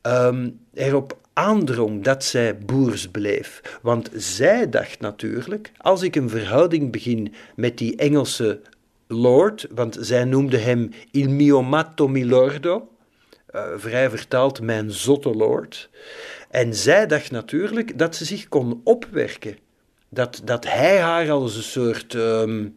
um, 0.02 0.60
erop 0.74 1.18
aandrong 1.40 2.04
dat 2.04 2.24
zij 2.24 2.58
boers 2.58 3.08
bleef. 3.08 3.78
Want 3.82 4.10
zij 4.14 4.68
dacht 4.68 5.00
natuurlijk, 5.00 5.72
als 5.76 6.02
ik 6.02 6.16
een 6.16 6.28
verhouding 6.28 6.92
begin 6.92 7.34
met 7.56 7.78
die 7.78 7.96
Engelse 7.96 8.60
lord, 9.06 9.66
want 9.70 9.96
zij 10.00 10.24
noemde 10.24 10.58
hem 10.58 10.90
il 11.10 11.28
mio 11.28 11.62
matto 11.62 12.08
milordo, 12.08 12.88
uh, 13.54 13.62
vrij 13.76 14.10
vertaald 14.10 14.60
mijn 14.60 14.90
zotte 14.90 15.34
lord. 15.34 15.90
En 16.50 16.74
zij 16.74 17.06
dacht 17.06 17.30
natuurlijk 17.30 17.98
dat 17.98 18.16
ze 18.16 18.24
zich 18.24 18.48
kon 18.48 18.80
opwerken. 18.84 19.56
Dat, 20.08 20.40
dat 20.44 20.64
hij 20.64 21.00
haar 21.00 21.30
als 21.30 21.56
een 21.56 21.62
soort 21.62 22.14
um, 22.14 22.76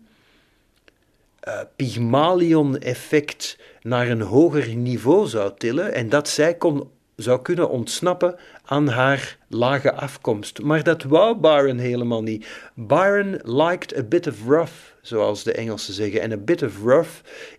uh, 1.48 1.60
Pygmalion-effect 1.76 3.58
naar 3.82 4.10
een 4.10 4.22
hoger 4.22 4.76
niveau 4.76 5.28
zou 5.28 5.52
tillen 5.58 5.94
en 5.94 6.10
dat 6.10 6.30
zij 6.30 6.56
kon 6.56 6.92
zou 7.16 7.42
kunnen 7.42 7.70
ontsnappen 7.70 8.36
aan 8.66 8.88
haar 8.88 9.38
lage 9.48 9.94
afkomst. 9.94 10.62
Maar 10.62 10.84
dat 10.84 11.04
wou 11.04 11.38
Byron 11.38 11.78
helemaal 11.78 12.24
niet. 12.24 12.48
Byron 12.74 13.40
liked 13.44 13.98
a 13.98 14.04
bit 14.04 14.28
of 14.28 14.46
rough, 14.48 14.74
zoals 15.02 15.44
de 15.44 15.52
Engelsen 15.52 15.94
zeggen. 15.94 16.22
En 16.22 16.32
a 16.32 16.38
bit 16.38 16.64
of 16.64 16.84
rough 16.84 17.10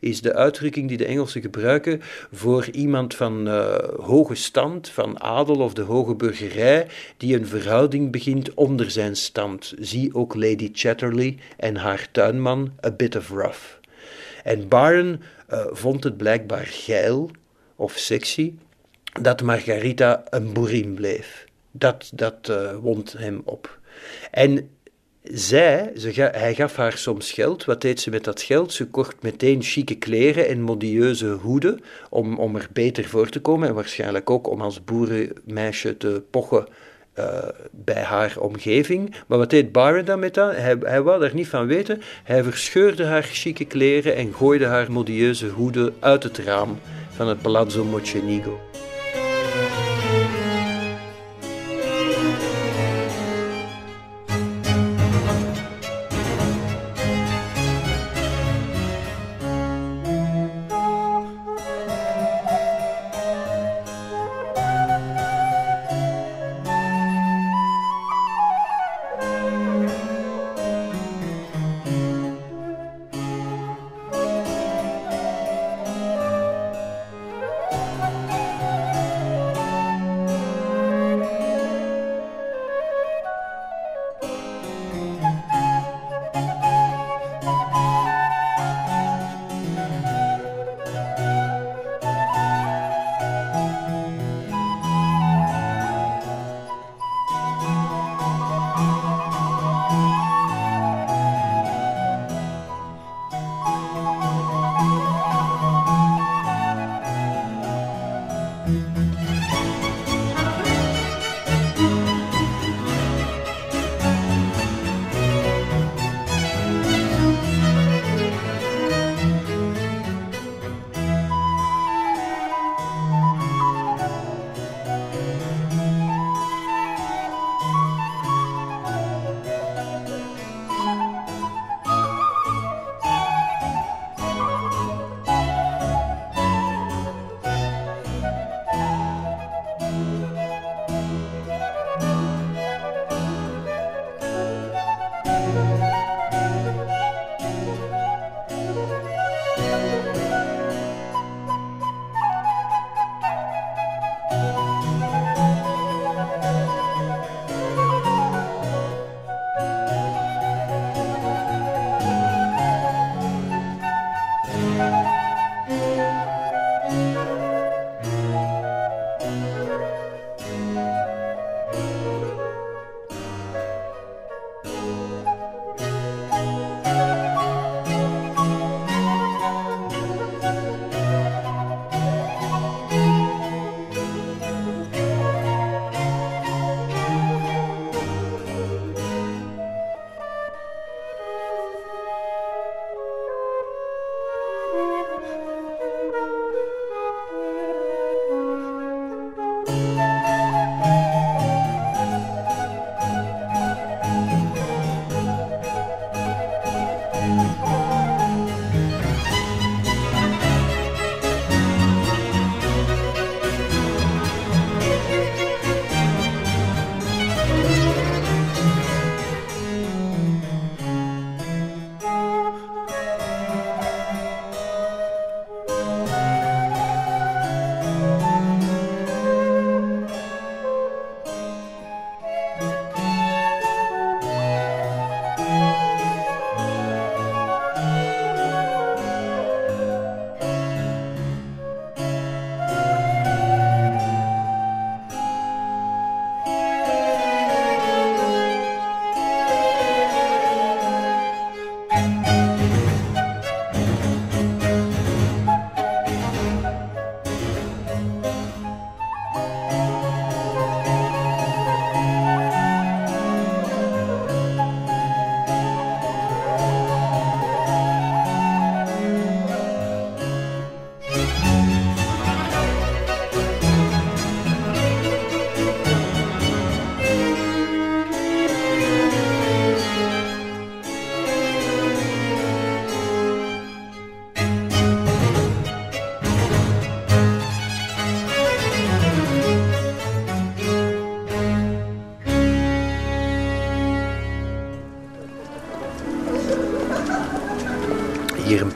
is 0.01 0.21
de 0.21 0.35
uitdrukking 0.35 0.89
die 0.89 0.97
de 0.97 1.05
Engelsen 1.05 1.41
gebruiken 1.41 2.01
voor 2.33 2.69
iemand 2.71 3.15
van 3.15 3.49
uh, 3.49 3.75
hoge 4.01 4.35
stand, 4.35 4.89
van 4.89 5.23
adel 5.23 5.57
of 5.57 5.75
de 5.75 5.83
hoge 5.83 6.15
burgerij, 6.15 6.87
die 7.17 7.37
een 7.37 7.47
verhouding 7.47 8.13
begint 8.13 8.55
onder 8.55 8.91
zijn 8.91 9.17
stand. 9.17 9.75
Zie 9.79 10.15
ook 10.15 10.35
Lady 10.35 10.71
Chatterley 10.73 11.39
en 11.57 11.77
haar 11.77 12.09
tuinman, 12.13 12.73
a 12.87 12.91
bit 12.91 13.17
of 13.17 13.31
rough. 13.31 13.61
En 14.45 14.69
Byron 14.69 15.23
uh, 15.51 15.67
vond 15.71 16.05
het 16.05 16.17
blijkbaar 16.17 16.67
geil 16.67 17.31
of 17.77 17.93
sexy 17.93 18.55
dat 19.21 19.43
Margarita 19.43 20.25
een 20.31 20.53
boerin 20.53 20.95
bleef. 20.95 21.45
Dat, 21.71 22.11
dat 22.15 22.49
uh, 22.51 22.77
wond 22.77 23.13
hem 23.13 23.43
op. 23.45 23.79
En 24.31 24.71
zij, 25.23 25.93
ze 25.97 26.31
hij 26.33 26.55
gaf 26.55 26.77
haar 26.77 26.99
soms 26.99 27.33
geld. 27.33 27.65
Wat 27.65 27.81
deed 27.81 28.01
ze 28.01 28.11
met 28.11 28.25
dat 28.25 28.43
geld? 28.43 28.73
Ze 28.73 28.87
kocht 28.87 29.23
meteen 29.23 29.63
chique 29.63 29.95
kleren 29.95 30.49
en 30.49 30.61
modieuze 30.61 31.31
hoeden 31.31 31.81
om, 32.11 32.39
om 32.39 32.57
er 32.57 32.69
beter 32.73 33.05
voor 33.05 33.29
te 33.29 33.41
komen. 33.41 33.69
En 33.69 33.75
waarschijnlijk 33.75 34.31
ook 34.31 34.49
om 34.49 34.61
als 34.61 34.85
boerenmeisje 34.85 35.97
te 35.97 36.23
pochen 36.31 36.67
uh, 37.19 37.39
bij 37.71 38.03
haar 38.03 38.37
omgeving. 38.39 39.15
Maar 39.27 39.39
wat 39.39 39.51
deed 39.51 39.73
Byron 39.73 40.05
dan 40.05 40.19
met 40.19 40.35
dat? 40.35 40.57
Hij, 40.57 40.77
hij 40.81 41.03
wou 41.03 41.21
daar 41.21 41.35
niet 41.35 41.49
van 41.49 41.67
weten. 41.67 42.03
Hij 42.25 42.43
verscheurde 42.43 43.05
haar 43.05 43.23
chique 43.23 43.65
kleren 43.65 44.17
en 44.17 44.35
gooide 44.35 44.67
haar 44.67 44.93
modieuze 44.93 45.49
hoeden 45.49 45.95
uit 46.01 46.23
het 46.23 46.39
raam 46.39 46.79
van 47.11 47.29
het 47.29 47.43
Palazzo 47.43 47.85
Mocenigo. 47.85 48.74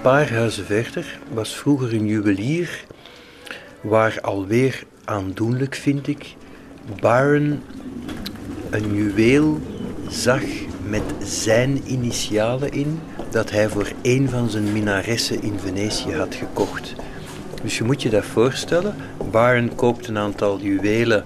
Paar 0.09 0.33
huizen 0.33 0.65
verder 0.65 1.19
was 1.33 1.57
vroeger 1.57 1.95
een 1.95 2.07
juwelier 2.07 2.85
waar 3.81 4.21
alweer 4.21 4.83
aandoenlijk 5.05 5.75
vind 5.75 6.07
ik 6.07 6.37
Byron 7.01 7.63
een 8.71 8.95
juweel 8.95 9.61
zag 10.09 10.43
met 10.83 11.03
zijn 11.23 11.81
initialen 11.87 12.73
in 12.73 13.01
dat 13.31 13.51
hij 13.51 13.69
voor 13.69 13.93
een 14.03 14.29
van 14.29 14.51
zijn 14.51 14.73
minaressen 14.73 15.43
in 15.43 15.59
Venetië 15.59 16.13
had 16.13 16.35
gekocht. 16.35 16.95
Dus 17.63 17.79
je 17.79 17.85
moet 17.85 18.03
je 18.03 18.11
dat 18.11 18.25
voorstellen. 18.25 18.95
Byron 19.31 19.75
koopt 19.75 20.09
een 20.09 20.19
aantal 20.19 20.61
juwelen 20.61 21.25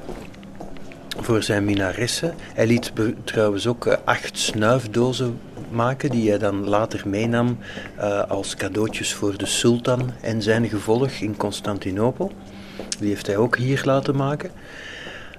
voor 1.20 1.42
zijn 1.42 1.64
minaressen. 1.64 2.34
Hij 2.54 2.66
liet 2.66 2.92
trouwens 3.24 3.66
ook 3.66 3.86
eh, 3.86 3.96
acht 4.04 4.38
snuifdozen 4.38 5.38
maken 5.72 6.10
die 6.10 6.28
hij 6.28 6.38
dan 6.38 6.68
later 6.68 7.08
meenam 7.08 7.58
uh, 8.03 8.22
als 8.28 8.57
cadeautjes 8.57 9.14
voor 9.14 9.36
de 9.36 9.46
sultan 9.46 10.11
en 10.20 10.42
zijn 10.42 10.68
gevolg 10.68 11.11
in 11.11 11.36
Constantinopel. 11.36 12.32
Die 12.98 13.09
heeft 13.09 13.26
hij 13.26 13.36
ook 13.36 13.57
hier 13.57 13.82
laten 13.84 14.16
maken. 14.16 14.50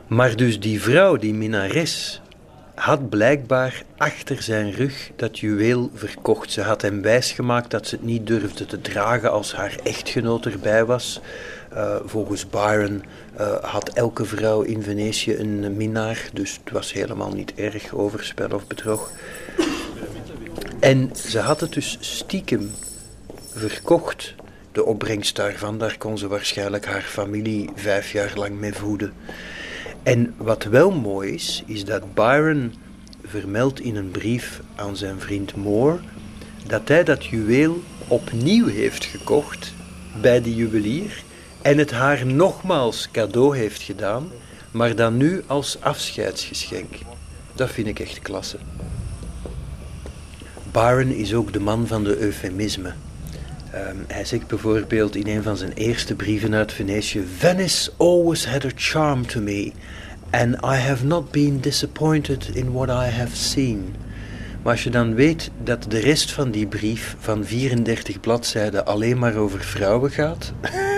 Maar 0.07 0.35
dus 0.35 0.59
die 0.59 0.81
vrouw, 0.81 1.15
die 1.15 1.33
minares, 1.33 2.21
had 2.75 3.09
blijkbaar 3.09 3.83
achter 3.97 4.41
zijn 4.41 4.71
rug 4.71 5.11
dat 5.15 5.39
juweel 5.39 5.91
verkocht. 5.93 6.51
Ze 6.51 6.61
had 6.61 6.81
hem 6.81 7.01
wijsgemaakt 7.01 7.71
dat 7.71 7.87
ze 7.87 7.95
het 7.95 8.05
niet 8.05 8.27
durfde 8.27 8.65
te 8.65 8.81
dragen 8.81 9.31
als 9.31 9.53
haar 9.53 9.75
echtgenoot 9.83 10.45
erbij 10.45 10.85
was. 10.85 11.21
Uh, 11.73 11.95
volgens 12.05 12.49
Byron 12.49 13.03
uh, 13.39 13.55
had 13.61 13.89
elke 13.89 14.25
vrouw 14.25 14.61
in 14.61 14.83
Venetië 14.83 15.35
een 15.35 15.77
minnaar, 15.77 16.29
dus 16.33 16.59
het 16.63 16.73
was 16.73 16.93
helemaal 16.93 17.31
niet 17.31 17.53
erg 17.55 17.93
overspel 17.93 18.49
of 18.49 18.67
bedrog. 18.67 19.11
En 20.83 21.11
ze 21.15 21.39
had 21.39 21.59
het 21.59 21.73
dus 21.73 21.97
stiekem 21.99 22.71
verkocht. 23.53 24.33
De 24.71 24.85
opbrengst 24.85 25.35
daarvan, 25.35 25.77
daar 25.77 25.97
kon 25.97 26.17
ze 26.17 26.27
waarschijnlijk 26.27 26.85
haar 26.85 27.01
familie 27.01 27.69
vijf 27.75 28.11
jaar 28.11 28.31
lang 28.35 28.59
mee 28.59 28.73
voeden. 28.73 29.13
En 30.03 30.33
wat 30.37 30.63
wel 30.63 30.91
mooi 30.91 31.33
is, 31.33 31.63
is 31.65 31.85
dat 31.85 32.13
Byron 32.13 32.73
vermeldt 33.25 33.79
in 33.79 33.95
een 33.95 34.11
brief 34.11 34.61
aan 34.75 34.97
zijn 34.97 35.19
vriend 35.19 35.55
Moore 35.55 35.99
dat 36.67 36.87
hij 36.87 37.03
dat 37.03 37.25
juweel 37.25 37.83
opnieuw 38.07 38.67
heeft 38.67 39.05
gekocht 39.05 39.73
bij 40.21 40.41
de 40.41 40.55
juwelier 40.55 41.23
en 41.61 41.77
het 41.77 41.91
haar 41.91 42.25
nogmaals 42.25 43.11
cadeau 43.11 43.57
heeft 43.57 43.81
gedaan, 43.81 44.31
maar 44.71 44.95
dan 44.95 45.17
nu 45.17 45.43
als 45.47 45.77
afscheidsgeschenk. 45.81 46.93
Dat 47.55 47.71
vind 47.71 47.87
ik 47.87 47.99
echt 47.99 48.19
klasse. 48.19 48.57
Byron 50.73 51.11
is 51.11 51.33
ook 51.33 51.53
de 51.53 51.59
man 51.59 51.87
van 51.87 52.03
de 52.03 52.17
eufemisme. 52.17 52.93
Um, 53.75 54.05
hij 54.07 54.25
zegt 54.25 54.47
bijvoorbeeld 54.47 55.15
in 55.15 55.27
een 55.27 55.43
van 55.43 55.57
zijn 55.57 55.71
eerste 55.73 56.15
brieven 56.15 56.53
uit 56.53 56.73
Venetië: 56.73 57.23
Venice 57.37 57.91
always 57.97 58.45
had 58.45 58.65
a 58.65 58.69
charm 58.75 59.27
to 59.27 59.41
me, 59.41 59.71
and 60.29 60.55
I 60.55 60.75
have 60.75 61.05
not 61.05 61.31
been 61.31 61.59
disappointed 61.59 62.49
in 62.53 62.71
what 62.71 62.87
I 62.87 63.09
have 63.11 63.35
seen. 63.35 63.95
Maar 64.61 64.71
als 64.71 64.83
je 64.83 64.89
dan 64.89 65.15
weet 65.15 65.51
dat 65.63 65.85
de 65.87 65.99
rest 65.99 66.31
van 66.31 66.51
die 66.51 66.67
brief 66.67 67.15
van 67.19 67.45
34 67.45 68.19
bladzijden 68.19 68.85
alleen 68.85 69.17
maar 69.19 69.35
over 69.35 69.59
vrouwen 69.59 70.11
gaat. 70.11 70.53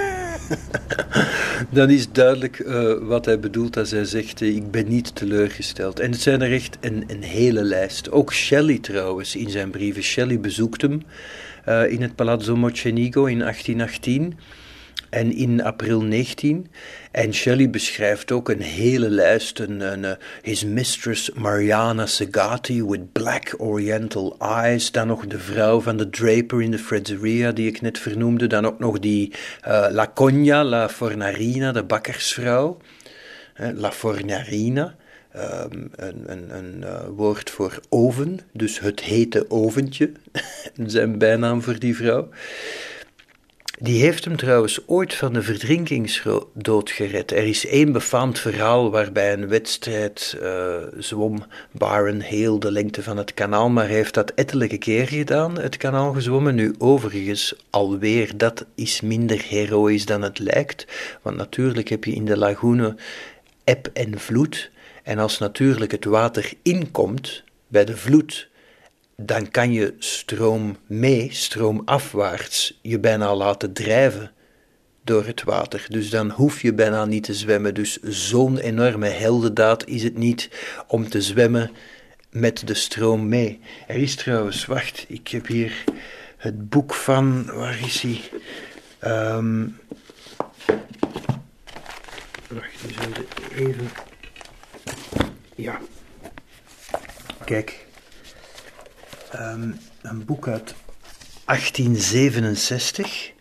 dan 1.69 1.89
is 1.89 2.11
duidelijk 2.11 2.59
uh, 2.59 2.93
wat 3.01 3.25
hij 3.25 3.39
bedoelt 3.39 3.77
als 3.77 3.91
hij 3.91 4.05
zegt: 4.05 4.41
uh, 4.41 4.55
Ik 4.55 4.71
ben 4.71 4.87
niet 4.87 5.15
teleurgesteld. 5.15 5.99
En 5.99 6.11
het 6.11 6.21
zijn 6.21 6.41
er 6.41 6.51
echt 6.51 6.77
een, 6.81 7.03
een 7.07 7.23
hele 7.23 7.63
lijst. 7.63 8.11
Ook 8.11 8.33
Shelley 8.33 8.77
trouwens 8.77 9.35
in 9.35 9.49
zijn 9.49 9.69
brieven. 9.69 10.03
Shelley 10.03 10.39
bezoekt 10.39 10.81
hem 10.81 11.03
uh, 11.69 11.91
in 11.91 12.01
het 12.01 12.15
Palazzo 12.15 12.55
Mocenigo 12.55 13.25
in 13.25 13.39
1818 13.39 14.37
en 15.15 15.35
in 15.35 15.63
april 15.63 16.01
19. 16.01 16.67
En 17.11 17.33
Shelley 17.33 17.69
beschrijft 17.69 18.31
ook 18.31 18.49
een 18.49 18.61
hele 18.61 19.09
lijst. 19.09 19.59
Een, 19.59 20.01
uh, 20.01 20.11
his 20.41 20.63
mistress 20.63 21.31
Mariana 21.31 22.05
Segati 22.05 22.83
with 22.83 23.11
black 23.11 23.53
oriental 23.57 24.35
eyes. 24.39 24.91
Dan 24.91 25.07
nog 25.07 25.27
de 25.27 25.39
vrouw 25.39 25.81
van 25.81 25.97
de 25.97 26.09
draper 26.09 26.61
in 26.61 26.71
de 26.71 26.79
Fredzeria 26.79 27.51
die 27.51 27.67
ik 27.67 27.81
net 27.81 27.99
vernoemde. 27.99 28.47
Dan 28.47 28.65
ook 28.65 28.79
nog 28.79 28.99
die 28.99 29.33
uh, 29.67 29.87
La 29.89 30.11
Cogna, 30.13 30.63
La 30.63 30.89
Fornarina, 30.89 31.71
de 31.71 31.83
bakkersvrouw. 31.83 32.77
Uh, 33.61 33.67
La 33.73 33.91
Fornarina. 33.91 34.95
Um, 35.35 35.91
een, 35.95 36.23
een, 36.25 36.55
een 36.55 36.85
woord 37.15 37.49
voor 37.49 37.79
oven, 37.89 38.39
dus 38.53 38.79
het 38.79 39.01
hete 39.01 39.45
oventje, 39.49 40.11
zijn 40.85 41.17
bijnaam 41.17 41.61
voor 41.61 41.79
die 41.79 41.95
vrouw. 41.95 42.29
Die 43.79 44.01
heeft 44.01 44.25
hem 44.25 44.37
trouwens 44.37 44.87
ooit 44.87 45.13
van 45.13 45.33
de 45.33 45.41
verdrinkingsdood 45.41 46.91
gered. 46.91 47.31
Er 47.31 47.47
is 47.47 47.65
één 47.65 47.91
befaamd 47.91 48.39
verhaal 48.39 48.91
waarbij 48.91 49.33
een 49.33 49.47
wedstrijd 49.47 50.37
uh, 50.41 50.75
zwom 50.97 51.43
Byron 51.71 52.19
heel 52.19 52.59
de 52.59 52.71
lengte 52.71 53.03
van 53.03 53.17
het 53.17 53.33
kanaal, 53.33 53.69
maar 53.69 53.85
hij 53.85 53.95
heeft 53.95 54.13
dat 54.13 54.31
ettelijke 54.35 54.77
keer 54.77 55.07
gedaan, 55.07 55.59
het 55.59 55.77
kanaal 55.77 56.13
gezwommen. 56.13 56.55
Nu 56.55 56.75
overigens 56.77 57.55
alweer, 57.69 58.37
dat 58.37 58.65
is 58.75 59.01
minder 59.01 59.41
heroïs 59.47 60.05
dan 60.05 60.21
het 60.21 60.39
lijkt, 60.39 60.87
want 61.21 61.37
natuurlijk 61.37 61.89
heb 61.89 62.03
je 62.03 62.15
in 62.15 62.25
de 62.25 62.37
lagoene 62.37 62.95
eb 63.63 63.89
en 63.93 64.19
vloed, 64.19 64.71
en 65.03 65.19
als 65.19 65.37
natuurlijk 65.37 65.91
het 65.91 66.05
water 66.05 66.53
inkomt 66.61 67.43
bij 67.67 67.85
de 67.85 67.97
vloed, 67.97 68.47
dan 69.15 69.51
kan 69.51 69.71
je 69.71 69.93
stroom 69.97 70.77
mee, 70.85 71.29
stroomafwaarts, 71.33 72.79
je 72.81 72.99
bijna 72.99 73.35
laten 73.35 73.73
drijven 73.73 74.31
door 75.03 75.25
het 75.25 75.43
water. 75.43 75.85
Dus 75.89 76.09
dan 76.09 76.29
hoef 76.29 76.61
je 76.61 76.73
bijna 76.73 77.05
niet 77.05 77.23
te 77.23 77.33
zwemmen. 77.33 77.73
Dus 77.73 77.97
zo'n 78.01 78.57
enorme 78.57 79.07
heldendaad 79.07 79.87
is 79.87 80.03
het 80.03 80.17
niet 80.17 80.49
om 80.87 81.09
te 81.09 81.21
zwemmen 81.21 81.71
met 82.31 82.67
de 82.67 82.73
stroom 82.73 83.29
mee. 83.29 83.59
Er 83.87 83.95
is 83.95 84.15
trouwens, 84.15 84.65
wacht, 84.65 85.05
ik 85.07 85.27
heb 85.27 85.47
hier 85.47 85.83
het 86.37 86.69
boek 86.69 86.93
van, 86.93 87.45
waar 87.45 87.79
is 87.85 88.01
hij? 88.01 88.21
Um, 89.35 89.77
wacht, 92.47 92.83
even. 93.55 93.89
Ja. 95.55 95.79
Kijk, 97.45 97.84
um, 99.39 99.77
een 100.01 100.25
boek 100.25 100.47
uit 100.47 100.75
1867. 101.45 103.31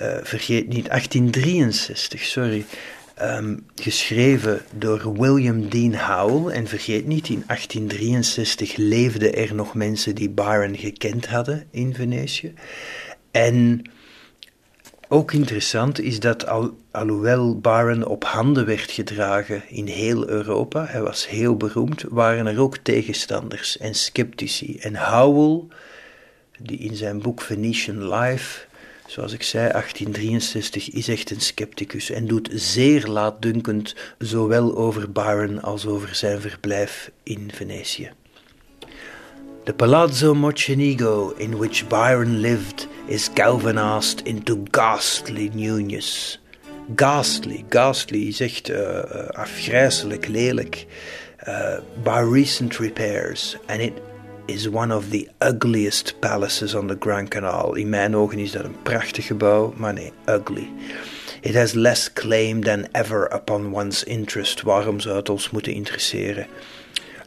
Uh, 0.00 0.16
eh, 0.18 0.24
vergeet 0.24 0.68
niet, 0.68 0.88
1863, 0.88 2.22
sorry. 2.22 2.64
Um, 3.22 3.66
geschreven 3.74 4.60
door 4.72 5.18
William 5.18 5.68
Dean 5.68 5.94
Howell. 5.94 6.54
En 6.54 6.66
vergeet 6.66 7.06
niet, 7.06 7.28
in 7.28 7.44
1863 7.46 8.76
leefden 8.76 9.34
er 9.34 9.54
nog 9.54 9.74
mensen 9.74 10.14
die 10.14 10.30
Byron 10.30 10.76
gekend 10.76 11.26
hadden 11.26 11.66
in 11.70 11.94
Venetië. 11.94 12.54
En 13.30 13.82
ook 15.12 15.32
interessant 15.32 16.00
is 16.00 16.20
dat 16.20 16.46
al, 16.46 16.76
alhoewel 16.90 17.58
Byron 17.58 18.04
op 18.04 18.24
handen 18.24 18.66
werd 18.66 18.90
gedragen 18.90 19.62
in 19.68 19.86
heel 19.86 20.28
Europa, 20.28 20.86
hij 20.86 21.02
was 21.02 21.28
heel 21.28 21.56
beroemd, 21.56 22.04
waren 22.08 22.46
er 22.46 22.60
ook 22.60 22.76
tegenstanders 22.76 23.78
en 23.78 23.94
sceptici. 23.94 24.78
En 24.78 24.96
Howell, 24.96 25.62
die 26.58 26.78
in 26.78 26.96
zijn 26.96 27.20
boek 27.20 27.40
Venetian 27.40 28.14
Life, 28.14 28.66
zoals 29.06 29.32
ik 29.32 29.42
zei, 29.42 29.72
1863, 29.72 30.90
is 30.90 31.08
echt 31.08 31.30
een 31.30 31.40
scepticus 31.40 32.10
en 32.10 32.26
doet 32.26 32.48
zeer 32.52 33.06
laatdunkend 33.06 33.94
zowel 34.18 34.76
over 34.76 35.12
Byron 35.12 35.62
als 35.62 35.86
over 35.86 36.14
zijn 36.14 36.40
verblijf 36.40 37.10
in 37.22 37.50
Venetië. 37.54 38.10
The 39.64 39.72
Palazzo 39.72 40.34
Mocenigo 40.34 41.34
in 41.36 41.56
which 41.56 41.86
Byron 41.86 42.38
lived 42.38 42.88
is 43.06 43.30
galvanized 43.34 44.26
into 44.26 44.64
ghastly 44.70 45.50
newness. 45.54 46.38
Ghastly, 46.96 47.64
ghastly 47.68 48.28
is 48.28 48.40
echt 48.40 48.70
uh, 48.70 48.98
afgrijzelijk, 49.28 50.28
lelijk. 50.28 50.86
Uh, 51.48 51.78
by 52.02 52.20
recent 52.20 52.78
repairs. 52.78 53.56
And 53.66 53.80
it 53.80 53.92
is 54.46 54.68
one 54.68 54.94
of 54.94 55.10
the 55.10 55.28
ugliest 55.40 56.20
palaces 56.20 56.74
on 56.74 56.86
the 56.86 56.96
Grand 57.00 57.28
Canal. 57.28 57.74
In 57.74 57.88
mijn 57.88 58.16
ogen 58.16 58.38
is 58.38 58.50
dat 58.50 58.64
een 58.64 58.82
prachtig 58.82 59.26
gebouw, 59.26 59.72
maar 59.76 59.92
nee, 59.92 60.12
ugly. 60.26 60.68
It 61.40 61.54
has 61.54 61.74
less 61.74 62.12
claim 62.12 62.62
than 62.64 62.86
ever 62.92 63.34
upon 63.34 63.74
one's 63.74 64.04
interest. 64.04 64.62
Waarom 64.62 65.00
zou 65.00 65.16
het 65.16 65.28
ons 65.28 65.50
moeten 65.50 65.72
interesseren? 65.72 66.46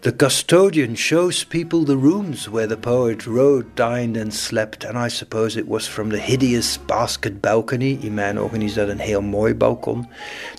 The 0.02 0.12
custodian 0.12 0.96
shows 0.96 1.44
people 1.44 1.84
the 1.84 1.98
rooms 1.98 2.48
where 2.50 2.68
the 2.68 2.78
poet 2.78 3.26
rode, 3.26 3.76
dined 3.76 4.18
and 4.18 4.34
slept, 4.34 4.84
and 4.84 4.98
I 4.98 5.08
suppose 5.08 5.58
it 5.58 5.68
was 5.68 5.88
from 5.88 6.10
the 6.10 6.20
hideous 6.20 6.78
basket 6.78 7.42
balcony. 7.42 7.98
In 8.02 8.14
mijn 8.14 8.40
ogen 8.40 8.62
is 8.62 8.74
dat 8.74 8.90
een 8.90 9.00
heel 9.00 9.22
mooi 9.22 9.54
balkon. 9.54 10.08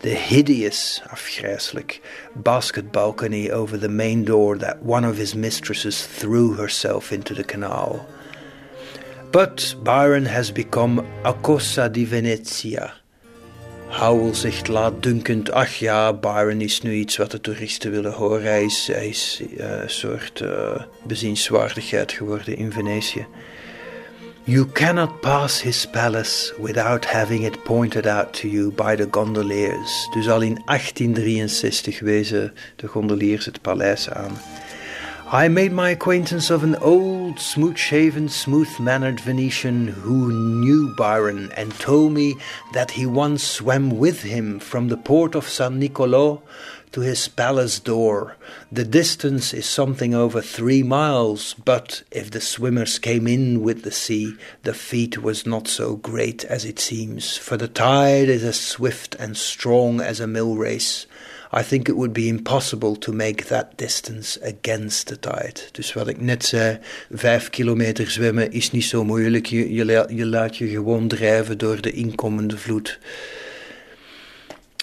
The 0.00 0.08
hideous, 0.08 1.02
afgrijselijk, 1.10 2.00
basket 2.34 2.90
balcony 2.92 3.50
over 3.50 3.78
the 3.78 3.88
main 3.88 4.24
door 4.24 4.58
that 4.58 4.82
one 4.82 5.08
of 5.08 5.16
his 5.16 5.34
mistresses 5.34 6.06
threw 6.06 6.56
herself 6.56 7.12
into 7.12 7.34
the 7.34 7.44
canal. 7.44 8.06
But 9.30 9.76
Byron 9.82 10.26
has 10.26 10.52
become 10.52 11.04
a 11.24 11.32
cosa 11.32 11.88
di 11.88 12.06
Venezia. 12.06 12.92
Howell 13.88 14.34
zegt 14.34 14.68
laatdunkend, 14.68 15.50
ach 15.50 15.74
ja, 15.74 16.12
Byron 16.12 16.60
is 16.60 16.82
nu 16.82 16.92
iets 16.92 17.16
wat 17.16 17.30
de 17.30 17.40
toeristen 17.40 17.90
willen 17.90 18.12
horen. 18.12 18.42
Hij 18.42 18.64
is, 18.64 19.42
uh, 19.56 19.80
een 19.82 19.90
soort 19.90 20.40
uh, 20.40 20.80
bezienswaardigheid 21.02 22.12
geworden 22.12 22.56
in 22.56 22.72
Venetië. 22.72 23.26
You 24.44 24.66
cannot 24.72 25.20
pass 25.20 25.62
his 25.62 25.86
palace 25.86 26.54
without 26.60 27.04
having 27.04 27.44
it 27.44 27.62
pointed 27.64 28.06
out 28.06 28.32
to 28.32 28.48
you 28.48 28.70
by 28.70 28.94
the 28.94 29.08
gondoliers. 29.10 30.08
Dus 30.12 30.28
al 30.28 30.40
in 30.40 30.62
1863 30.66 32.00
wezen 32.00 32.54
de 32.76 32.86
gondoliers 32.86 33.44
het 33.44 33.60
paleis 33.60 34.10
aan. 34.10 34.38
I 35.28 35.48
made 35.48 35.72
my 35.72 35.90
acquaintance 35.90 36.50
of 36.50 36.62
an 36.62 36.76
old, 36.76 37.40
smooth 37.40 37.76
shaven, 37.76 38.28
smooth 38.28 38.78
mannered 38.78 39.18
Venetian 39.18 39.88
who 39.88 40.30
knew 40.30 40.94
Byron 40.94 41.50
and 41.56 41.72
told 41.80 42.12
me 42.12 42.36
that 42.74 42.92
he 42.92 43.06
once 43.06 43.42
swam 43.42 43.98
with 43.98 44.22
him 44.22 44.60
from 44.60 44.86
the 44.86 44.96
port 44.96 45.34
of 45.34 45.48
San 45.48 45.80
Nicolo 45.80 46.44
to 46.92 47.00
his 47.00 47.26
palace 47.26 47.80
door. 47.80 48.36
The 48.70 48.84
distance 48.84 49.52
is 49.52 49.66
something 49.66 50.14
over 50.14 50.40
three 50.40 50.84
miles, 50.84 51.54
but 51.54 52.04
if 52.12 52.30
the 52.30 52.40
swimmers 52.40 53.00
came 53.00 53.26
in 53.26 53.62
with 53.62 53.82
the 53.82 53.90
sea, 53.90 54.36
the 54.62 54.74
feat 54.74 55.18
was 55.18 55.44
not 55.44 55.66
so 55.66 55.96
great 55.96 56.44
as 56.44 56.64
it 56.64 56.78
seems, 56.78 57.36
for 57.36 57.56
the 57.56 57.66
tide 57.66 58.28
is 58.28 58.44
as 58.44 58.60
swift 58.60 59.16
and 59.16 59.36
strong 59.36 60.00
as 60.00 60.20
a 60.20 60.28
mill 60.28 60.54
race. 60.54 61.08
I 61.52 61.62
think 61.62 61.88
it 61.88 61.94
would 61.94 62.12
be 62.12 62.26
impossible 62.26 62.98
to 62.98 63.12
make 63.12 63.44
that 63.44 63.66
distance 63.76 64.40
against 64.42 65.06
the 65.06 65.18
tide. 65.18 65.60
Dus 65.72 65.92
wat 65.92 66.08
ik 66.08 66.20
net 66.20 66.44
zei, 66.44 66.78
vijf 67.10 67.50
kilometer 67.50 68.10
zwemmen 68.10 68.52
is 68.52 68.70
niet 68.70 68.84
zo 68.84 69.04
moeilijk. 69.04 69.46
Je, 69.46 69.72
je, 69.74 70.26
laat 70.26 70.56
je 70.56 70.68
gewoon 70.68 71.08
drijven 71.08 71.58
door 71.58 71.80
de 71.80 71.90
inkomende 71.90 72.58
vloed. 72.58 72.98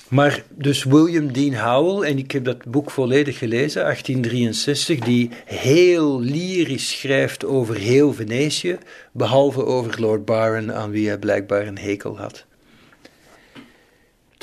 Maar 0.10 0.44
dus 0.50 0.84
William 0.84 1.32
Dean 1.32 1.54
Howell, 1.54 2.10
en 2.10 2.18
ik 2.18 2.32
heb 2.32 2.46
dat 2.46 2.66
boek 2.66 2.92
volledig 2.92 3.38
gelezen, 3.38 3.82
1863, 3.82 5.00
die 5.00 5.30
heel 5.46 6.22
lyrisch 6.22 7.00
schrijft 7.00 7.46
over 7.46 7.76
heel 7.76 8.14
Venetië, 8.14 8.78
behalve 9.12 9.66
over 9.66 10.02
Lord 10.02 10.26
Byron, 10.26 10.74
aan 10.74 10.92
wie 10.92 11.08
hij 11.08 11.18
blijkbaar 11.18 11.68
een 11.68 11.78
hekel 11.78 12.18
had. 12.18 12.46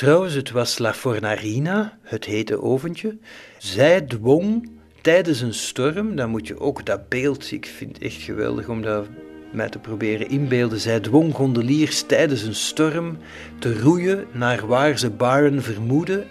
Trouwens, 0.01 0.35
het 0.35 0.51
was 0.51 0.79
La 0.79 0.95
Fornarina, 0.95 1.99
het 2.03 2.25
hete 2.25 2.63
oventje. 2.63 3.19
Zij 3.59 4.01
dwong 4.01 4.71
tijdens 5.01 5.41
een 5.41 5.55
storm, 5.55 6.17
dan 6.17 6.31
moet 6.31 6.47
je 6.47 6.61
ook 6.61 6.87
dat 6.87 7.09
beeld, 7.09 7.53
ik 7.53 7.67
vind 7.67 7.95
het 7.95 8.05
echt 8.05 8.23
geweldig 8.23 8.69
om 8.69 8.83
dat 8.83 9.07
mij 9.53 9.69
te 9.69 9.79
proberen 9.79 10.29
inbeelden. 10.29 10.81
Zij 10.81 11.01
dwong 11.01 11.35
gondeliers 11.35 12.03
tijdens 12.03 12.43
een 12.43 12.55
storm 12.55 13.19
te 13.59 13.81
roeien 13.81 14.27
naar 14.33 14.67
waar 14.67 14.99
ze 14.99 15.11
Byron 15.11 15.61
vermoeden 15.61 16.27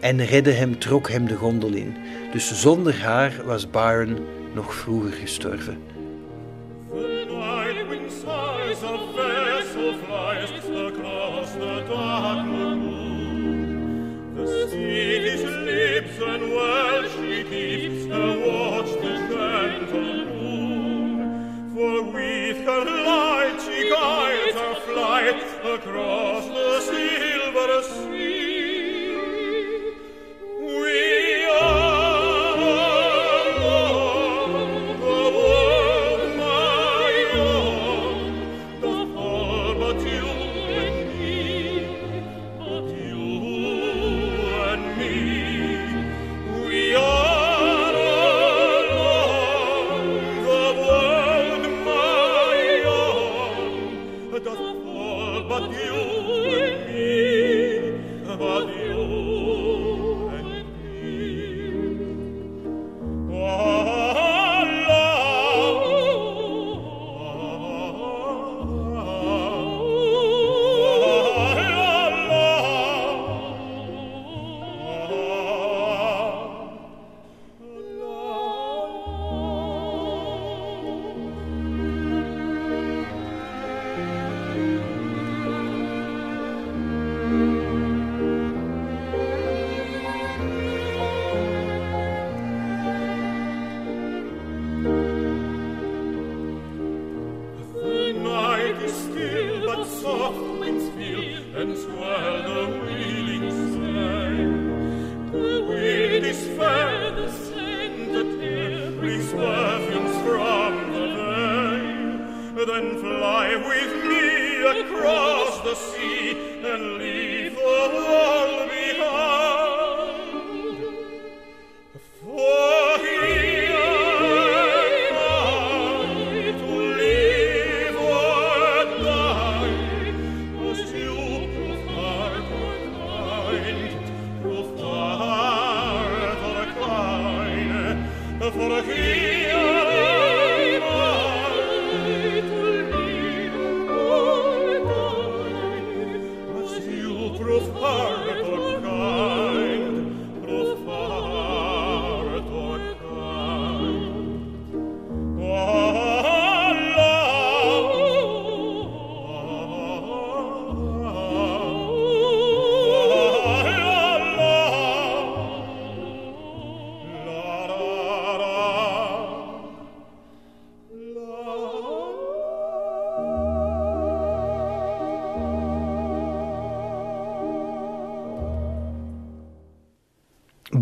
en 0.00 0.24
redde 0.24 0.52
hem, 0.52 0.78
trok 0.78 1.10
hem 1.10 1.26
de 1.26 1.34
gondel 1.34 1.72
in. 1.72 1.96
Dus 2.32 2.60
zonder 2.60 3.02
haar 3.02 3.42
was 3.44 3.70
Byron 3.70 4.18
nog 4.54 4.74
vroeger 4.74 5.12
gestorven. 5.12 5.78
Across 25.74 26.46
the 26.46 26.80
silver 26.80 27.82
sea. 27.82 28.23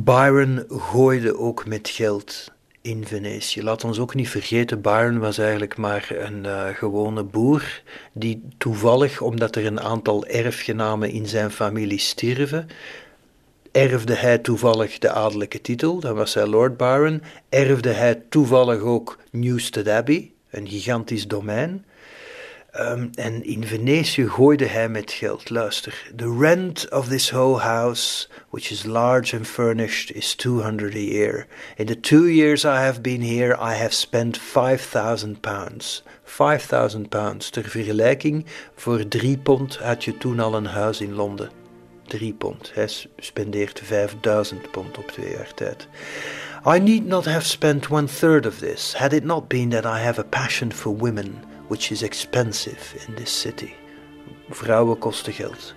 Byron 0.05 0.65
gooide 0.69 1.39
ook 1.39 1.67
met 1.67 1.89
geld 1.89 2.53
in 2.81 3.07
Venetië. 3.07 3.63
Laat 3.63 3.85
ons 3.85 3.99
ook 3.99 4.15
niet 4.15 4.29
vergeten, 4.29 4.81
Byron 4.81 5.19
was 5.19 5.39
eigenlijk 5.39 5.77
maar 5.77 6.09
een 6.11 6.45
uh, 6.45 6.67
gewone 6.69 7.23
boer 7.23 7.83
die 8.13 8.43
toevallig, 8.59 9.21
omdat 9.21 9.57
er 9.57 9.67
een 9.67 9.81
aantal 9.81 10.27
erfgenamen 10.27 11.11
in 11.11 11.27
zijn 11.27 11.51
familie 11.51 11.99
stierven, 11.99 12.69
erfde 13.73 14.15
hij 14.15 14.39
toevallig 14.39 14.99
de 14.99 15.11
adellijke 15.11 15.61
titel, 15.61 16.01
dan 16.01 16.15
was 16.15 16.35
hij 16.35 16.47
Lord 16.47 16.77
Byron, 16.77 17.23
erfde 17.49 17.91
hij 17.91 18.23
toevallig 18.29 18.81
ook 18.81 19.19
Newstead 19.31 19.89
Abbey, 19.89 20.31
een 20.51 20.69
gigantisch 20.69 21.29
domein. 21.29 21.85
Um, 22.91 23.11
en 23.15 23.45
in 23.45 23.67
Venetië 23.67 24.29
gooide 24.29 24.67
hij 24.67 24.89
met 24.89 25.13
geld. 25.13 25.51
Luister. 25.51 26.11
The 26.17 26.37
rent 26.39 26.91
of 26.91 27.09
this 27.09 27.31
whole 27.31 27.59
house, 27.59 28.29
which 28.51 28.71
is 28.71 28.85
large 28.85 29.37
and 29.37 29.47
furnished, 29.47 30.11
is 30.11 30.35
200 30.35 30.95
a 30.95 30.99
year. 30.99 31.47
In 31.77 31.87
the 31.87 32.01
two 32.01 32.29
years 32.29 32.65
I 32.65 32.69
have 32.69 33.01
been 33.01 33.23
here, 33.23 33.53
I 33.55 33.75
have 33.75 33.93
spent 33.93 34.39
5,000 34.39 35.41
pounds. 35.41 36.03
5,000 36.25 37.09
pounds. 37.09 37.51
Ter 37.51 37.65
vergelijking, 37.65 38.47
voor 38.77 39.09
3 39.09 39.39
pond 39.39 39.77
had 39.77 40.05
je 40.05 40.19
toen 40.19 40.41
al 40.41 40.55
een 40.55 40.67
huis 40.67 41.01
in 41.01 41.13
Londen. 41.13 41.51
3 42.07 42.35
pond. 42.35 42.71
Hij 42.75 42.89
spendeert 43.17 43.81
5000 43.85 44.71
pond 44.71 44.99
op 44.99 45.11
twee 45.11 45.31
jaar 45.31 45.55
tijd. 45.55 45.89
I 46.77 46.79
need 46.79 47.07
not 47.07 47.25
have 47.25 47.47
spent 47.47 47.89
one 47.91 48.07
third 48.07 48.47
of 48.47 48.59
this, 48.59 48.95
had 48.95 49.13
it 49.13 49.25
not 49.25 49.49
been 49.49 49.69
that 49.69 49.85
I 49.85 49.99
have 50.05 50.21
a 50.21 50.25
passion 50.25 50.73
for 50.73 50.97
women 50.97 51.51
which 51.73 51.91
is 51.91 52.03
expensive 52.03 53.07
in 53.07 53.15
this 53.15 53.41
city. 53.41 53.75
Vrouwen 54.51 54.99
kosten 54.99 55.33
geld. 55.33 55.75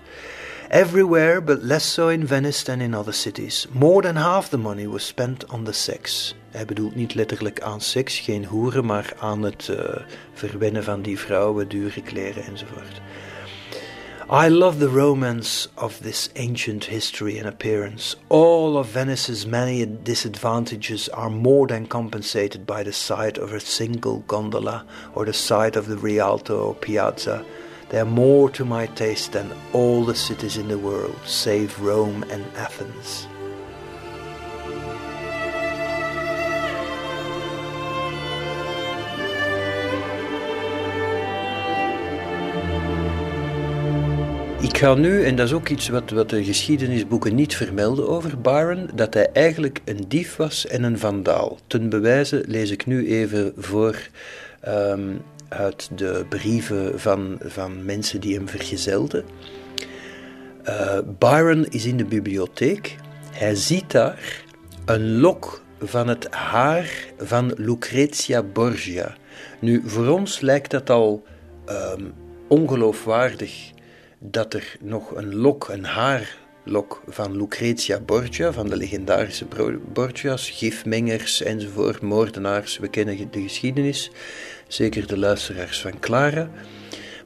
Everywhere, 0.69 1.41
but 1.41 1.63
less 1.63 1.93
so 1.93 2.09
in 2.09 2.27
Venice 2.27 2.63
than 2.63 2.81
in 2.81 2.93
other 2.93 3.13
cities. 3.13 3.67
More 3.71 4.01
than 4.01 4.15
half 4.15 4.49
the 4.49 4.57
money 4.57 4.87
was 4.87 5.05
spent 5.05 5.49
on 5.49 5.63
the 5.63 5.71
sex. 5.71 6.35
Hij 6.51 6.65
bedoelt 6.65 6.95
niet 6.95 7.13
letterlijk 7.13 7.61
aan 7.61 7.81
seks, 7.81 8.19
geen 8.19 8.45
hoeren, 8.45 8.85
maar 8.85 9.13
aan 9.19 9.41
het 9.41 9.67
uh, 9.67 9.77
verwennen 10.33 10.83
van 10.83 11.01
die 11.01 11.19
vrouwen, 11.19 11.67
dure 11.67 12.01
kleren 12.01 12.43
enzovoort. 12.43 13.01
I 14.29 14.49
love 14.49 14.79
the 14.79 14.89
romance 14.89 15.67
of 15.77 16.01
this 16.01 16.29
ancient 16.35 16.85
history 16.85 17.37
and 17.37 17.47
appearance. 17.47 18.15
All 18.27 18.75
of 18.75 18.87
Venice's 18.87 19.45
many 19.45 19.85
disadvantages 19.85 21.07
are 21.09 21.29
more 21.29 21.67
than 21.67 21.85
compensated 21.85 22.65
by 22.65 22.81
the 22.81 22.91
sight 22.91 23.37
of 23.37 23.53
a 23.53 23.59
single 23.59 24.21
gondola 24.21 24.83
or 25.13 25.25
the 25.25 25.33
sight 25.33 25.75
of 25.75 25.85
the 25.85 25.97
Rialto 25.97 26.57
or 26.57 26.73
Piazza. 26.73 27.45
They 27.89 27.99
are 27.99 28.05
more 28.05 28.49
to 28.49 28.65
my 28.65 28.87
taste 28.87 29.33
than 29.33 29.53
all 29.73 30.03
the 30.03 30.15
cities 30.15 30.57
in 30.57 30.69
the 30.69 30.79
world, 30.79 31.19
save 31.23 31.79
Rome 31.79 32.23
and 32.31 32.43
Athens. 32.55 33.27
Ik 44.75 44.81
ga 44.81 44.93
nu, 44.93 45.23
en 45.23 45.35
dat 45.35 45.45
is 45.45 45.53
ook 45.53 45.69
iets 45.69 45.89
wat, 45.89 46.09
wat 46.09 46.29
de 46.29 46.43
geschiedenisboeken 46.43 47.35
niet 47.35 47.55
vermelden 47.55 48.09
over 48.09 48.41
Byron, 48.41 48.89
dat 48.95 49.13
hij 49.13 49.29
eigenlijk 49.33 49.81
een 49.85 50.05
dief 50.07 50.35
was 50.35 50.67
en 50.67 50.83
een 50.83 50.99
vandaal. 50.99 51.57
Ten 51.67 51.89
bewijze 51.89 52.43
lees 52.47 52.71
ik 52.71 52.85
nu 52.85 53.07
even 53.07 53.53
voor 53.57 54.09
um, 54.67 55.21
uit 55.49 55.89
de 55.95 56.25
brieven 56.29 56.99
van, 56.99 57.37
van 57.41 57.85
mensen 57.85 58.19
die 58.19 58.35
hem 58.35 58.49
vergezelden. 58.49 59.25
Uh, 60.67 60.99
Byron 61.19 61.65
is 61.69 61.85
in 61.85 61.97
de 61.97 62.05
bibliotheek. 62.05 62.95
Hij 63.31 63.55
ziet 63.55 63.91
daar 63.91 64.43
een 64.85 65.19
lok 65.19 65.63
van 65.79 66.07
het 66.07 66.27
haar 66.29 67.05
van 67.17 67.53
Lucretia 67.55 68.43
Borgia. 68.43 69.15
Nu, 69.59 69.81
voor 69.85 70.07
ons 70.07 70.39
lijkt 70.39 70.71
dat 70.71 70.89
al 70.89 71.23
um, 71.69 72.13
ongeloofwaardig 72.47 73.73
dat 74.31 74.53
er 74.53 74.75
nog 74.79 75.15
een 75.15 75.35
lok, 75.35 75.69
een 75.69 75.85
haarlok 75.85 77.03
van 77.07 77.37
Lucretia 77.37 77.99
Borgia, 77.99 78.51
van 78.53 78.69
de 78.69 78.77
legendarische 78.77 79.45
Borgia's, 79.93 80.49
gifmengers 80.49 81.41
enzovoort, 81.41 82.01
moordenaars, 82.01 82.77
we 82.77 82.87
kennen 82.87 83.31
de 83.31 83.41
geschiedenis, 83.41 84.11
zeker 84.67 85.07
de 85.07 85.17
luisteraars 85.17 85.81
van 85.81 85.99
Clara. 85.99 86.49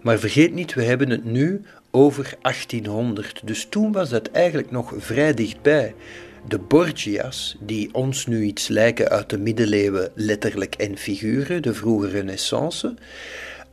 Maar 0.01 0.19
vergeet 0.19 0.53
niet, 0.53 0.73
we 0.73 0.83
hebben 0.83 1.09
het 1.09 1.25
nu 1.25 1.61
over 1.91 2.33
1800, 2.41 3.41
dus 3.47 3.65
toen 3.65 3.91
was 3.91 4.09
dat 4.09 4.31
eigenlijk 4.31 4.71
nog 4.71 4.93
vrij 4.97 5.33
dichtbij. 5.33 5.95
De 6.47 6.59
Borgia's, 6.59 7.57
die 7.59 7.93
ons 7.93 8.25
nu 8.25 8.43
iets 8.43 8.67
lijken 8.67 9.09
uit 9.09 9.29
de 9.29 9.37
middeleeuwen 9.37 10.11
letterlijk 10.15 10.75
en 10.75 10.97
figuren, 10.97 11.61
de 11.61 11.73
vroege 11.73 12.09
renaissance, 12.09 12.93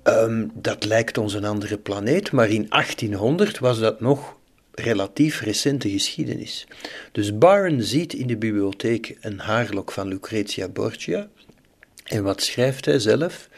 Um, 0.08 0.50
dat 0.54 0.84
lijkt 0.84 1.18
ons 1.18 1.34
een 1.34 1.44
andere 1.44 1.78
planeet, 1.78 2.32
maar 2.32 2.48
in 2.48 2.66
1800 2.68 3.58
was 3.58 3.78
dat 3.78 4.00
nog 4.00 4.36
relatief 4.74 5.40
recente 5.40 5.90
geschiedenis. 5.90 6.66
Dus 7.12 7.38
Byron 7.38 7.82
ziet 7.82 8.12
in 8.12 8.26
de 8.26 8.36
bibliotheek 8.36 9.16
een 9.20 9.38
haarlok 9.38 9.92
van 9.92 10.08
Lucretia 10.08 10.68
Borgia. 10.68 11.28
En 12.04 12.22
wat 12.22 12.42
schrijft 12.42 12.84
hij 12.84 12.98
zelf? 12.98 13.48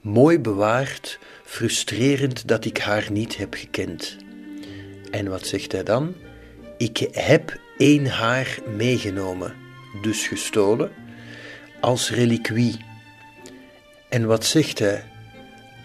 Mooi 0.00 0.38
bewaard, 0.38 1.18
frustrerend 1.44 2.48
dat 2.48 2.64
ik 2.64 2.78
haar 2.78 3.12
niet 3.12 3.36
heb 3.36 3.54
gekend. 3.54 4.16
En 5.10 5.28
wat 5.28 5.46
zegt 5.46 5.72
hij 5.72 5.82
dan? 5.82 6.14
Ik 6.76 7.08
heb 7.12 7.60
één 7.78 8.06
haar 8.06 8.58
meegenomen, 8.76 9.54
dus 10.02 10.26
gestolen, 10.26 10.90
als 11.80 12.10
reliquie. 12.10 12.76
En 14.08 14.26
wat 14.26 14.44
zegt 14.44 14.78
hij? 14.78 15.09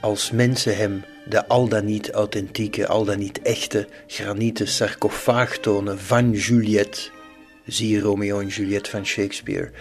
Als 0.05 0.31
mensen 0.31 0.77
hem 0.77 1.03
de 1.29 1.47
al 1.47 1.67
dan 1.67 1.85
niet 1.85 2.11
authentieke, 2.11 2.87
al 2.87 3.05
dan 3.05 3.19
niet 3.19 3.41
echte 3.41 3.87
granieten 4.07 4.67
sarcofaag 4.67 5.57
tonen 5.57 5.99
van 5.99 6.31
Juliette, 6.31 7.01
zie 7.65 7.99
Romeo 7.99 8.39
en 8.39 8.47
Juliette 8.47 8.89
van 8.89 9.05
Shakespeare, 9.05 9.71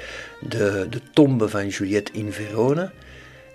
de, 0.41 0.87
de 0.91 1.01
tombe 1.13 1.49
van 1.49 1.69
Juliette 1.69 2.13
in 2.13 2.33
Verona, 2.33 2.93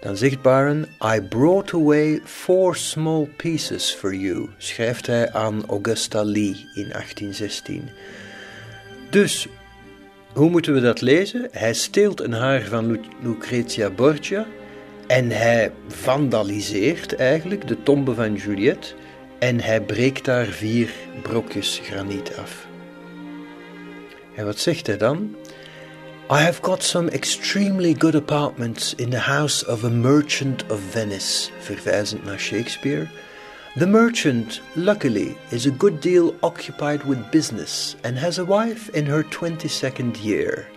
dan 0.01 0.17
zegt 0.17 0.41
Byron: 0.41 0.85
I 1.15 1.21
brought 1.21 1.73
away 1.73 2.21
four 2.25 2.75
small 2.75 3.29
pieces 3.37 3.93
for 3.93 4.15
you, 4.15 4.49
schrijft 4.57 5.07
hij 5.07 5.31
aan 5.31 5.65
Augusta 5.67 6.23
Lee 6.23 6.69
in 6.73 6.89
1816. 6.89 7.89
Dus, 9.09 9.47
hoe 10.33 10.49
moeten 10.49 10.73
we 10.73 10.81
dat 10.81 11.01
lezen? 11.01 11.47
Hij 11.51 11.73
steelt 11.73 12.21
een 12.21 12.33
haar 12.33 12.61
van 12.61 12.99
Lucretia 13.23 13.89
Borgia, 13.89 14.47
en 15.09 15.29
hij 15.29 15.71
vandaliseert 15.87 17.15
eigenlijk 17.15 17.67
de 17.67 17.83
tombe 17.83 18.13
van 18.13 18.35
Juliette 18.35 18.93
en 19.39 19.59
hij 19.61 19.81
breekt 19.81 20.25
daar 20.25 20.45
vier 20.45 20.93
brokjes 21.21 21.81
graniet 21.83 22.37
af. 22.37 22.67
En 24.35 24.45
wat 24.45 24.59
zegt 24.59 24.87
hij 24.87 24.97
dan? 24.97 25.35
I 26.31 26.35
have 26.35 26.63
got 26.63 26.83
some 26.83 27.09
extremely 27.09 27.95
good 27.97 28.15
apartments 28.15 28.95
in 28.95 29.09
the 29.09 29.19
house 29.19 29.67
of 29.67 29.83
a 29.83 29.89
merchant 29.89 30.71
of 30.71 30.79
Venice, 30.89 31.49
verwijzend 31.59 32.25
naar 32.25 32.39
Shakespeare. 32.39 33.07
The 33.77 33.87
merchant, 33.87 34.61
luckily, 34.73 35.35
is 35.49 35.67
a 35.67 35.71
good 35.77 36.01
deal 36.01 36.35
occupied 36.39 37.03
with 37.03 37.31
business 37.31 37.95
and 38.01 38.17
has 38.17 38.39
a 38.39 38.45
wife 38.45 38.91
in 38.91 39.05
her 39.05 39.25
22nd 39.25 40.21
year. 40.21 40.67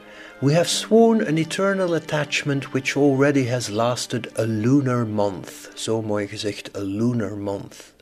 We 0.43 0.55
have 0.55 0.69
sworn 0.69 1.21
an 1.21 1.39
eternal 1.39 1.95
attachment 1.95 2.73
which 2.73 2.97
already 2.97 3.45
has 3.45 3.71
lasted 3.71 4.33
a 4.35 4.45
lunar 4.45 5.05
month. 5.05 5.79
Zo 5.79 6.03
mooi 6.03 6.27
gezegd, 6.27 6.77
a 6.77 6.81
lunar 6.81 7.37
month. 7.37 7.93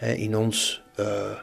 In 0.00 0.34
ons 0.34 0.80
uh, 0.98 1.36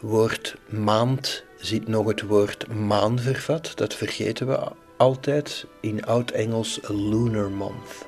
woord 0.00 0.56
maand 0.68 1.44
zit 1.60 1.88
nog 1.88 2.06
het 2.06 2.22
woord 2.22 2.66
maan 2.66 3.18
vervat. 3.18 3.76
Dat 3.76 3.94
vergeten 3.94 4.46
we 4.46 4.72
altijd. 4.96 5.64
In 5.80 6.04
oud-Engels, 6.04 6.80
a 6.90 6.92
lunar 6.92 7.50
month. 7.50 8.06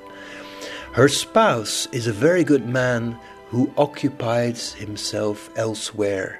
Her 0.91 1.09
spouse 1.09 1.87
is 1.91 2.07
a 2.07 2.13
very 2.13 2.43
good 2.43 2.67
man 2.67 3.17
who 3.49 3.71
occupies 3.75 4.73
himself 4.77 5.49
elsewhere. 5.53 6.39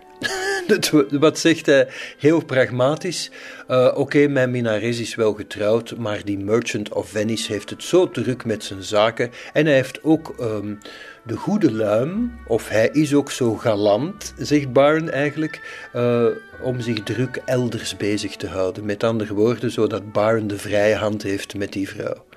Wat 1.19 1.39
zegt 1.39 1.65
hij? 1.65 1.87
Heel 2.17 2.45
pragmatisch. 2.45 3.31
Uh, 3.69 3.91
Oké, 3.95 4.27
mijn 4.27 4.51
minares 4.51 4.99
is 4.99 5.15
wel 5.15 5.33
getrouwd, 5.33 5.97
maar 5.97 6.21
die 6.25 6.37
merchant 6.37 6.93
of 6.93 7.09
Venice 7.09 7.51
heeft 7.51 7.69
het 7.69 7.83
zo 7.83 8.09
druk 8.09 8.45
met 8.45 8.63
zijn 8.63 8.83
zaken. 8.83 9.31
En 9.53 9.65
hij 9.65 9.75
heeft 9.75 10.03
ook 10.03 10.35
um, 10.39 10.77
de 11.23 11.35
goede 11.35 11.71
luim, 11.71 12.39
of 12.47 12.69
hij 12.69 12.89
is 12.91 13.13
ook 13.13 13.31
zo 13.31 13.55
galant, 13.55 14.33
zegt 14.37 14.73
Barn 14.73 15.09
eigenlijk, 15.09 15.87
uh, 15.95 16.25
om 16.61 16.81
zich 16.81 17.03
druk 17.03 17.41
elders 17.45 17.97
bezig 17.97 18.35
te 18.35 18.47
houden. 18.47 18.85
Met 18.85 19.03
andere 19.03 19.33
woorden, 19.33 19.71
zodat 19.71 20.11
Barn 20.11 20.47
de 20.47 20.57
vrije 20.57 20.95
hand 20.95 21.23
heeft 21.23 21.55
met 21.55 21.73
die 21.73 21.89
vrouw. 21.89 22.27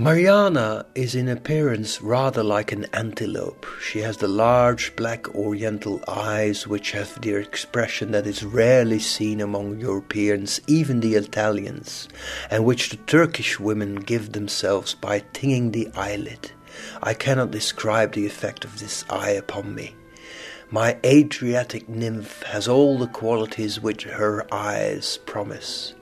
Mariana 0.00 0.86
is 0.94 1.16
in 1.16 1.26
appearance 1.28 2.00
rather 2.00 2.44
like 2.44 2.70
an 2.70 2.86
antelope. 2.92 3.66
She 3.82 3.98
has 3.98 4.18
the 4.18 4.28
large 4.28 4.94
black 4.94 5.34
oriental 5.34 6.00
eyes 6.06 6.68
which 6.68 6.92
have 6.92 7.20
the 7.20 7.34
expression 7.34 8.12
that 8.12 8.24
is 8.24 8.44
rarely 8.44 9.00
seen 9.00 9.40
among 9.40 9.80
Europeans, 9.80 10.60
even 10.68 11.00
the 11.00 11.16
Italians, 11.16 12.08
and 12.48 12.64
which 12.64 12.90
the 12.90 12.96
Turkish 12.96 13.58
women 13.58 13.96
give 13.96 14.30
themselves 14.30 14.94
by 14.94 15.24
tinging 15.32 15.72
the 15.72 15.90
eyelid. 15.96 16.52
I 17.02 17.12
cannot 17.12 17.50
describe 17.50 18.12
the 18.12 18.24
effect 18.24 18.64
of 18.64 18.78
this 18.78 19.04
eye 19.10 19.30
upon 19.32 19.74
me. 19.74 19.96
My 20.70 20.96
Adriatic 21.04 21.88
nymph 21.88 22.44
has 22.44 22.68
all 22.68 22.98
the 22.98 23.08
qualities 23.08 23.80
which 23.80 24.04
her 24.04 24.46
eyes 24.54 25.18
promise. 25.26 25.94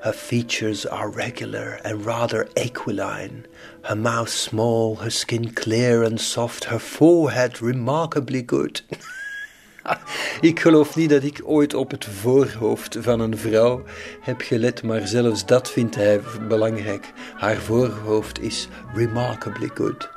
Her 0.00 0.12
features 0.14 0.86
are 0.86 1.10
regular 1.10 1.78
and 1.84 2.06
rather 2.06 2.48
aquiline, 2.56 3.46
her 3.82 3.94
mouth 3.94 4.30
small, 4.30 4.96
her 4.96 5.10
skin 5.10 5.50
clear 5.50 6.02
and 6.02 6.18
soft, 6.18 6.64
her 6.64 6.78
forehead 6.78 7.60
remarkably 7.60 8.42
good. 8.42 8.82
ik 10.40 10.60
geloof 10.60 10.96
niet 10.96 11.10
dat 11.10 11.22
ik 11.22 11.40
ooit 11.44 11.74
op 11.74 11.90
het 11.90 12.04
voorhoofd 12.04 12.96
van 13.00 13.20
een 13.20 13.38
vrouw 13.38 13.82
heb 14.20 14.40
gelet, 14.40 14.82
maar 14.82 15.06
zelfs 15.08 15.46
dat 15.46 15.70
vindt 15.70 15.94
hij 15.94 16.20
belangrijk. 16.48 17.12
Haar 17.34 17.56
voorhoofd 17.56 18.40
is 18.40 18.68
remarkably 18.94 19.70
good. 19.74 20.08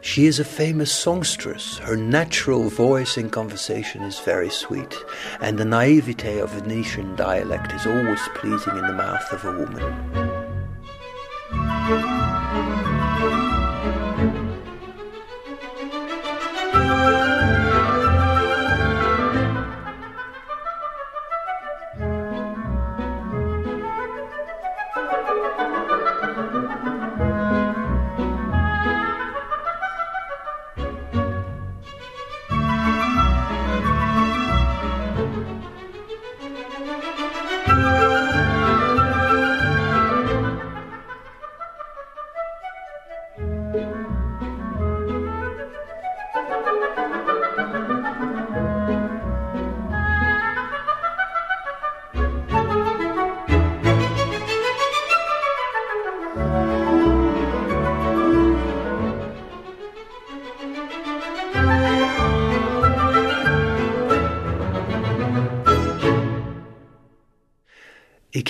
She 0.00 0.26
is 0.26 0.38
a 0.38 0.44
famous 0.44 0.92
songstress. 0.92 1.78
Her 1.78 1.96
natural 1.96 2.68
voice 2.68 3.16
in 3.16 3.30
conversation 3.30 4.02
is 4.02 4.20
very 4.20 4.50
sweet, 4.50 4.94
and 5.40 5.58
the 5.58 5.64
naivete 5.64 6.40
of 6.40 6.50
Venetian 6.50 7.16
dialect 7.16 7.72
is 7.72 7.86
always 7.86 8.20
pleasing 8.34 8.76
in 8.76 8.86
the 8.86 8.92
mouth 8.92 9.32
of 9.32 9.44
a 9.44 9.52
woman. 9.58 9.92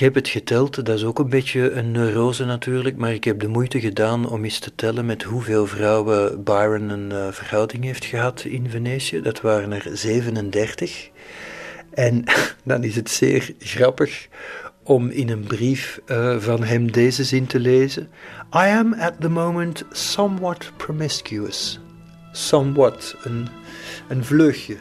Heb 0.02 0.14
het 0.14 0.28
geteld, 0.28 0.74
dat 0.74 0.96
is 0.96 1.04
ook 1.04 1.18
een 1.18 1.28
beetje 1.28 1.70
een 1.70 1.90
neurose 1.90 2.44
natuurlijk, 2.44 2.96
maar 2.96 3.12
ik 3.12 3.24
heb 3.24 3.40
de 3.40 3.48
moeite 3.48 3.80
gedaan 3.80 4.28
om 4.28 4.44
eens 4.44 4.58
te 4.58 4.74
tellen 4.74 5.06
met 5.06 5.22
hoeveel 5.22 5.66
vrouwen 5.66 6.44
Byron 6.44 6.88
een 6.88 7.10
uh, 7.10 7.28
verhouding 7.30 7.84
heeft 7.84 8.04
gehad 8.04 8.44
in 8.44 8.70
Venetië. 8.70 9.20
Dat 9.20 9.40
waren 9.40 9.72
er 9.72 9.96
37. 9.96 11.10
En 11.94 12.24
dan 12.64 12.84
is 12.84 12.96
het 12.96 13.10
zeer 13.10 13.54
grappig 13.58 14.28
om 14.82 15.08
in 15.08 15.28
een 15.28 15.46
brief 15.46 16.00
uh, 16.06 16.38
van 16.38 16.64
hem 16.64 16.92
deze 16.92 17.24
zin 17.24 17.46
te 17.46 17.60
lezen. 17.60 18.08
I 18.54 18.68
am 18.68 18.94
at 18.94 19.14
the 19.20 19.28
moment 19.28 19.84
somewhat 19.90 20.72
promiscuous. 20.76 21.80
Somewhat, 22.32 23.16
een, 23.22 23.48
een 24.08 24.24
vleugje, 24.24 24.76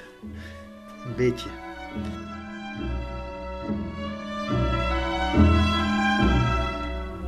een 1.06 1.16
beetje. 1.16 1.50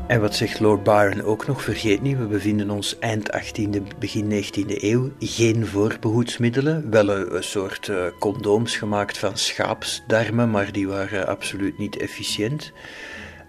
En 0.07 0.21
wat 0.21 0.35
zegt 0.35 0.59
Lord 0.59 0.83
Byron 0.83 1.21
ook 1.21 1.47
nog? 1.47 1.61
Vergeet 1.61 2.01
niet, 2.01 2.17
we 2.17 2.25
bevinden 2.25 2.69
ons 2.69 2.99
eind 2.99 3.29
18e, 3.31 3.97
begin 3.99 4.43
19e 4.43 4.83
eeuw. 4.83 5.11
Geen 5.19 5.65
voorbehoedsmiddelen. 5.67 6.89
Wel 6.89 7.09
een, 7.09 7.43
soort 7.43 7.87
uh, 7.87 8.05
condooms 8.19 8.75
gemaakt 8.75 9.17
van 9.17 9.37
schaapsdarmen, 9.37 10.51
maar 10.51 10.71
die 10.71 10.87
waren 10.87 11.27
absoluut 11.27 11.77
niet 11.77 11.97
efficiënt. 11.97 12.71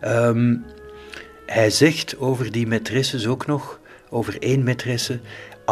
Um, 0.04 0.64
hij 1.46 1.70
zegt 1.70 2.18
over 2.18 2.52
die 2.52 2.66
maîtresses 2.66 3.26
ook 3.26 3.46
nog, 3.46 3.80
over 4.10 4.36
één 4.38 4.64
maîtresse. 4.64 5.20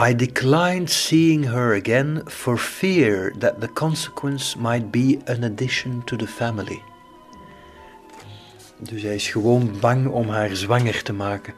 I 0.08 0.14
declined 0.16 0.90
seeing 0.90 1.44
her 1.44 1.80
again 1.80 2.22
for 2.26 2.58
fear 2.58 3.32
that 3.38 3.60
the 3.60 3.72
consequence 3.72 4.58
might 4.58 4.90
be 4.90 5.18
an 5.24 5.42
addition 5.42 6.04
to 6.04 6.16
the 6.16 6.26
family. 6.26 6.91
Dus 8.82 9.02
hij 9.02 9.14
is 9.14 9.28
gewoon 9.28 9.72
bang 9.80 10.06
om 10.06 10.28
haar 10.28 10.56
zwanger 10.56 11.02
te 11.02 11.12
maken. 11.12 11.54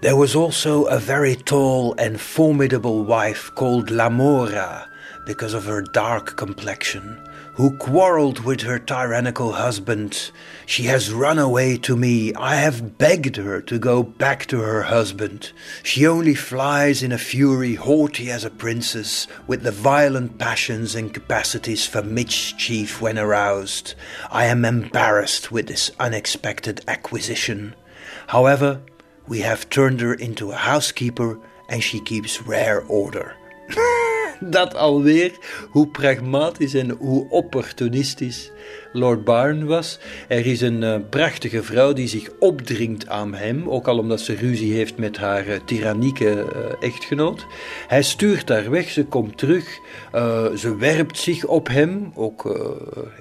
There 0.00 0.16
was 0.16 0.36
also 0.36 0.86
a 0.86 0.98
very 1.00 1.34
tall 1.34 1.92
and 1.96 2.20
formidable 2.20 3.04
wife 3.04 3.52
called 3.52 3.90
Lamora, 3.90 4.88
because 5.24 5.56
of 5.56 5.64
her 5.66 5.82
dark 5.82 6.36
complexion, 6.36 7.18
who 7.58 7.76
quarreled 7.76 8.38
with 8.44 8.60
her 8.60 8.78
tyrannical 8.78 9.54
husband. 9.54 10.30
She 10.64 10.84
has 10.84 11.12
run 11.12 11.40
away 11.40 11.76
to 11.78 11.96
me. 11.96 12.32
I 12.34 12.54
have 12.54 12.98
begged 12.98 13.34
her 13.34 13.60
to 13.62 13.80
go 13.80 14.04
back 14.04 14.46
to 14.46 14.60
her 14.60 14.82
husband. 14.82 15.50
She 15.82 16.06
only 16.06 16.36
flies 16.36 17.02
in 17.02 17.10
a 17.10 17.18
fury, 17.18 17.74
haughty 17.74 18.30
as 18.30 18.44
a 18.44 18.50
princess, 18.50 19.26
with 19.48 19.64
the 19.64 19.72
violent 19.72 20.38
passions 20.38 20.94
and 20.94 21.12
capacities 21.12 21.84
for 21.84 22.00
mischief 22.00 23.00
when 23.00 23.18
aroused. 23.18 23.96
I 24.30 24.44
am 24.44 24.64
embarrassed 24.64 25.50
with 25.50 25.66
this 25.66 25.90
unexpected 25.98 26.82
acquisition. 26.86 27.74
However, 28.28 28.80
we 29.26 29.40
have 29.40 29.68
turned 29.68 30.00
her 30.00 30.14
into 30.14 30.52
a 30.52 30.54
housekeeper 30.54 31.40
and 31.68 31.82
she 31.82 31.98
keeps 31.98 32.40
rare 32.40 32.84
order. 32.84 33.34
dat 34.58 34.74
alweer 34.74 35.32
hoe 35.70 35.88
pragmatisch 35.88 36.74
en 36.74 36.90
hoe 36.90 37.30
opportunistisch 37.30 38.50
Lord 38.92 39.24
Byron 39.24 39.66
was. 39.66 39.98
Er 40.28 40.46
is 40.46 40.60
een 40.60 40.82
uh, 40.82 40.96
prachtige 41.10 41.62
vrouw 41.62 41.92
die 41.92 42.08
zich 42.08 42.30
opdringt 42.38 43.08
aan 43.08 43.34
hem, 43.34 43.68
ook 43.68 43.88
al 43.88 43.98
omdat 43.98 44.20
ze 44.20 44.34
ruzie 44.34 44.72
heeft 44.72 44.96
met 44.96 45.16
haar 45.16 45.46
uh, 45.46 45.56
tyrannieke 45.64 46.24
uh, 46.24 46.88
echtgenoot. 46.88 47.46
Hij 47.86 48.02
stuurt 48.02 48.48
haar 48.48 48.70
weg, 48.70 48.90
ze 48.90 49.04
komt 49.04 49.38
terug, 49.38 49.78
ze 50.56 50.76
werpt 50.78 51.18
zich 51.18 51.44
op 51.44 51.68
hem, 51.68 52.12
ook 52.14 52.58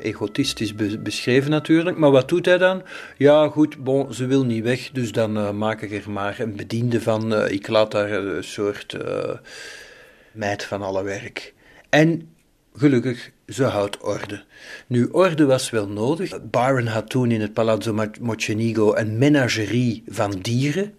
egotistisch 0.02 0.76
be 0.76 1.00
beschreven 1.00 1.52
natuurlijk. 1.52 1.98
Maar 1.98 2.12
wat 2.12 2.30
doet 2.30 2.46
hij 2.46 2.58
dan? 2.58 2.84
Ja, 3.18 3.48
goed, 3.48 3.84
bon, 3.84 4.14
ze 4.14 4.26
wil 4.26 4.46
niet 4.46 4.64
weg, 4.64 4.90
dus 4.92 5.12
dan 5.12 5.58
maak 5.58 5.82
ik 5.82 5.92
er 5.92 6.12
maar 6.12 6.40
een 6.40 6.56
bediende 6.56 7.02
van. 7.02 7.48
ik 7.50 7.68
laat 7.68 7.94
haar 7.94 8.12
een 8.12 8.44
soort 8.44 8.98
meid 10.38 10.64
van 10.64 10.82
alle 10.82 11.04
werk. 11.04 11.54
En 11.90 12.30
gelukkig, 12.74 13.32
ze 13.48 13.64
houdt 13.64 14.04
orde. 14.04 14.44
Nu, 14.88 15.06
orde 15.06 15.46
was 15.46 15.70
wel 15.70 15.88
nodig. 15.88 16.50
Byron 16.50 16.88
had 16.88 17.10
toen 17.10 17.32
in 17.32 17.42
het 17.42 17.54
Palazzo 17.54 18.08
Mocenigo 18.20 18.96
een 18.96 19.18
menagerie 19.18 20.04
van 20.08 20.32
dieren. 20.32 20.94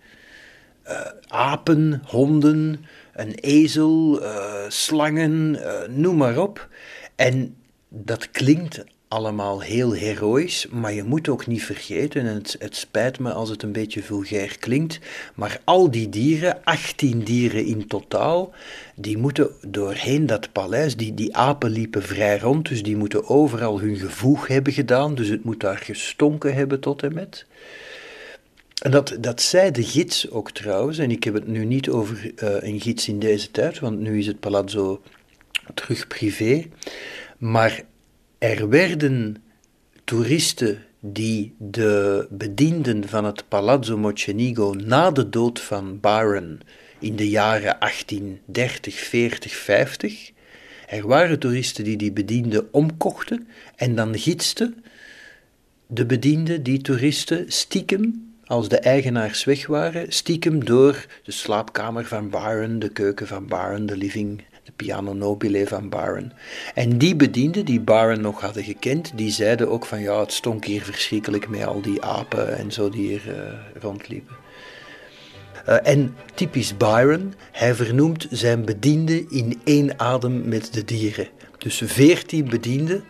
Uh, 0.88 1.00
apen, 1.26 2.02
honden, 2.04 2.84
een 3.12 3.34
ezel, 3.34 4.22
uh, 4.22 4.54
slangen, 4.68 5.54
uh, 5.54 5.88
noem 5.88 6.16
maar 6.16 6.38
op. 6.38 6.68
En 7.16 7.56
dat 7.88 8.30
klinkt 8.30 8.84
allemaal 9.08 9.60
heel 9.60 9.92
heroïs, 9.92 10.66
maar 10.70 10.92
je 10.92 11.02
moet 11.02 11.28
ook 11.28 11.46
niet 11.46 11.64
vergeten, 11.64 12.26
en 12.26 12.34
het, 12.34 12.56
het, 12.58 12.76
spijt 12.76 13.18
me 13.18 13.32
als 13.32 13.48
het 13.48 13.62
een 13.62 13.72
beetje 13.72 14.02
vulgair 14.02 14.58
klinkt, 14.58 14.98
maar 15.34 15.60
al 15.64 15.90
die 15.90 16.08
dieren, 16.08 16.64
18 16.64 17.22
dieren 17.22 17.64
in 17.64 17.86
totaal, 17.86 18.52
die 18.94 19.18
moeten 19.18 19.50
doorheen 19.66 20.26
dat 20.26 20.52
paleis, 20.52 20.96
die, 20.96 21.14
die 21.14 21.36
apen 21.36 21.70
liepen 21.70 22.02
vrij 22.02 22.38
rond, 22.38 22.68
dus 22.68 22.82
die 22.82 22.96
moeten 22.96 23.28
overal 23.28 23.80
hun 23.80 23.96
gevoeg 23.96 24.46
hebben 24.46 24.72
gedaan, 24.72 25.14
dus 25.14 25.28
het 25.28 25.44
moet 25.44 25.60
daar 25.60 25.78
gestonken 25.78 26.54
hebben 26.54 26.80
tot 26.80 27.02
en 27.02 27.14
met. 27.14 27.46
En 28.82 28.90
dat, 28.90 29.16
dat 29.20 29.42
zei 29.42 29.70
de 29.70 29.84
gids 29.84 30.30
ook 30.30 30.50
trouwens, 30.50 30.98
en 30.98 31.10
ik 31.10 31.24
heb 31.24 31.34
het 31.34 31.46
nu 31.46 31.64
niet 31.64 31.88
over 31.88 32.24
uh, 32.24 32.32
een 32.60 32.80
gids 32.80 33.08
in 33.08 33.18
deze 33.18 33.50
tijd, 33.50 33.78
want 33.78 33.98
nu 33.98 34.18
is 34.18 34.26
het 34.26 34.40
palazzo 34.40 35.02
terug 35.74 36.06
privé, 36.06 36.66
maar 37.38 37.82
er 38.38 38.68
werden 38.68 39.36
toeristen 40.04 40.84
die 41.00 41.54
de 41.58 42.26
bedienden 42.30 43.08
van 43.08 43.24
het 43.24 43.48
Palazzo 43.48 43.96
Mocenigo 43.96 44.74
na 44.74 45.10
de 45.10 45.28
dood 45.28 45.60
van 45.60 46.00
Byron 46.00 46.60
in 46.98 47.16
de 47.16 47.28
jaren 47.28 47.76
1830, 47.78 48.94
40, 48.94 49.52
50. 49.52 50.30
Er 50.86 51.06
waren 51.06 51.38
toeristen 51.38 51.84
die 51.84 51.96
die 51.96 52.12
bedienden 52.12 52.72
omkochten 52.72 53.48
en 53.76 53.94
dan 53.94 54.18
gidsten 54.18 54.84
de 55.86 56.06
bedienden, 56.06 56.62
die 56.62 56.80
toeristen, 56.80 57.52
stiekem, 57.52 58.32
als 58.44 58.68
de 58.68 58.78
eigenaars 58.78 59.44
weg 59.44 59.66
waren, 59.66 60.12
stiekem 60.12 60.64
door 60.64 61.06
de 61.22 61.32
slaapkamer 61.32 62.04
van 62.04 62.30
Byron, 62.30 62.78
de 62.78 62.88
keuken 62.88 63.26
van 63.26 63.46
Byron, 63.46 63.86
de 63.86 63.96
living 63.96 64.42
de 64.68 64.84
piano 64.84 65.12
nobile 65.12 65.66
van 65.66 65.88
Byron. 65.88 66.32
En 66.74 66.98
die 66.98 67.16
bedienden, 67.16 67.64
die 67.64 67.80
Byron 67.80 68.20
nog 68.20 68.40
hadden 68.40 68.64
gekend, 68.64 69.12
die 69.14 69.30
zeiden 69.30 69.68
ook 69.68 69.86
van 69.86 70.00
ja, 70.00 70.20
het 70.20 70.32
stonk 70.32 70.64
hier 70.64 70.82
verschrikkelijk 70.82 71.48
met 71.48 71.66
al 71.66 71.80
die 71.80 72.02
apen 72.02 72.56
en 72.56 72.72
zo 72.72 72.90
die 72.90 73.08
hier 73.08 73.22
uh, 73.26 73.34
rondliepen. 73.80 74.36
Uh, 75.68 75.76
en 75.82 76.16
typisch 76.34 76.76
Byron, 76.76 77.34
hij 77.52 77.74
vernoemt 77.74 78.26
zijn 78.30 78.64
bedienden 78.64 79.30
in 79.30 79.60
één 79.64 79.98
adem 79.98 80.48
met 80.48 80.72
de 80.72 80.84
dieren. 80.84 81.28
Dus 81.58 81.82
veertien 81.84 82.48
bedienden, 82.48 83.04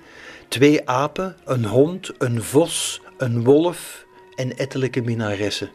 twee 0.49 0.89
apen, 0.89 1.37
een 1.45 1.65
hond, 1.65 2.11
een 2.19 2.43
vos, 2.43 3.01
een 3.17 3.45
wolf 3.45 4.07
en 4.35 4.57
ettelijke 4.57 5.01
minaressen 5.01 5.71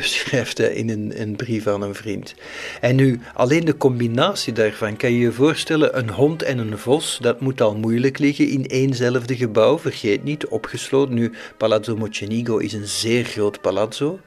beschrijft 0.00 0.58
hij 0.58 0.72
in 0.72 0.88
een, 0.88 1.12
een, 1.20 1.36
brief 1.36 1.66
aan 1.66 1.82
een 1.82 1.94
vriend. 1.94 2.34
En 2.80 2.96
nu, 2.96 3.20
alleen 3.34 3.64
de 3.64 3.76
combinatie 3.76 4.52
daarvan, 4.52 4.96
kan 4.96 5.12
je 5.12 5.18
je 5.18 5.32
voorstellen, 5.32 5.98
een 5.98 6.10
hond 6.10 6.42
en 6.42 6.58
een 6.58 6.78
vos, 6.78 7.18
dat 7.20 7.40
moet 7.40 7.60
al 7.60 7.76
moeilijk 7.76 8.18
liggen 8.18 8.48
in 8.48 8.66
éénzelfde 8.66 9.36
gebouw, 9.36 9.78
vergeet 9.78 10.24
niet, 10.24 10.46
opgesloten. 10.46 11.14
Nu, 11.14 11.32
Palazzo 11.56 11.96
Mocenigo 11.96 12.56
is 12.56 12.72
een 12.72 12.86
zeer 12.86 13.24
groot 13.24 13.60
palazzo, 13.60 14.20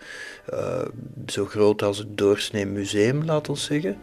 uh, 0.53 0.81
zo 1.27 1.45
groot 1.45 1.81
als 1.81 1.97
het 1.97 2.17
doorsnee 2.17 2.65
museum, 2.65 3.25
laat 3.25 3.49
ons 3.49 3.63
zeggen. 3.63 3.97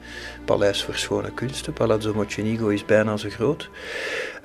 Paleis 0.44 0.84
voor 0.84 0.94
Schone 0.94 1.34
Kunsten, 1.34 1.72
Palazzo 1.72 2.14
Mocenigo 2.14 2.68
is 2.68 2.84
bijna 2.84 3.16
zo 3.16 3.28
groot. 3.28 3.70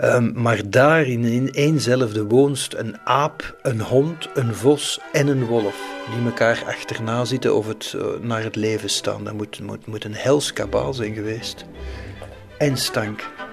Um, 0.02 0.32
maar 0.36 0.70
daarin, 0.70 1.24
in 1.24 1.52
éénzelfde 1.52 2.26
woonst, 2.26 2.74
een 2.74 2.98
aap, 3.04 3.60
een 3.62 3.82
hond, 3.82 4.30
een 4.34 4.56
vos 4.56 5.00
en 5.12 5.28
een 5.28 5.46
wolf, 5.46 5.82
die 6.16 6.26
elkaar 6.26 6.64
achterna 6.68 7.26
zitten 7.26 7.56
of 7.56 7.68
het 7.68 7.94
uh, 7.96 8.06
naar 8.22 8.44
het 8.44 8.56
leven 8.56 8.90
staan. 8.90 9.24
Dat 9.24 9.34
moet, 9.34 9.60
moet, 9.60 9.86
moet 9.86 10.04
een 10.04 10.16
hels 10.16 10.54
kabaal 10.54 10.94
zijn 10.94 11.14
geweest. 11.14 11.66
En 12.58 12.78
stank. 12.78 13.45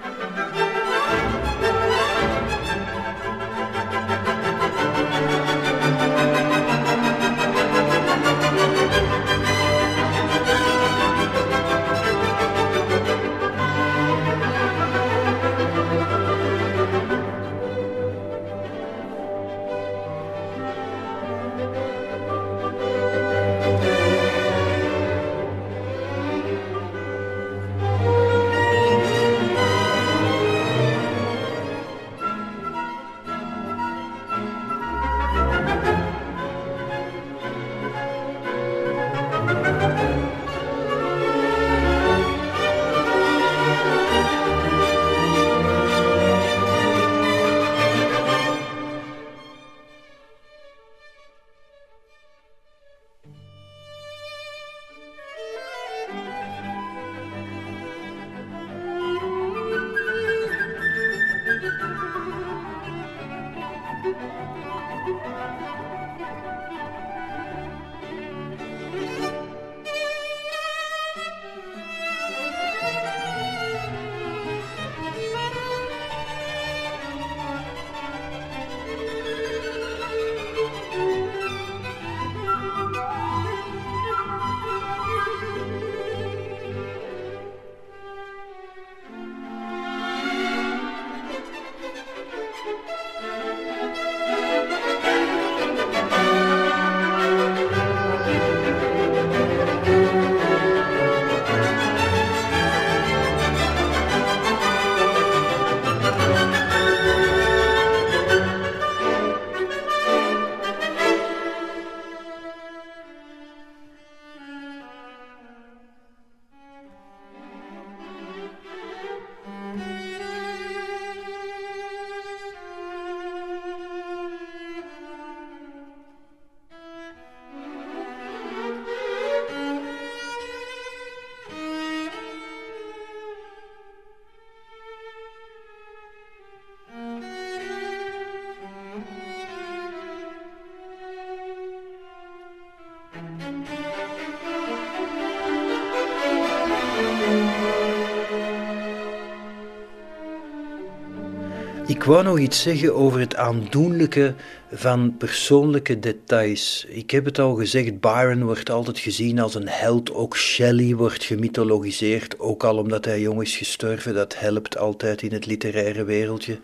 Ik 152.03 152.09
wou 152.09 152.23
nog 152.23 152.39
iets 152.39 152.61
zeggen 152.61 152.95
over 152.95 153.19
het 153.19 153.35
aandoenlijke 153.35 154.33
van 154.71 155.15
persoonlijke 155.17 155.99
details. 155.99 156.85
Ik 156.89 157.11
heb 157.11 157.25
het 157.25 157.39
al 157.39 157.55
gezegd, 157.55 157.99
Byron 157.99 158.43
wordt 158.43 158.69
altijd 158.69 158.99
gezien 158.99 159.39
als 159.39 159.55
een 159.55 159.67
held. 159.67 160.13
Ook 160.13 160.37
Shelley 160.37 160.95
wordt 160.95 161.23
gemythologiseerd, 161.23 162.39
ook 162.39 162.63
al 162.63 162.77
omdat 162.77 163.05
hij 163.05 163.21
jong 163.21 163.41
is 163.41 163.55
gestorven. 163.57 164.13
Dat 164.13 164.39
helpt 164.39 164.77
altijd 164.77 165.21
in 165.21 165.31
het 165.33 165.45
literaire 165.45 166.03
wereldje. 166.03 166.59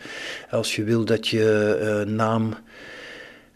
Als 0.49 0.75
je 0.75 0.83
wil 0.83 1.05
dat 1.05 1.27
je 1.27 1.79
uh, 2.07 2.13
naam 2.13 2.53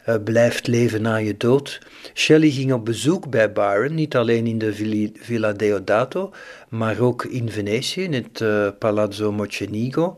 uh, 0.10 0.16
blijft 0.24 0.68
leven 0.68 1.02
na 1.02 1.16
je 1.16 1.38
dood. 1.38 1.80
Shelley 2.14 2.50
ging 2.50 2.74
op 2.74 2.86
bezoek 2.86 3.30
bij 3.30 3.52
Byron, 3.52 3.96
niet 3.96 4.16
alleen 4.16 4.48
in 4.48 4.58
de 4.58 4.74
Villa 5.20 5.54
Deodato, 5.54 6.32
maar 6.70 7.00
ook 7.00 7.26
in 7.26 7.52
Venetië, 7.52 8.02
in 8.02 8.14
het 8.14 8.40
uh, 8.40 8.68
Palazzo 8.80 9.32
Mocenigo. 9.32 10.18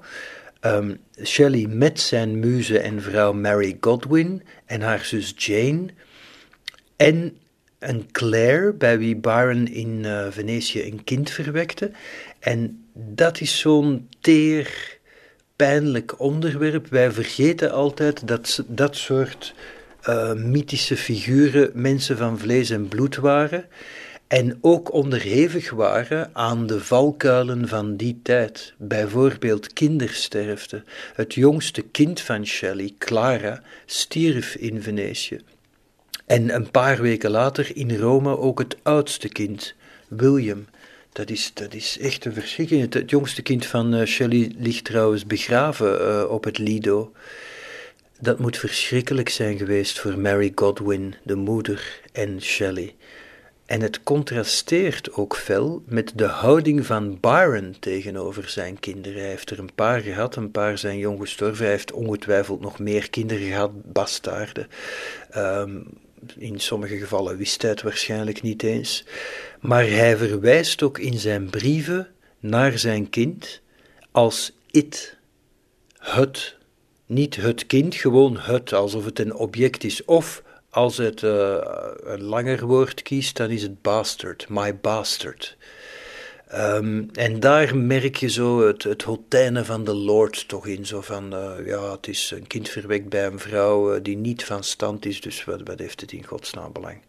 Um, 0.66 0.98
Shelley 1.24 1.68
met 1.68 2.00
zijn 2.00 2.40
muze 2.40 2.80
en 2.80 3.02
vrouw 3.02 3.34
Mary 3.34 3.78
Godwin 3.80 4.44
en 4.66 4.82
haar 4.82 5.06
zus 5.06 5.34
Jane 5.38 5.86
en 6.96 7.38
een 7.80 8.12
Claire, 8.12 8.74
bij 8.74 8.98
wie 8.98 9.16
Byron 9.16 9.68
in 9.68 10.04
uh, 10.04 10.28
Venetië 10.30 10.84
een 10.84 11.04
kind 11.04 11.30
verwekte. 11.30 11.92
En 12.40 12.86
dat 12.94 13.42
is 13.42 13.60
zo'n 13.60 14.10
teer, 14.20 14.98
pijnlijk 15.56 16.20
onderwerp. 16.20 16.88
Wij 16.88 17.12
vergeten 17.12 17.72
altijd 17.72 18.28
dat 18.28 18.64
dat 18.68 18.96
soort 18.96 19.54
uh, 20.10 20.34
mythische 20.34 20.98
figuren 20.98 21.72
mensen 21.74 22.18
van 22.18 22.40
vlees 22.40 22.70
en 22.70 22.88
bloed 22.88 23.16
waren 23.16 23.66
en 24.28 24.58
ook 24.62 24.94
onderhevig 24.94 25.70
waren 25.70 26.30
aan 26.34 26.68
de 26.68 26.80
valkuilen 26.80 27.68
van 27.68 27.96
die 27.96 28.20
tijd, 28.24 28.74
bijvoorbeeld 28.78 29.74
kindersterfte. 29.74 30.84
Het 31.14 31.34
jongste 31.34 31.82
kind 31.82 32.22
van 32.22 32.46
Shelley, 32.46 32.94
Clara, 32.98 33.62
stierf 33.86 34.56
in 34.56 34.82
Venetië. 34.82 35.40
En 36.26 36.56
een 36.56 36.72
paar 36.72 37.02
weken 37.02 37.32
later 37.32 37.76
in 37.76 37.98
Rome 37.98 38.38
ook 38.38 38.60
het 38.60 38.78
oudste 38.84 39.30
kind, 39.30 39.74
William. 40.08 40.66
Dat 41.12 41.30
is, 41.30 41.52
dat 41.54 41.74
is 41.74 41.98
echt 42.00 42.26
een 42.26 42.34
verschrikking. 42.34 42.94
Het, 42.94 43.10
jongste 43.10 43.42
kind 43.42 43.66
van 43.66 43.96
uh, 43.96 44.06
Shelley 44.06 44.52
ligt 44.58 44.84
trouwens 44.84 45.26
begraven 45.26 46.02
uh, 46.02 46.24
op 46.30 46.44
het 46.44 46.58
Lido. 46.58 47.12
Dat 48.20 48.40
moet 48.40 48.58
verschrikkelijk 48.58 49.30
zijn 49.30 49.58
geweest 49.58 50.00
voor 50.00 50.20
Mary 50.20 50.52
Godwin, 50.56 51.16
de 51.24 51.36
moeder, 51.36 52.02
en 52.12 52.42
Shelley. 52.42 52.96
En 53.66 53.82
het 53.82 54.04
contrasteert 54.04 55.14
ook 55.14 55.36
fel 55.36 55.84
met 55.86 56.12
de 56.16 56.26
houding 56.26 56.86
van 56.86 57.20
Byron 57.20 57.76
tegenover 57.80 58.50
zijn 58.50 58.80
kinderen. 58.80 59.20
Hij 59.20 59.30
heeft 59.30 59.50
er 59.50 59.60
een 59.60 59.74
paar 59.76 60.00
gehad, 60.00 60.36
een 60.36 60.52
paar 60.52 60.78
zijn 60.78 60.98
jong 60.98 61.20
gestorven. 61.20 61.64
Hij 61.64 61.74
heeft 61.74 61.92
ongetwijfeld 61.92 62.62
nog 62.62 62.80
meer 62.80 63.10
kinderen 63.10 63.48
gehad, 63.48 63.94
bastaarden. 63.94 64.68
Um, 65.38 65.88
in 66.38 66.60
sommige 66.60 66.98
gevallen 66.98 67.38
wist 67.38 67.62
hij 67.62 67.72
het 67.72 67.82
waarschijnlijk 67.82 68.42
niet 68.42 68.64
eens. 68.64 69.06
Maar 69.60 69.88
hij 69.88 70.18
verwijst 70.18 70.84
ook 70.84 71.00
in 71.00 71.20
zijn 71.20 71.50
brieven 71.50 72.08
naar 72.40 72.80
zijn 72.80 73.10
kind 73.10 73.62
als 74.12 74.52
it, 74.72 75.18
het. 75.98 76.56
Niet 77.06 77.36
het 77.36 77.68
kind, 77.68 77.96
gewoon 77.96 78.38
het, 78.38 78.74
alsof 78.74 79.06
het 79.06 79.20
een 79.20 79.36
object 79.36 79.84
is. 79.84 80.06
Of 80.06 80.44
als 80.76 80.98
het 80.98 81.22
uh, 81.22 81.58
een 82.04 82.24
langer 82.24 82.66
woord 82.66 83.02
kiest, 83.02 83.38
dan 83.38 83.50
is 83.50 83.62
het 83.62 83.82
bastard, 83.82 84.46
my 84.50 84.80
bastard. 84.80 85.58
Um, 86.54 87.10
en 87.14 87.40
daar 87.40 87.78
merk 87.78 88.16
je 88.16 88.30
zo 88.30 88.68
het, 88.68 88.84
het 88.84 89.02
hotijnen 89.02 89.66
van 89.66 89.84
de 89.84 89.94
Lord 89.94 90.48
toch 90.48 90.68
in. 90.68 90.86
Zo 90.86 91.02
van, 91.02 91.34
uh, 91.34 91.68
ja, 91.68 91.92
het 91.92 92.08
is 92.08 92.32
een 92.32 92.48
kind 92.48 92.70
verwekt 92.70 93.10
bij 93.10 93.26
een 93.26 93.40
vrouw 93.40 93.96
uh, 93.96 94.00
die 94.04 94.18
niet 94.18 94.46
van 94.46 94.64
stand 94.64 95.06
is, 95.06 95.22
dus 95.22 95.44
wat, 95.44 95.62
wat 95.64 95.80
heeft 95.80 96.02
het 96.02 96.12
in 96.12 96.26
godsnaam 96.26 96.72
belang? 96.72 97.02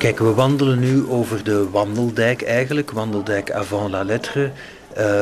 Kijk, 0.00 0.18
we 0.18 0.34
wandelen 0.34 0.78
nu 0.78 1.06
over 1.08 1.44
de 1.44 1.70
Wandeldijk 1.70 2.42
eigenlijk, 2.42 2.90
Wandeldijk 2.90 3.50
avant 3.50 3.90
la 3.90 4.04
lettre. 4.04 4.44
Uh, 4.44 4.50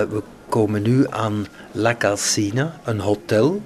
we 0.03 0.23
komen 0.49 0.83
nu 0.83 1.07
aan 1.11 1.47
La 1.73 1.97
Calcina, 1.97 2.81
een 2.85 3.01
hotel. 3.01 3.63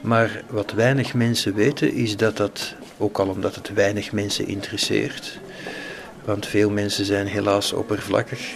Maar 0.00 0.42
wat 0.50 0.72
weinig 0.72 1.14
mensen 1.14 1.54
weten 1.54 1.92
is 1.92 2.16
dat 2.16 2.36
dat, 2.36 2.74
ook 2.98 3.18
al 3.18 3.28
omdat 3.28 3.54
het 3.54 3.72
weinig 3.72 4.12
mensen 4.12 4.46
interesseert, 4.46 5.38
want 6.24 6.46
veel 6.46 6.70
mensen 6.70 7.04
zijn 7.04 7.26
helaas 7.26 7.72
oppervlakkig, 7.72 8.54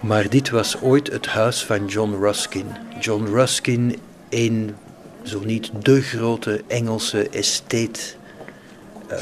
maar 0.00 0.28
dit 0.28 0.50
was 0.50 0.80
ooit 0.80 1.12
het 1.12 1.26
huis 1.26 1.64
van 1.64 1.86
John 1.86 2.14
Ruskin. 2.20 2.66
John 3.00 3.24
Ruskin, 3.24 3.98
een, 4.28 4.74
zo 5.22 5.40
niet 5.44 5.70
de 5.82 6.02
grote 6.02 6.62
Engelse 6.66 7.28
estate. 7.28 8.00
Uh, 9.10 9.18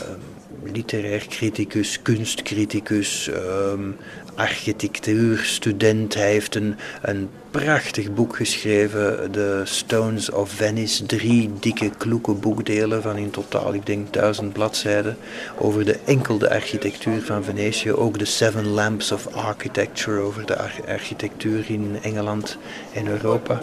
literair 0.65 1.27
criticus, 1.29 2.03
kunstcriticus, 2.03 3.29
um, 3.29 3.97
architectuurstudent. 4.35 6.15
Hij 6.15 6.31
heeft 6.31 6.55
een, 6.55 6.77
een 7.03 7.29
prachtig 7.51 8.15
boek 8.15 8.37
geschreven, 8.37 9.31
The 9.31 9.61
Stones 9.65 10.31
of 10.31 10.51
Venice. 10.51 11.07
Drie 11.07 11.51
dikke, 11.61 11.91
kloeke 11.99 12.33
boekdelen 12.33 13.03
van 13.03 13.17
in 13.17 13.31
totaal, 13.31 13.75
ik 13.75 13.87
denk, 13.87 14.13
duizend 14.13 14.53
bladzijden. 14.53 15.17
Over 15.59 15.85
de 15.85 15.99
enkelde 16.05 16.51
architectuur 16.51 17.23
van 17.23 17.45
Venetië. 17.45 17.93
Ook 17.93 18.19
de 18.19 18.25
Seven 18.25 18.67
Lamps 18.67 19.13
of 19.13 19.27
Architecture 19.35 20.21
over 20.21 20.47
de 20.47 20.57
architectuur 20.87 21.65
in 21.67 21.99
Engeland 22.03 22.59
en 22.93 23.09
Europa. 23.09 23.61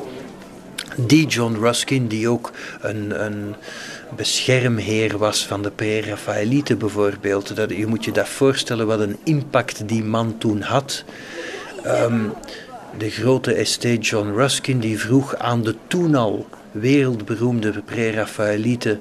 Die 0.98 1.28
John 1.28 1.56
Ruskin, 1.60 2.08
die 2.08 2.30
ook 2.30 2.52
een, 2.82 3.24
een 3.26 3.56
beschermheer 4.16 5.18
was 5.18 5.46
van 5.46 5.62
de 5.62 5.72
pre-Raphaëlieten 5.72 6.78
bijvoorbeeld. 6.78 7.56
Dat, 7.56 7.70
je 7.70 7.88
moet 7.88 8.06
je 8.06 8.12
dat 8.12 8.30
voorstellen 8.30 8.88
wat 8.88 9.00
een 9.00 9.18
impact 9.24 9.88
die 9.88 10.04
man 10.04 10.38
toen 10.38 10.62
had. 10.62 11.04
Ehm, 11.84 12.20
de 12.98 13.10
grote 13.10 13.54
estate 13.54 13.98
John 13.98 14.30
Ruskin 14.30 14.80
die 14.80 15.00
vroeg 15.00 15.36
aan 15.36 15.64
de 15.64 15.76
toen 15.88 16.16
al 16.16 16.48
wereldberoemde 16.72 17.82
pre-Raphaëlieten 17.86 19.00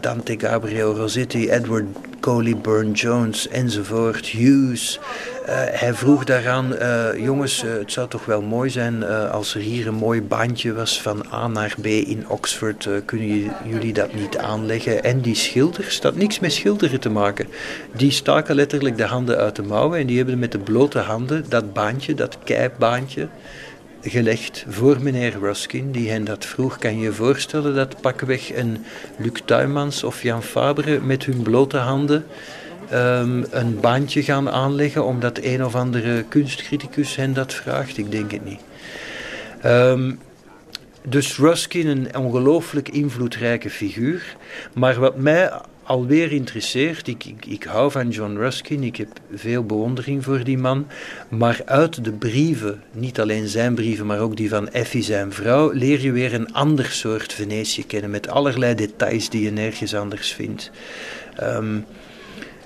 Dante 0.00 0.38
Gabriel 0.38 0.94
Rossetti, 0.94 1.50
Edward 1.50 1.84
Coley, 2.20 2.56
Burne-Jones 2.56 3.48
enzovoort, 3.48 4.26
Hughes. 4.26 4.98
Uh, 5.42 5.52
hij 5.54 5.94
vroeg 5.94 6.24
daaraan, 6.24 6.72
uh, 6.72 7.06
jongens, 7.16 7.62
het 7.62 7.92
zou 7.92 8.08
toch 8.08 8.24
wel 8.24 8.42
mooi 8.42 8.70
zijn 8.70 9.04
als 9.30 9.54
er 9.54 9.60
hier 9.60 9.86
een 9.86 9.94
mooi 9.94 10.22
bandje 10.22 10.72
was 10.72 11.02
van 11.02 11.24
A 11.32 11.48
naar 11.48 11.74
B 11.80 11.86
in 11.86 12.24
Oxford. 12.28 12.88
kunnen 13.04 13.52
jullie 13.64 13.92
dat 13.92 14.14
niet 14.14 14.38
aanleggen? 14.38 15.04
En 15.04 15.20
die 15.20 15.34
schilders, 15.34 16.00
dat 16.00 16.16
niks 16.16 16.38
met 16.38 16.52
schilderen 16.52 17.00
te 17.00 17.10
maken. 17.10 17.46
Die 17.92 18.10
staken 18.10 18.54
letterlijk 18.54 18.96
de 18.96 19.04
handen 19.04 19.36
uit 19.36 19.56
de 19.56 19.62
mouwen 19.62 19.98
en 19.98 20.06
die 20.06 20.16
hebben 20.16 20.38
met 20.38 20.52
de 20.52 20.58
blote 20.58 20.98
handen 20.98 21.44
dat 21.48 21.72
baantje, 21.72 22.14
dat 22.14 22.38
keipbaantje 22.44 23.28
gelegd 24.10 24.64
voor 24.68 25.02
meneer 25.02 25.38
Ruskin, 25.38 25.92
die 25.92 26.10
hen 26.10 26.24
dat 26.24 26.44
vroeg. 26.44 26.78
Kan 26.78 26.94
je 26.94 27.00
je 27.00 27.12
voorstellen 27.12 27.74
dat 27.74 28.00
pakweg 28.00 28.54
een 28.54 28.84
Luc 29.18 29.40
Tuymans 29.44 30.04
of 30.04 30.22
Jan 30.22 30.42
Fabre 30.42 31.00
met 31.00 31.24
hun 31.24 31.42
blote 31.42 31.76
handen 31.76 32.24
um, 32.92 33.44
een 33.50 33.80
baantje 33.80 34.22
gaan 34.22 34.50
aanleggen 34.50 35.04
omdat 35.04 35.38
een 35.42 35.64
of 35.64 35.74
andere 35.74 36.24
kunstcriticus 36.28 37.16
hen 37.16 37.32
dat 37.32 37.54
vraagt? 37.54 37.98
Ik 37.98 38.10
denk 38.10 38.30
het 38.30 38.44
niet. 38.44 38.60
Um, 39.64 40.18
dus 41.02 41.38
Ruskin, 41.38 41.86
een 41.86 42.16
ongelooflijk 42.16 42.88
invloedrijke 42.88 43.70
figuur. 43.70 44.36
Maar 44.72 45.00
wat 45.00 45.16
mij 45.16 45.50
alweer 45.86 46.32
interesseert. 46.32 47.08
Ik, 47.08 47.24
ik, 47.24 47.46
ik, 47.46 47.64
hou 47.64 47.90
van 47.90 48.08
John 48.08 48.36
Ruskin, 48.36 48.82
ik 48.82 48.96
heb 48.96 49.08
veel 49.34 49.64
bewondering 49.64 50.24
voor 50.24 50.44
die 50.44 50.58
man. 50.58 50.86
Maar 51.28 51.60
uit 51.64 52.04
de 52.04 52.12
brieven, 52.12 52.82
niet 52.92 53.20
alleen 53.20 53.48
zijn 53.48 53.74
brieven, 53.74 54.06
maar 54.06 54.20
ook 54.20 54.36
die 54.36 54.48
van 54.48 54.68
Effie, 54.68 55.02
zijn 55.02 55.32
vrouw, 55.32 55.70
leer 55.72 56.00
je 56.00 56.12
weer 56.12 56.34
een 56.34 56.52
ander 56.52 56.84
soort 56.84 57.32
Venetië 57.32 57.86
kennen. 57.86 58.10
Met 58.10 58.28
allerlei 58.28 58.74
details 58.74 59.28
die 59.28 59.42
je 59.42 59.50
nergens 59.50 59.94
anders 59.94 60.32
vindt. 60.32 60.70
Um, 61.42 61.84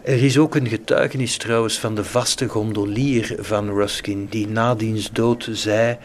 er 0.02 0.22
is 0.22 0.38
ook 0.38 0.54
een 0.54 0.68
getuigenis 0.68 1.36
trouwens 1.36 1.78
van 1.78 1.94
de 1.94 2.04
vaste 2.04 2.48
gondolier 2.48 3.36
van 3.38 3.74
Ruskin, 3.74 4.26
die 4.30 4.48
na 4.48 4.74
diens 4.74 5.10
dood 5.12 5.48
zei: 5.52 5.96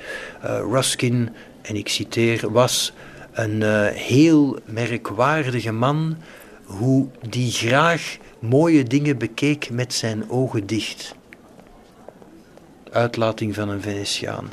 uh, 0.45 0.59
Ruskin, 0.71 1.29
en 1.61 1.75
ik 1.75 1.87
citeer, 1.87 2.51
was 2.51 2.93
een 3.33 3.61
uh, 3.61 3.85
heel 3.87 4.59
merkwaardige 4.65 5.71
man 5.71 6.17
hoe 6.65 7.07
die 7.29 7.51
graag 7.51 8.17
mooie 8.39 8.83
dingen 8.83 9.17
bekeek 9.17 9.69
met 9.69 9.93
zijn 9.93 10.29
ogen 10.29 10.67
dicht. 10.67 11.15
Uitlating 12.91 13.55
van 13.55 13.69
een 13.69 13.81
Venetiaan. 13.81 14.51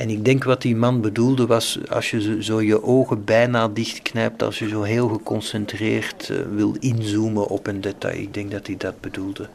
En 0.00 0.10
ik 0.10 0.24
denk 0.24 0.44
wat 0.44 0.62
die 0.62 0.76
man 0.76 1.00
bedoelde 1.00 1.46
was, 1.46 1.78
als 1.88 2.10
je 2.10 2.42
zo 2.42 2.62
je 2.62 2.82
ogen 2.82 3.24
bijna 3.24 3.68
dichtknijpt, 3.68 4.42
als 4.42 4.58
je 4.58 4.68
zo 4.68 4.82
heel 4.82 5.08
geconcentreerd 5.08 6.28
uh, 6.28 6.38
wil 6.54 6.76
inzoomen 6.78 7.46
op 7.46 7.66
een 7.66 7.80
detail. 7.80 8.20
Ik 8.20 8.34
denk 8.34 8.50
dat 8.50 8.66
hij 8.66 8.76
dat 8.76 9.00
bedoelde. 9.00 9.48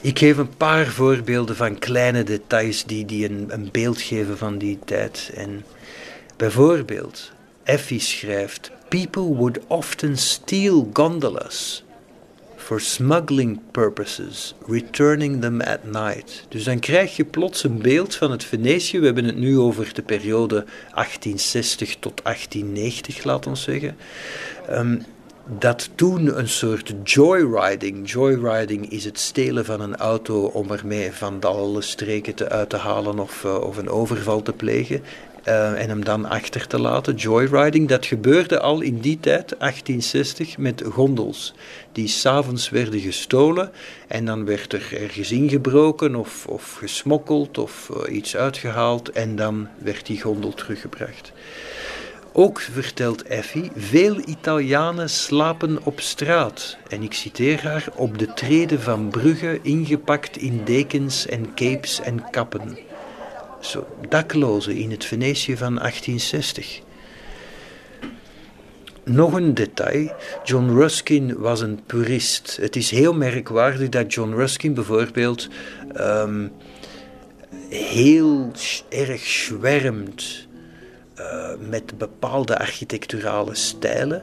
Ik 0.00 0.18
geef 0.18 0.36
een 0.36 0.56
paar 0.56 0.86
voorbeelden 0.86 1.56
van 1.56 1.78
kleine 1.78 2.22
details 2.22 2.84
die, 2.84 3.04
die 3.04 3.30
een, 3.30 3.46
een 3.48 3.68
beeld 3.72 4.00
geven 4.00 4.38
van 4.38 4.58
die 4.58 4.78
tijd. 4.84 5.30
En 5.34 5.64
bijvoorbeeld, 6.36 7.32
Effie 7.62 8.00
schrijft: 8.00 8.70
People 8.88 9.34
would 9.34 9.60
often 9.68 10.16
steal 10.16 10.88
gondolas 10.92 11.84
for 12.56 12.80
smuggling 12.80 13.60
purposes, 13.70 14.54
returning 14.66 15.40
them 15.40 15.60
at 15.60 15.84
night. 15.84 16.44
Dus 16.48 16.64
dan 16.64 16.78
krijg 16.78 17.16
je 17.16 17.24
plots 17.24 17.64
een 17.64 17.78
beeld 17.78 18.14
van 18.14 18.30
het 18.30 18.44
Venetië. 18.44 18.98
We 18.98 19.04
hebben 19.04 19.24
het 19.24 19.36
nu 19.36 19.58
over 19.58 19.94
de 19.94 20.02
periode 20.02 20.54
1860 20.54 21.96
tot 21.96 22.20
1890, 22.22 23.24
laat 23.24 23.46
ons 23.46 23.62
zeggen. 23.62 23.96
Um, 24.70 25.02
dat 25.58 25.90
toen 25.94 26.38
een 26.38 26.48
soort 26.48 26.94
joyriding. 27.04 28.10
Joyriding 28.10 28.90
is 28.90 29.04
het 29.04 29.18
stelen 29.18 29.64
van 29.64 29.80
een 29.80 29.96
auto 29.96 30.44
om 30.44 30.70
ermee 30.70 31.12
van 31.12 31.40
alle 31.40 31.82
streken 31.82 32.34
te 32.34 32.48
uit 32.48 32.68
te 32.68 32.76
halen 32.76 33.18
of, 33.18 33.44
uh, 33.44 33.60
of 33.60 33.76
een 33.76 33.88
overval 33.88 34.42
te 34.42 34.52
plegen. 34.52 35.02
Uh, 35.48 35.82
en 35.82 35.88
hem 35.88 36.04
dan 36.04 36.24
achter 36.24 36.66
te 36.66 36.80
laten. 36.80 37.14
Joyriding, 37.14 37.88
dat 37.88 38.06
gebeurde 38.06 38.60
al 38.60 38.80
in 38.80 38.98
die 38.98 39.20
tijd, 39.20 39.54
1860, 39.58 40.58
met 40.58 40.82
gondels. 40.90 41.54
Die 41.92 42.08
s'avonds 42.08 42.70
werden 42.70 43.00
gestolen 43.00 43.72
en 44.08 44.24
dan 44.24 44.44
werd 44.44 44.72
er 44.72 44.88
ergens 45.00 45.32
ingebroken 45.32 46.14
of, 46.14 46.46
of 46.46 46.74
gesmokkeld 46.74 47.58
of 47.58 47.90
uh, 47.92 48.14
iets 48.14 48.36
uitgehaald 48.36 49.10
en 49.10 49.36
dan 49.36 49.68
werd 49.78 50.06
die 50.06 50.20
gondel 50.20 50.54
teruggebracht. 50.54 51.32
Ook 52.32 52.60
vertelt 52.60 53.22
Effie, 53.22 53.70
veel 53.76 54.16
Italianen 54.24 55.10
slapen 55.10 55.78
op 55.84 56.00
straat. 56.00 56.76
En 56.88 57.02
ik 57.02 57.12
citeer 57.12 57.62
haar, 57.62 57.88
op 57.94 58.18
de 58.18 58.34
treden 58.34 58.80
van 58.80 59.08
bruggen 59.08 59.64
ingepakt 59.64 60.36
in 60.36 60.60
dekens 60.64 61.26
en 61.26 61.54
capes 61.54 62.00
en 62.00 62.30
kappen 62.30 62.85
daklozen 64.08 64.76
in 64.76 64.90
het 64.90 65.04
Venetië 65.04 65.56
van 65.56 65.74
1860. 65.74 66.80
Nog 69.04 69.32
een 69.32 69.54
detail. 69.54 70.12
John 70.44 70.68
Ruskin 70.68 71.38
was 71.38 71.60
een 71.60 71.80
purist. 71.86 72.58
Het 72.60 72.76
is 72.76 72.90
heel 72.90 73.14
merkwaardig 73.14 73.88
dat 73.88 74.14
John 74.14 74.32
Ruskin 74.32 74.74
bijvoorbeeld 74.74 75.48
um, 75.96 76.52
heel 77.68 78.50
erg 78.88 79.20
schwärmt 79.20 80.46
uh, 81.18 81.50
met 81.68 81.98
bepaalde 81.98 82.58
architecturale 82.58 83.54
stijlen 83.54 84.22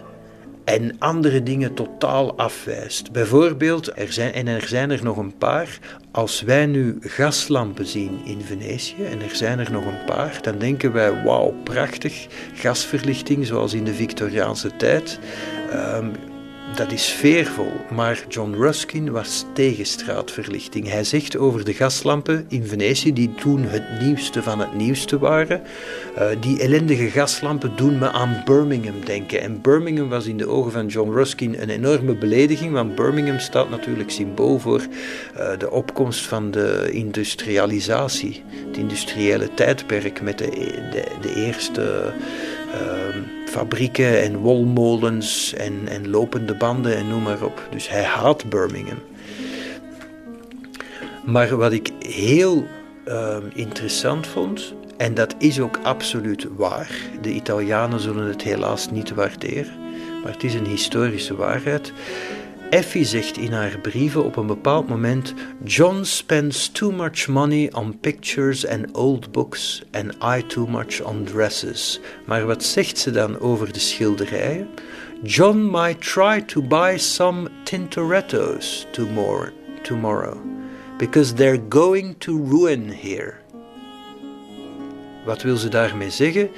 en 0.64 0.95
andere 0.99 1.44
dingen 1.44 1.73
totaal 1.73 2.38
afwijst. 2.38 3.11
Bijvoorbeeld, 3.11 3.98
er 3.99 4.14
zijn, 4.14 4.34
en 4.34 4.48
er 4.48 4.68
zijn 4.68 4.91
er 4.91 5.03
nog 5.03 5.18
een 5.18 5.38
paar, 5.38 5.80
als 6.11 6.41
wij 6.41 6.65
nu 6.65 6.98
gaslampen 6.99 7.85
zien 7.85 8.22
in 8.26 8.41
Venetië, 8.41 9.03
en 9.03 9.22
er 9.22 9.35
zijn 9.35 9.60
er 9.60 9.72
nog 9.72 9.85
een 9.85 10.06
paar, 10.06 10.40
dan 10.41 10.57
denken 10.57 10.94
wij, 10.94 11.23
wauw, 11.23 11.53
prachtig, 11.64 12.27
gasverlichting 12.53 13.45
zoals 13.45 13.73
in 13.73 13.84
de 13.84 13.94
Victoriaanse 13.94 14.76
tijd. 14.76 15.19
Um, 15.73 16.11
dat 16.75 16.91
is 16.91 17.07
sfeervol, 17.07 17.71
maar 17.89 18.25
John 18.29 18.53
Ruskin 18.53 19.11
was 19.11 19.45
tegen 19.53 19.85
straatverlichting. 19.85 20.89
Hij 20.89 21.03
zegt 21.03 21.37
over 21.37 21.65
de 21.65 21.73
gaslampen 21.73 22.45
in 22.47 22.67
Venetië, 22.67 23.13
die 23.13 23.33
toen 23.35 23.63
het 23.63 23.83
nieuwste 24.01 24.43
van 24.43 24.59
het 24.59 24.73
nieuwste 24.73 25.19
waren. 25.19 25.61
Uh, 26.17 26.27
die 26.39 26.59
ellendige 26.59 27.09
gaslampen 27.09 27.75
doen 27.75 27.97
me 27.97 28.11
aan 28.11 28.41
Birmingham 28.45 29.05
denken. 29.05 29.41
En 29.41 29.61
Birmingham 29.61 30.09
was 30.09 30.25
in 30.25 30.37
de 30.37 30.47
ogen 30.47 30.71
van 30.71 30.87
John 30.87 31.11
Ruskin 31.11 31.61
een 31.61 31.69
enorme 31.69 32.15
belediging, 32.15 32.71
want 32.71 32.95
Birmingham 32.95 33.39
staat 33.39 33.69
natuurlijk 33.69 34.11
symbool 34.11 34.59
voor 34.59 34.81
uh, 34.81 35.57
de 35.57 35.71
opkomst 35.71 36.25
van 36.25 36.51
de 36.51 36.89
industrialisatie. 36.91 38.43
Het 38.67 38.77
industriële 38.77 39.53
tijdperk 39.53 40.21
met 40.21 40.37
de, 40.37 40.49
de, 41.21 41.33
eerste 41.35 42.13
fabrieken 43.45 44.21
en 44.21 44.37
wolmolens 44.37 45.53
en, 45.53 45.87
en 45.87 46.09
lopende 46.09 46.55
banden 46.55 46.97
en 46.97 47.07
noem 47.07 47.21
maar 47.21 47.43
op. 47.43 47.67
Dus 47.71 47.89
hij 47.89 48.03
haat 48.03 48.49
Birmingham. 48.49 48.99
Maar 51.25 51.57
wat 51.57 51.71
ik 51.71 51.91
heel 51.99 52.67
ehm, 53.05 53.43
interessant 53.53 54.27
vond, 54.27 54.73
en 54.97 55.13
dat 55.13 55.35
is 55.37 55.59
ook 55.59 55.79
absoluut 55.83 56.47
waar, 56.55 56.91
de 57.21 57.31
Italianen 57.31 57.99
zullen 57.99 58.27
het 58.27 58.41
helaas 58.41 58.91
niet 58.91 59.13
waarderen, 59.13 59.73
maar 60.23 60.31
het 60.31 60.43
is 60.43 60.53
een 60.53 60.65
historische 60.65 61.35
waarheid. 61.35 61.93
Effie 62.73 63.05
zegt 63.05 63.37
in 63.37 63.51
haar 63.51 63.79
brieven 63.81 64.23
op 64.23 64.35
een 64.35 64.47
bepaald 64.47 64.87
moment: 64.87 65.33
John 65.63 66.03
spends 66.03 66.69
too 66.69 66.91
much 66.91 67.27
money 67.27 67.69
on 67.73 67.99
pictures 67.99 68.67
and 68.67 68.85
old 68.91 69.31
books, 69.31 69.83
and 69.91 70.13
I 70.37 70.47
too 70.47 70.67
much 70.67 71.01
on 71.01 71.23
dresses. 71.23 71.99
Maar 72.25 72.45
wat 72.45 72.63
zegt 72.63 72.97
ze 72.97 73.11
dan 73.11 73.39
over 73.39 73.73
de 73.73 73.79
schilderijen? 73.79 74.67
John 75.23 75.69
might 75.71 76.01
try 76.01 76.41
to 76.41 76.61
buy 76.61 76.97
some 76.97 77.49
Tintorettos 77.63 78.87
tomorrow, 79.81 80.37
because 80.97 81.33
they're 81.33 81.63
going 81.69 82.15
to 82.17 82.45
ruin 82.49 82.89
here. 83.01 83.33
Wat 85.25 85.41
wil 85.41 85.57
ze 85.57 85.69
daarmee 85.69 86.09
zeggen? 86.09 86.49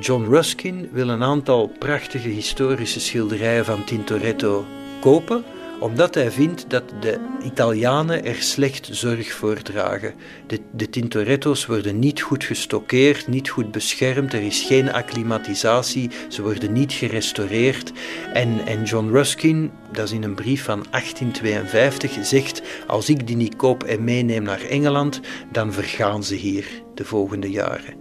John 0.00 0.24
Ruskin 0.28 0.88
wil 0.92 1.08
een 1.08 1.22
aantal 1.22 1.72
prachtige 1.78 2.28
historische 2.28 3.00
schilderijen 3.00 3.64
van 3.64 3.84
Tintoretto 3.84 4.64
kopen, 5.00 5.44
omdat 5.80 6.14
hij 6.14 6.30
vindt 6.30 6.64
dat 6.68 6.82
de 7.00 7.18
Italianen 7.44 8.24
er 8.24 8.34
slecht 8.34 8.88
zorg 8.92 9.32
voor 9.32 9.62
dragen. 9.62 10.14
De, 10.46 10.60
de 10.72 10.90
Tintoretto's 10.90 11.66
worden 11.66 11.98
niet 11.98 12.20
goed 12.20 12.44
gestockeerd, 12.44 13.28
niet 13.28 13.48
goed 13.48 13.70
beschermd, 13.70 14.32
er 14.32 14.42
is 14.42 14.62
geen 14.62 14.92
acclimatisatie, 14.92 16.10
ze 16.28 16.42
worden 16.42 16.72
niet 16.72 16.92
gerestaureerd. 16.92 17.92
En, 18.32 18.66
en 18.66 18.82
John 18.82 19.08
Ruskin, 19.10 19.70
dat 19.92 20.04
is 20.04 20.12
in 20.12 20.22
een 20.22 20.34
brief 20.34 20.64
van 20.64 20.84
1852, 20.90 22.18
zegt: 22.22 22.62
Als 22.86 23.08
ik 23.08 23.26
die 23.26 23.36
niet 23.36 23.56
koop 23.56 23.82
en 23.82 24.04
meeneem 24.04 24.42
naar 24.42 24.62
Engeland, 24.62 25.20
dan 25.52 25.72
vergaan 25.72 26.24
ze 26.24 26.34
hier 26.34 26.66
de 26.94 27.04
volgende 27.04 27.50
jaren. 27.50 27.99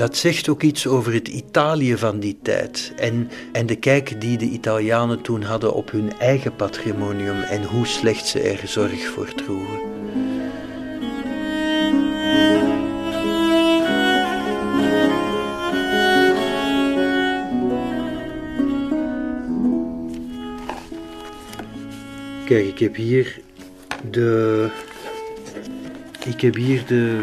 Dat 0.00 0.16
zegt 0.16 0.48
ook 0.48 0.62
iets 0.62 0.86
over 0.86 1.12
het 1.12 1.28
Italië 1.28 1.96
van 1.96 2.20
die 2.20 2.38
tijd 2.42 2.92
en, 2.96 3.30
en 3.52 3.66
de 3.66 3.76
kijk 3.76 4.20
die 4.20 4.38
de 4.38 4.44
Italianen 4.44 5.20
toen 5.20 5.42
hadden 5.42 5.74
op 5.74 5.90
hun 5.90 6.12
eigen 6.18 6.56
patrimonium 6.56 7.40
en 7.40 7.64
hoe 7.64 7.86
slecht 7.86 8.26
ze 8.26 8.40
er 8.40 8.68
zorg 8.68 9.06
voor 9.06 9.34
droegen. 9.34 9.80
Kijk, 22.44 22.66
ik 22.66 22.78
heb 22.78 22.94
hier 22.96 23.40
de. 24.10 24.68
Ik 26.24 26.40
heb 26.40 26.54
hier 26.54 26.86
de. 26.86 27.20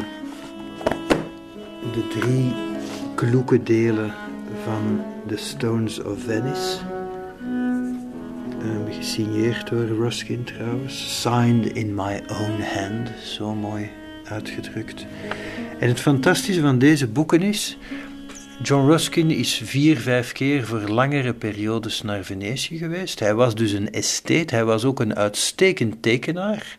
De 1.94 2.08
drie 2.20 2.67
kloeke 3.18 3.64
delen 3.64 4.14
van 4.64 5.06
The 5.28 5.38
Stones 5.38 6.02
of 6.02 6.24
Venice. 6.24 6.78
Um, 8.62 8.94
gesigneerd 8.94 9.70
door 9.70 9.86
Ruskin 9.86 10.44
trouwens. 10.44 11.22
Signed 11.22 11.66
in 11.66 11.96
my 11.96 12.24
own 12.28 12.62
hand. 12.62 13.10
Zo 13.24 13.54
mooi 13.56 13.90
uitgedrukt. 14.24 15.06
En 15.80 15.88
het 15.88 16.00
fantastische 16.00 16.62
van 16.62 16.80
deze 16.80 17.08
boeken 17.08 17.42
is. 17.42 17.78
John 18.64 18.88
Ruskin 18.88 19.32
is 19.32 19.62
vier, 19.64 19.98
vijf 19.98 20.32
keer 20.32 20.66
voor 20.66 20.82
langere 20.82 21.34
periodes 21.34 22.02
naar 22.02 22.24
Venetië 22.24 22.78
geweest. 22.78 23.20
Hij 23.20 23.34
was 23.34 23.56
dus 23.56 23.72
een 23.72 23.92
estate, 23.92 24.56
hij 24.56 24.66
was 24.66 24.86
ook 24.86 25.00
een 25.00 25.16
uitstekend 25.16 26.02
tekenaar. 26.02 26.78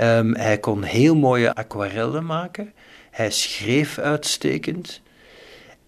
Um, 0.00 0.34
hij 0.34 0.58
kon 0.58 0.82
heel 0.82 1.16
mooie 1.16 1.54
aquarellen 1.54 2.26
maken. 2.26 2.72
Hij 3.10 3.30
schreef 3.30 3.98
uitstekend. 3.98 5.04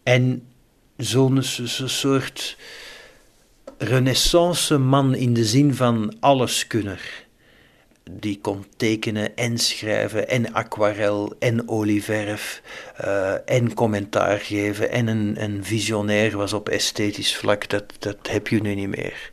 En 0.08 0.48
zo'n 0.96 1.42
zo 1.42 1.86
soort 1.86 2.56
renaissance 3.78 4.78
man 4.78 5.14
in 5.14 5.34
de 5.34 5.44
zin 5.44 5.74
van 5.74 6.16
alleskunner. 6.20 7.26
Die 8.10 8.38
kon 8.40 8.64
tekenen 8.76 9.36
en 9.36 9.58
schrijven 9.58 10.28
en 10.28 10.52
aquarel 10.52 11.34
en 11.38 11.68
olieverf 11.68 12.62
uh, 13.00 13.32
en 13.44 13.74
commentaar 13.74 14.38
geven 14.38 14.90
en 14.90 15.06
een, 15.06 15.42
een 15.42 15.64
visionair 15.64 16.36
was 16.36 16.52
op 16.52 16.68
esthetisch 16.68 17.36
vlak. 17.36 17.68
Dat, 17.68 17.84
dat 17.98 18.16
heb 18.22 18.48
je 18.48 18.60
nu 18.60 18.74
niet 18.74 18.96
meer. 18.96 19.30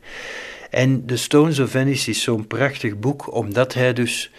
En 0.70 1.06
The 1.06 1.16
Stones 1.16 1.58
of 1.58 1.70
Venice 1.70 2.10
is 2.10 2.22
zo'n 2.22 2.46
prachtig 2.46 2.98
boek 2.98 3.34
omdat 3.34 3.74
hij 3.74 3.92
dus 3.92 4.30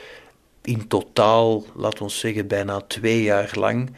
in 0.62 0.88
totaal, 0.88 1.66
laat 1.76 2.02
ons 2.02 2.20
zeggen, 2.20 2.48
bijna 2.48 2.82
twee 2.82 3.24
jaar 3.24 3.52
lang 3.54 3.90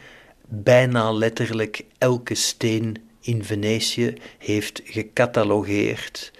bijna 0.50 1.12
letterlijk 1.12 1.84
elke 1.98 2.34
steen 2.34 2.96
in 3.20 3.44
Venetië 3.44 4.14
heeft 4.38 4.80
gecatalogeerd, 4.84 6.32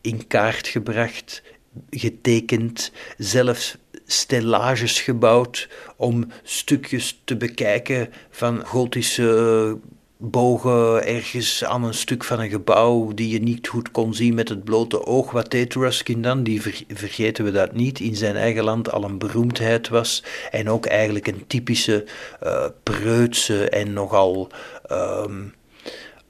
in 0.00 0.26
kaart 0.26 0.68
gebracht, 0.68 1.42
getekend, 1.90 2.92
zelfs 3.18 3.76
stellages 4.06 5.00
gebouwd 5.00 5.68
om 5.96 6.26
stukjes 6.42 7.20
te 7.24 7.36
bekijken 7.36 8.12
van 8.30 8.66
gotische 8.66 9.78
bogen 10.24 11.06
ergens 11.06 11.64
aan 11.64 11.84
een 11.84 11.94
stuk 11.94 12.24
van 12.24 12.40
een 12.40 12.50
gebouw 12.50 13.14
die 13.14 13.28
je 13.28 13.38
niet 13.38 13.68
goed 13.68 13.90
kon 13.90 14.14
zien 14.14 14.34
met 14.34 14.48
het 14.48 14.64
blote 14.64 15.06
oog. 15.06 15.30
Wat 15.30 15.50
deed 15.50 15.74
Ruskin 15.74 16.22
dan? 16.22 16.42
Die 16.42 16.62
vergeten 16.88 17.44
we 17.44 17.50
dat 17.50 17.72
niet. 17.72 18.00
In 18.00 18.16
zijn 18.16 18.36
eigen 18.36 18.64
land 18.64 18.92
al 18.92 19.04
een 19.04 19.18
beroemdheid 19.18 19.88
was 19.88 20.24
en 20.50 20.70
ook 20.70 20.86
eigenlijk 20.86 21.26
een 21.26 21.44
typische 21.46 22.04
uh, 22.42 22.66
preutse 22.82 23.68
en 23.68 23.92
nogal 23.92 24.48
um, 24.92 25.54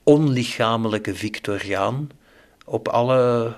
onlichamelijke 0.02 1.14
Victoriaan 1.14 2.10
op 2.64 2.88
alle 2.88 3.54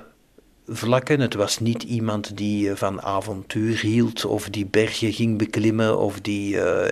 vlakken. 0.66 1.20
Het 1.20 1.35
was 1.35 1.59
niet 1.59 1.82
iemand 1.82 2.36
die 2.36 2.70
eh, 2.70 2.77
van 2.77 3.03
avontuur 3.03 3.81
hield 3.81 4.24
of 4.24 4.49
die 4.49 4.66
bergen 4.66 5.12
ging 5.12 5.39
beklimmen 5.39 5.99
of 5.99 6.20
die 6.20 6.55
uh, 6.55 6.85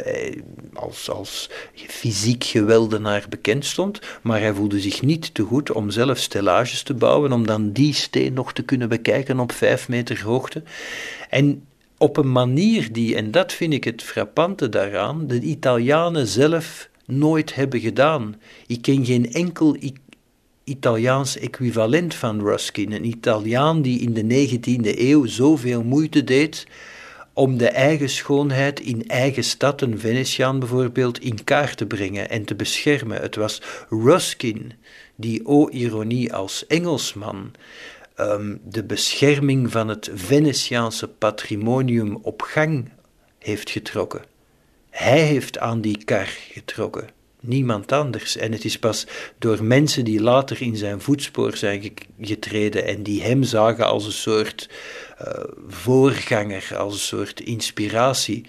als, 0.75 1.11
als 1.11 1.51
fysiek 1.75 2.45
geweldenaar 2.45 3.27
bekend 3.29 3.65
stond, 3.65 4.01
maar 4.23 4.41
hij 4.41 4.55
voelde 4.55 4.81
zich 4.81 5.03
niet 5.03 5.35
te 5.35 5.43
goed 5.43 5.73
om 5.73 5.91
zelf 5.91 6.19
stellages 6.19 6.83
te 6.83 6.95
bouwen, 6.95 7.33
om 7.33 7.47
dan 7.47 7.73
die 7.73 7.95
steen 7.95 8.33
nog 8.33 8.53
te 8.53 8.63
kunnen 8.63 8.89
bekijken 8.89 9.41
op 9.41 9.53
vijf 9.53 9.89
meter 9.89 10.23
hoogte. 10.23 10.63
En 11.31 11.65
op 11.99 12.17
een 12.17 12.33
manier 12.33 12.93
die, 12.93 13.17
en 13.17 13.31
dat 13.31 13.53
vind 13.53 13.73
ik 13.73 13.85
het 13.85 14.03
frappante 14.03 14.69
daaraan, 14.69 15.27
de 15.27 15.41
Italianen 15.41 16.27
zelf 16.27 16.89
nooit 17.07 17.55
hebben 17.55 17.81
gedaan. 17.81 18.37
Ik 18.67 18.83
ken 18.83 19.05
geen 19.05 19.33
enkel 19.33 19.77
Italiaans 20.65 21.39
equivalent 21.39 22.15
van 22.15 22.41
Ruskin. 22.41 22.93
Een 22.93 23.05
Italiaan 23.05 23.83
die 23.83 24.01
in 24.01 24.13
de 24.13 24.49
19e 24.49 24.99
eeuw 24.99 25.27
zoveel 25.27 25.83
moeite 25.83 26.25
deed 26.25 26.67
om 27.33 27.57
de 27.57 27.69
eigen 27.69 28.09
schoonheid 28.09 28.81
in 28.81 29.09
eigen 29.09 29.45
stad, 29.45 29.81
een 29.81 29.99
Venetiaan 29.99 30.59
bijvoorbeeld, 30.59 31.21
in 31.21 31.45
kaart 31.45 31.77
te 31.77 31.87
brengen 31.87 32.31
en 32.31 32.45
te 32.45 32.55
beschermen. 32.55 33.21
Het 33.21 33.37
was 33.37 33.63
Ruskin 33.89 34.73
die, 35.17 35.47
o 35.47 35.69
ironie, 35.69 36.33
als 36.33 36.67
Engelsman 36.67 37.53
um, 38.21 38.61
de 38.65 38.85
bescherming 38.85 39.71
van 39.71 39.89
het 39.89 40.11
Venetiaanse 40.15 41.09
patrimonium 41.09 42.17
op 42.17 42.43
gang 42.43 42.89
heeft 43.39 43.71
getrokken. 43.71 44.25
Hij 44.91 45.21
heeft 45.21 45.59
aan 45.59 45.81
die 45.81 46.05
kar 46.05 46.27
getrokken 46.27 47.09
niemand 47.43 47.93
anders. 47.93 48.37
En 48.37 48.53
het 48.53 48.65
is 48.65 48.79
pas 48.79 49.07
door 49.39 49.65
mensen 49.65 50.05
die 50.05 50.21
later 50.21 50.63
in 50.63 50.77
zijn 50.77 51.01
voetspoor 51.01 51.57
zijn 51.57 51.93
getreden 52.21 52.87
en 52.87 53.03
die 53.03 53.23
hem 53.23 53.43
zagen 53.43 53.87
als 53.87 54.05
een 54.05 54.13
soort 54.13 54.69
uh, 55.23 55.29
voorganger, 55.69 56.77
als 56.77 56.93
een 56.93 57.01
soort 57.01 57.41
inspiratie, 57.41 58.45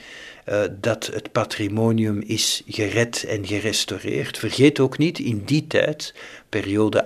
uh, 0.49 0.61
dat 0.79 1.09
het 1.13 1.31
patrimonium 1.31 2.21
is 2.21 2.63
gered 2.67 3.23
en 3.23 3.47
gerestaureerd. 3.47 4.37
Vergeet 4.37 4.79
ook 4.79 4.97
niet, 4.97 5.19
in 5.19 5.41
die 5.45 5.67
tijd, 5.67 6.13
periode 6.49 7.03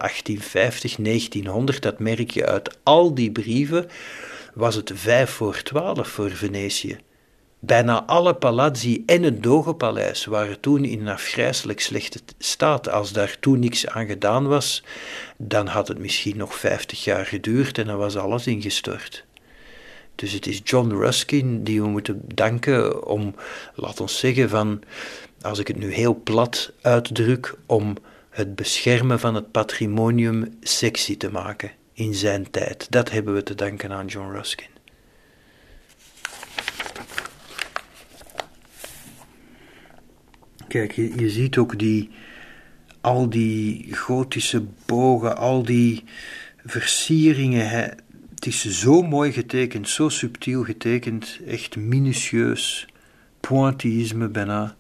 1850-1900, 1.75 1.79
dat 1.79 1.99
merk 1.99 2.31
je 2.31 2.45
uit 2.45 2.77
al 2.83 3.13
die 3.13 3.31
brieven, 3.31 3.89
was 4.53 4.75
het 4.75 4.91
vijf 4.95 5.29
voor 5.29 5.61
twaalf 5.61 6.07
voor 6.07 6.31
Venetië. 6.31 6.97
Bijna 7.59 8.03
alle 8.03 8.33
palazzi 8.33 9.03
en 9.05 9.23
het 9.23 9.43
Dogenpaleis 9.43 10.25
waren 10.25 10.59
toen 10.59 10.85
in 10.85 10.99
een 10.99 11.07
afgrijselijk 11.07 11.79
slechte 11.79 12.19
staat. 12.37 12.89
Als 12.89 13.11
daar 13.11 13.37
toen 13.39 13.59
niks 13.59 13.87
aan 13.87 14.05
gedaan 14.05 14.47
was, 14.47 14.83
dan 15.37 15.67
had 15.67 15.87
het 15.87 15.97
misschien 15.97 16.37
nog 16.37 16.55
vijftig 16.55 17.03
jaar 17.03 17.25
geduurd 17.25 17.77
en 17.77 17.85
dan 17.85 17.97
was 17.97 18.17
alles 18.17 18.47
ingestort. 18.47 19.25
Dus 20.15 20.31
het 20.31 20.47
is 20.47 20.61
John 20.63 20.89
Ruskin 20.89 21.63
die 21.63 21.81
we 21.81 21.87
moeten 21.87 22.21
danken 22.25 23.05
om, 23.05 23.35
laat 23.75 24.01
ons 24.01 24.19
zeggen, 24.19 24.49
van, 24.49 24.81
als 25.41 25.59
ik 25.59 25.67
het 25.67 25.77
nu 25.77 25.93
heel 25.93 26.21
plat 26.23 26.71
uitdruk, 26.81 27.55
om 27.65 27.95
het 28.29 28.55
beschermen 28.55 29.19
van 29.19 29.35
het 29.35 29.51
patrimonium 29.51 30.57
sexy 30.61 31.17
te 31.17 31.31
maken 31.31 31.71
in 31.93 32.13
zijn 32.13 32.51
tijd. 32.51 32.87
Dat 32.89 33.11
hebben 33.11 33.33
we 33.33 33.43
te 33.43 33.55
danken 33.55 33.91
aan 33.91 34.05
John 34.05 34.31
Ruskin. 34.31 34.76
Kijk, 40.67 40.91
je, 40.91 41.29
ziet 41.29 41.57
ook 41.57 41.79
die, 41.79 42.09
al 43.01 43.29
die 43.29 43.95
gotische 43.95 44.65
bogen, 44.85 45.37
al 45.37 45.63
die 45.63 46.03
versieringen. 46.65 47.69
Het 48.35 48.45
is 48.45 48.65
zo 48.65 49.01
mooi 49.01 49.31
getekend, 49.31 49.89
zo 49.89 50.09
subtiel 50.09 50.63
getekend, 50.63 51.39
echt 51.47 51.75
minutieus, 51.75 52.87
pointillisme 53.39 54.27
bijna. 54.27 54.75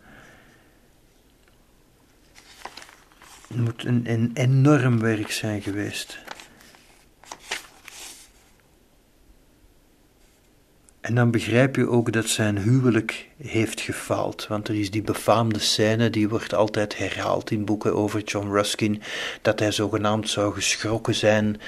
Het 3.47 3.57
moet 3.57 3.85
een, 3.85 4.01
een 4.11 4.31
enorm 4.33 4.99
werk 4.99 5.31
zijn 5.31 5.61
geweest. 5.61 6.26
En 11.07 11.15
dan 11.15 11.31
begrijp 11.31 11.75
je 11.75 11.89
ook 11.89 12.11
dat 12.11 12.27
zijn 12.27 12.57
huwelijk 12.57 13.27
heeft 13.43 13.81
gefaald. 13.81 14.47
Want 14.47 14.67
er 14.67 14.79
is 14.79 14.91
die 14.91 15.01
befaamde 15.01 15.59
scène, 15.59 16.09
die 16.09 16.29
wordt 16.29 16.53
altijd 16.53 16.97
herhaald 16.97 17.51
in 17.51 17.65
boeken 17.65 17.95
over 17.95 18.23
John 18.23 18.51
Ruskin, 18.51 19.01
dat 19.41 19.59
hij 19.59 19.71
zogenaamd 19.71 20.29
zou 20.29 20.53
geschrokken 20.53 21.15
zijn 21.15 21.59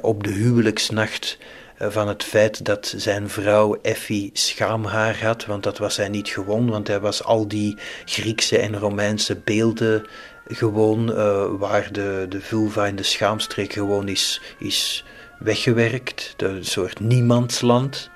op 0.00 0.24
de 0.24 0.30
huwelijksnacht 0.30 1.38
eh, 1.76 1.88
van 1.90 2.08
het 2.08 2.24
feit 2.24 2.64
dat 2.64 2.94
zijn 2.96 3.28
vrouw 3.28 3.78
Effie 3.82 4.30
schaamhaar 4.32 5.22
had, 5.22 5.46
want 5.46 5.62
dat 5.62 5.78
was 5.78 5.96
hij 5.96 6.08
niet 6.08 6.28
gewoon, 6.28 6.70
want 6.70 6.88
hij 6.88 7.00
was 7.00 7.24
al 7.24 7.48
die 7.48 7.78
Griekse 8.04 8.58
en 8.58 8.78
Romeinse 8.78 9.36
beelden 9.44 10.06
gewoon, 10.48 11.10
uh, 11.10 11.44
waar 11.58 11.92
de, 11.92 12.26
de 12.28 12.40
vulva 12.40 12.86
in 12.86 12.96
de 12.96 13.02
schaamstreek 13.02 13.72
gewoon 13.72 14.08
is, 14.08 14.40
is 14.58 15.04
weggewerkt, 15.38 16.34
een 16.36 16.64
soort 16.64 17.00
niemandsland. 17.00 18.10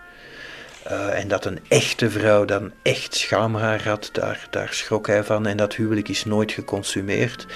Uh, 0.87 1.19
en 1.19 1.29
dat 1.29 1.45
een 1.45 1.59
echte 1.69 2.11
vrouw 2.11 2.45
dan 2.45 2.73
echt 2.83 3.15
schaamhaar 3.15 3.83
had, 3.83 4.09
daar, 4.13 4.47
daar 4.51 4.69
schrok 4.73 5.07
hij 5.07 5.25
van. 5.25 5.47
En 5.47 5.57
dat 5.57 5.75
huwelijk 5.75 6.09
is 6.09 6.25
nooit 6.25 6.53
geconsumeerd. 6.53 7.47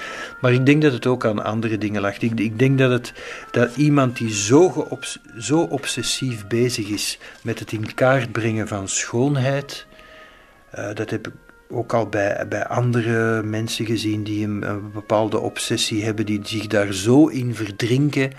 Maar 0.41 0.53
ik 0.53 0.65
denk 0.65 0.81
dat 0.81 0.93
het 0.93 1.05
ook 1.05 1.25
aan 1.25 1.43
andere 1.43 1.77
dingen 1.77 2.01
lag. 2.01 2.17
Ik, 2.17 2.39
ik 2.39 2.59
denk 2.59 2.77
dat, 2.77 2.91
het, 2.91 3.13
dat 3.51 3.75
iemand 3.75 4.17
die 4.17 4.33
zo, 4.33 4.87
zo 5.39 5.61
obsessief 5.61 6.47
bezig 6.47 6.87
is 6.87 7.19
met 7.41 7.59
het 7.59 7.71
in 7.71 7.93
kaart 7.93 8.31
brengen 8.31 8.67
van 8.67 8.87
schoonheid. 8.87 9.85
Uh, 10.75 10.93
dat 10.93 11.09
heb 11.09 11.27
ik 11.27 11.33
ook 11.69 11.93
al 11.93 12.07
bij, 12.07 12.45
bij 12.49 12.65
andere 12.65 13.43
mensen 13.43 13.85
gezien 13.85 14.23
die 14.23 14.45
een 14.45 14.91
bepaalde 14.93 15.39
obsessie 15.39 16.03
hebben, 16.03 16.25
die 16.25 16.39
zich 16.43 16.67
daar 16.67 16.93
zo 16.93 17.27
in 17.27 17.55
verdrinken 17.55 18.31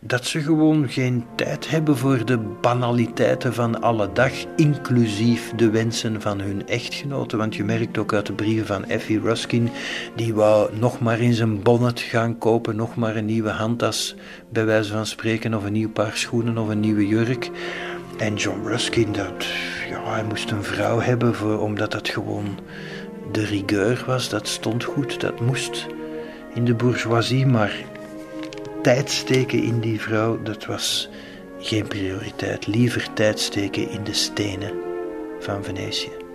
dat 0.00 0.24
ze 0.24 0.40
gewoon 0.40 0.88
geen 0.88 1.24
tijd 1.34 1.70
hebben 1.70 1.96
voor 1.96 2.24
de 2.24 2.38
banaliteiten 2.38 3.54
van 3.54 3.80
alle 3.80 4.12
dag, 4.12 4.32
inclusief 4.56 5.52
de 5.56 5.70
wensen 5.70 6.20
van 6.20 6.40
hun 6.40 6.68
echtgenoten. 6.68 7.38
Want 7.38 7.54
je 7.54 7.64
merkt 7.64 7.98
ook 7.98 8.14
uit 8.14 8.26
de 8.26 8.32
brieven 8.32 8.66
van 8.66 8.84
Effie 8.84 9.20
Ruskin, 9.20 9.70
die 10.16 10.34
wou 10.34 10.78
nog 10.78 11.00
maar 11.00 11.20
in 11.20 11.34
zijn 11.34 11.62
bonnet 11.62 12.00
gaan 12.00 12.38
kopen, 12.38 12.76
nog 12.76 12.96
maar 12.96 13.16
een 13.16 13.24
nieuwe 13.24 13.50
handtas, 13.50 14.14
bij 14.48 14.64
wijze 14.64 14.92
van 14.92 15.06
spreken, 15.06 15.54
of 15.54 15.64
een 15.64 15.72
nieuw 15.72 15.90
paar 15.90 16.16
schoenen 16.16 16.58
of 16.58 16.68
een 16.68 16.80
nieuwe 16.80 17.06
jurk. 17.06 17.50
En 18.18 18.34
John 18.34 18.66
Ruskin, 18.66 19.12
dat, 19.12 19.46
ja, 19.90 20.10
hij 20.12 20.24
moest 20.24 20.50
een 20.50 20.64
vrouw 20.64 21.00
hebben, 21.00 21.34
voor, 21.34 21.60
omdat 21.60 21.92
dat 21.92 22.08
gewoon 22.08 22.58
de 23.32 23.44
rigueur 23.44 24.04
was, 24.06 24.28
dat 24.28 24.48
stond 24.48 24.84
goed, 24.84 25.20
dat 25.20 25.40
moest 25.40 25.86
in 26.54 26.64
de 26.64 26.74
bourgeoisie, 26.74 27.46
maar 27.46 27.72
tijd 28.82 29.10
steken 29.10 29.62
in 29.62 29.80
die 29.80 30.00
vrouw, 30.00 30.42
dat 30.42 30.66
was 30.66 31.08
geen 31.58 31.86
prioriteit. 31.86 32.66
Liever 32.66 33.12
tijd 33.12 33.40
steken 33.40 33.90
in 33.90 34.04
de 34.04 34.12
stenen 34.12 34.72
van 35.40 35.64
Venetië. 35.64 36.27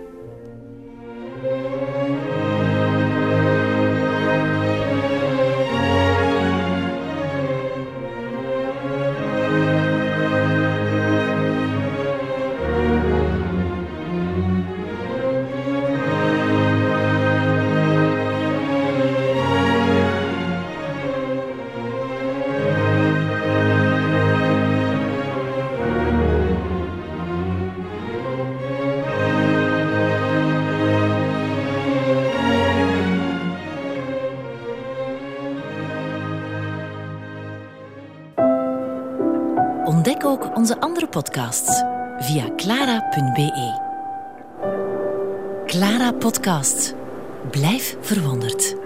Blijf 47.50 47.96
verwonderd. 48.00 48.83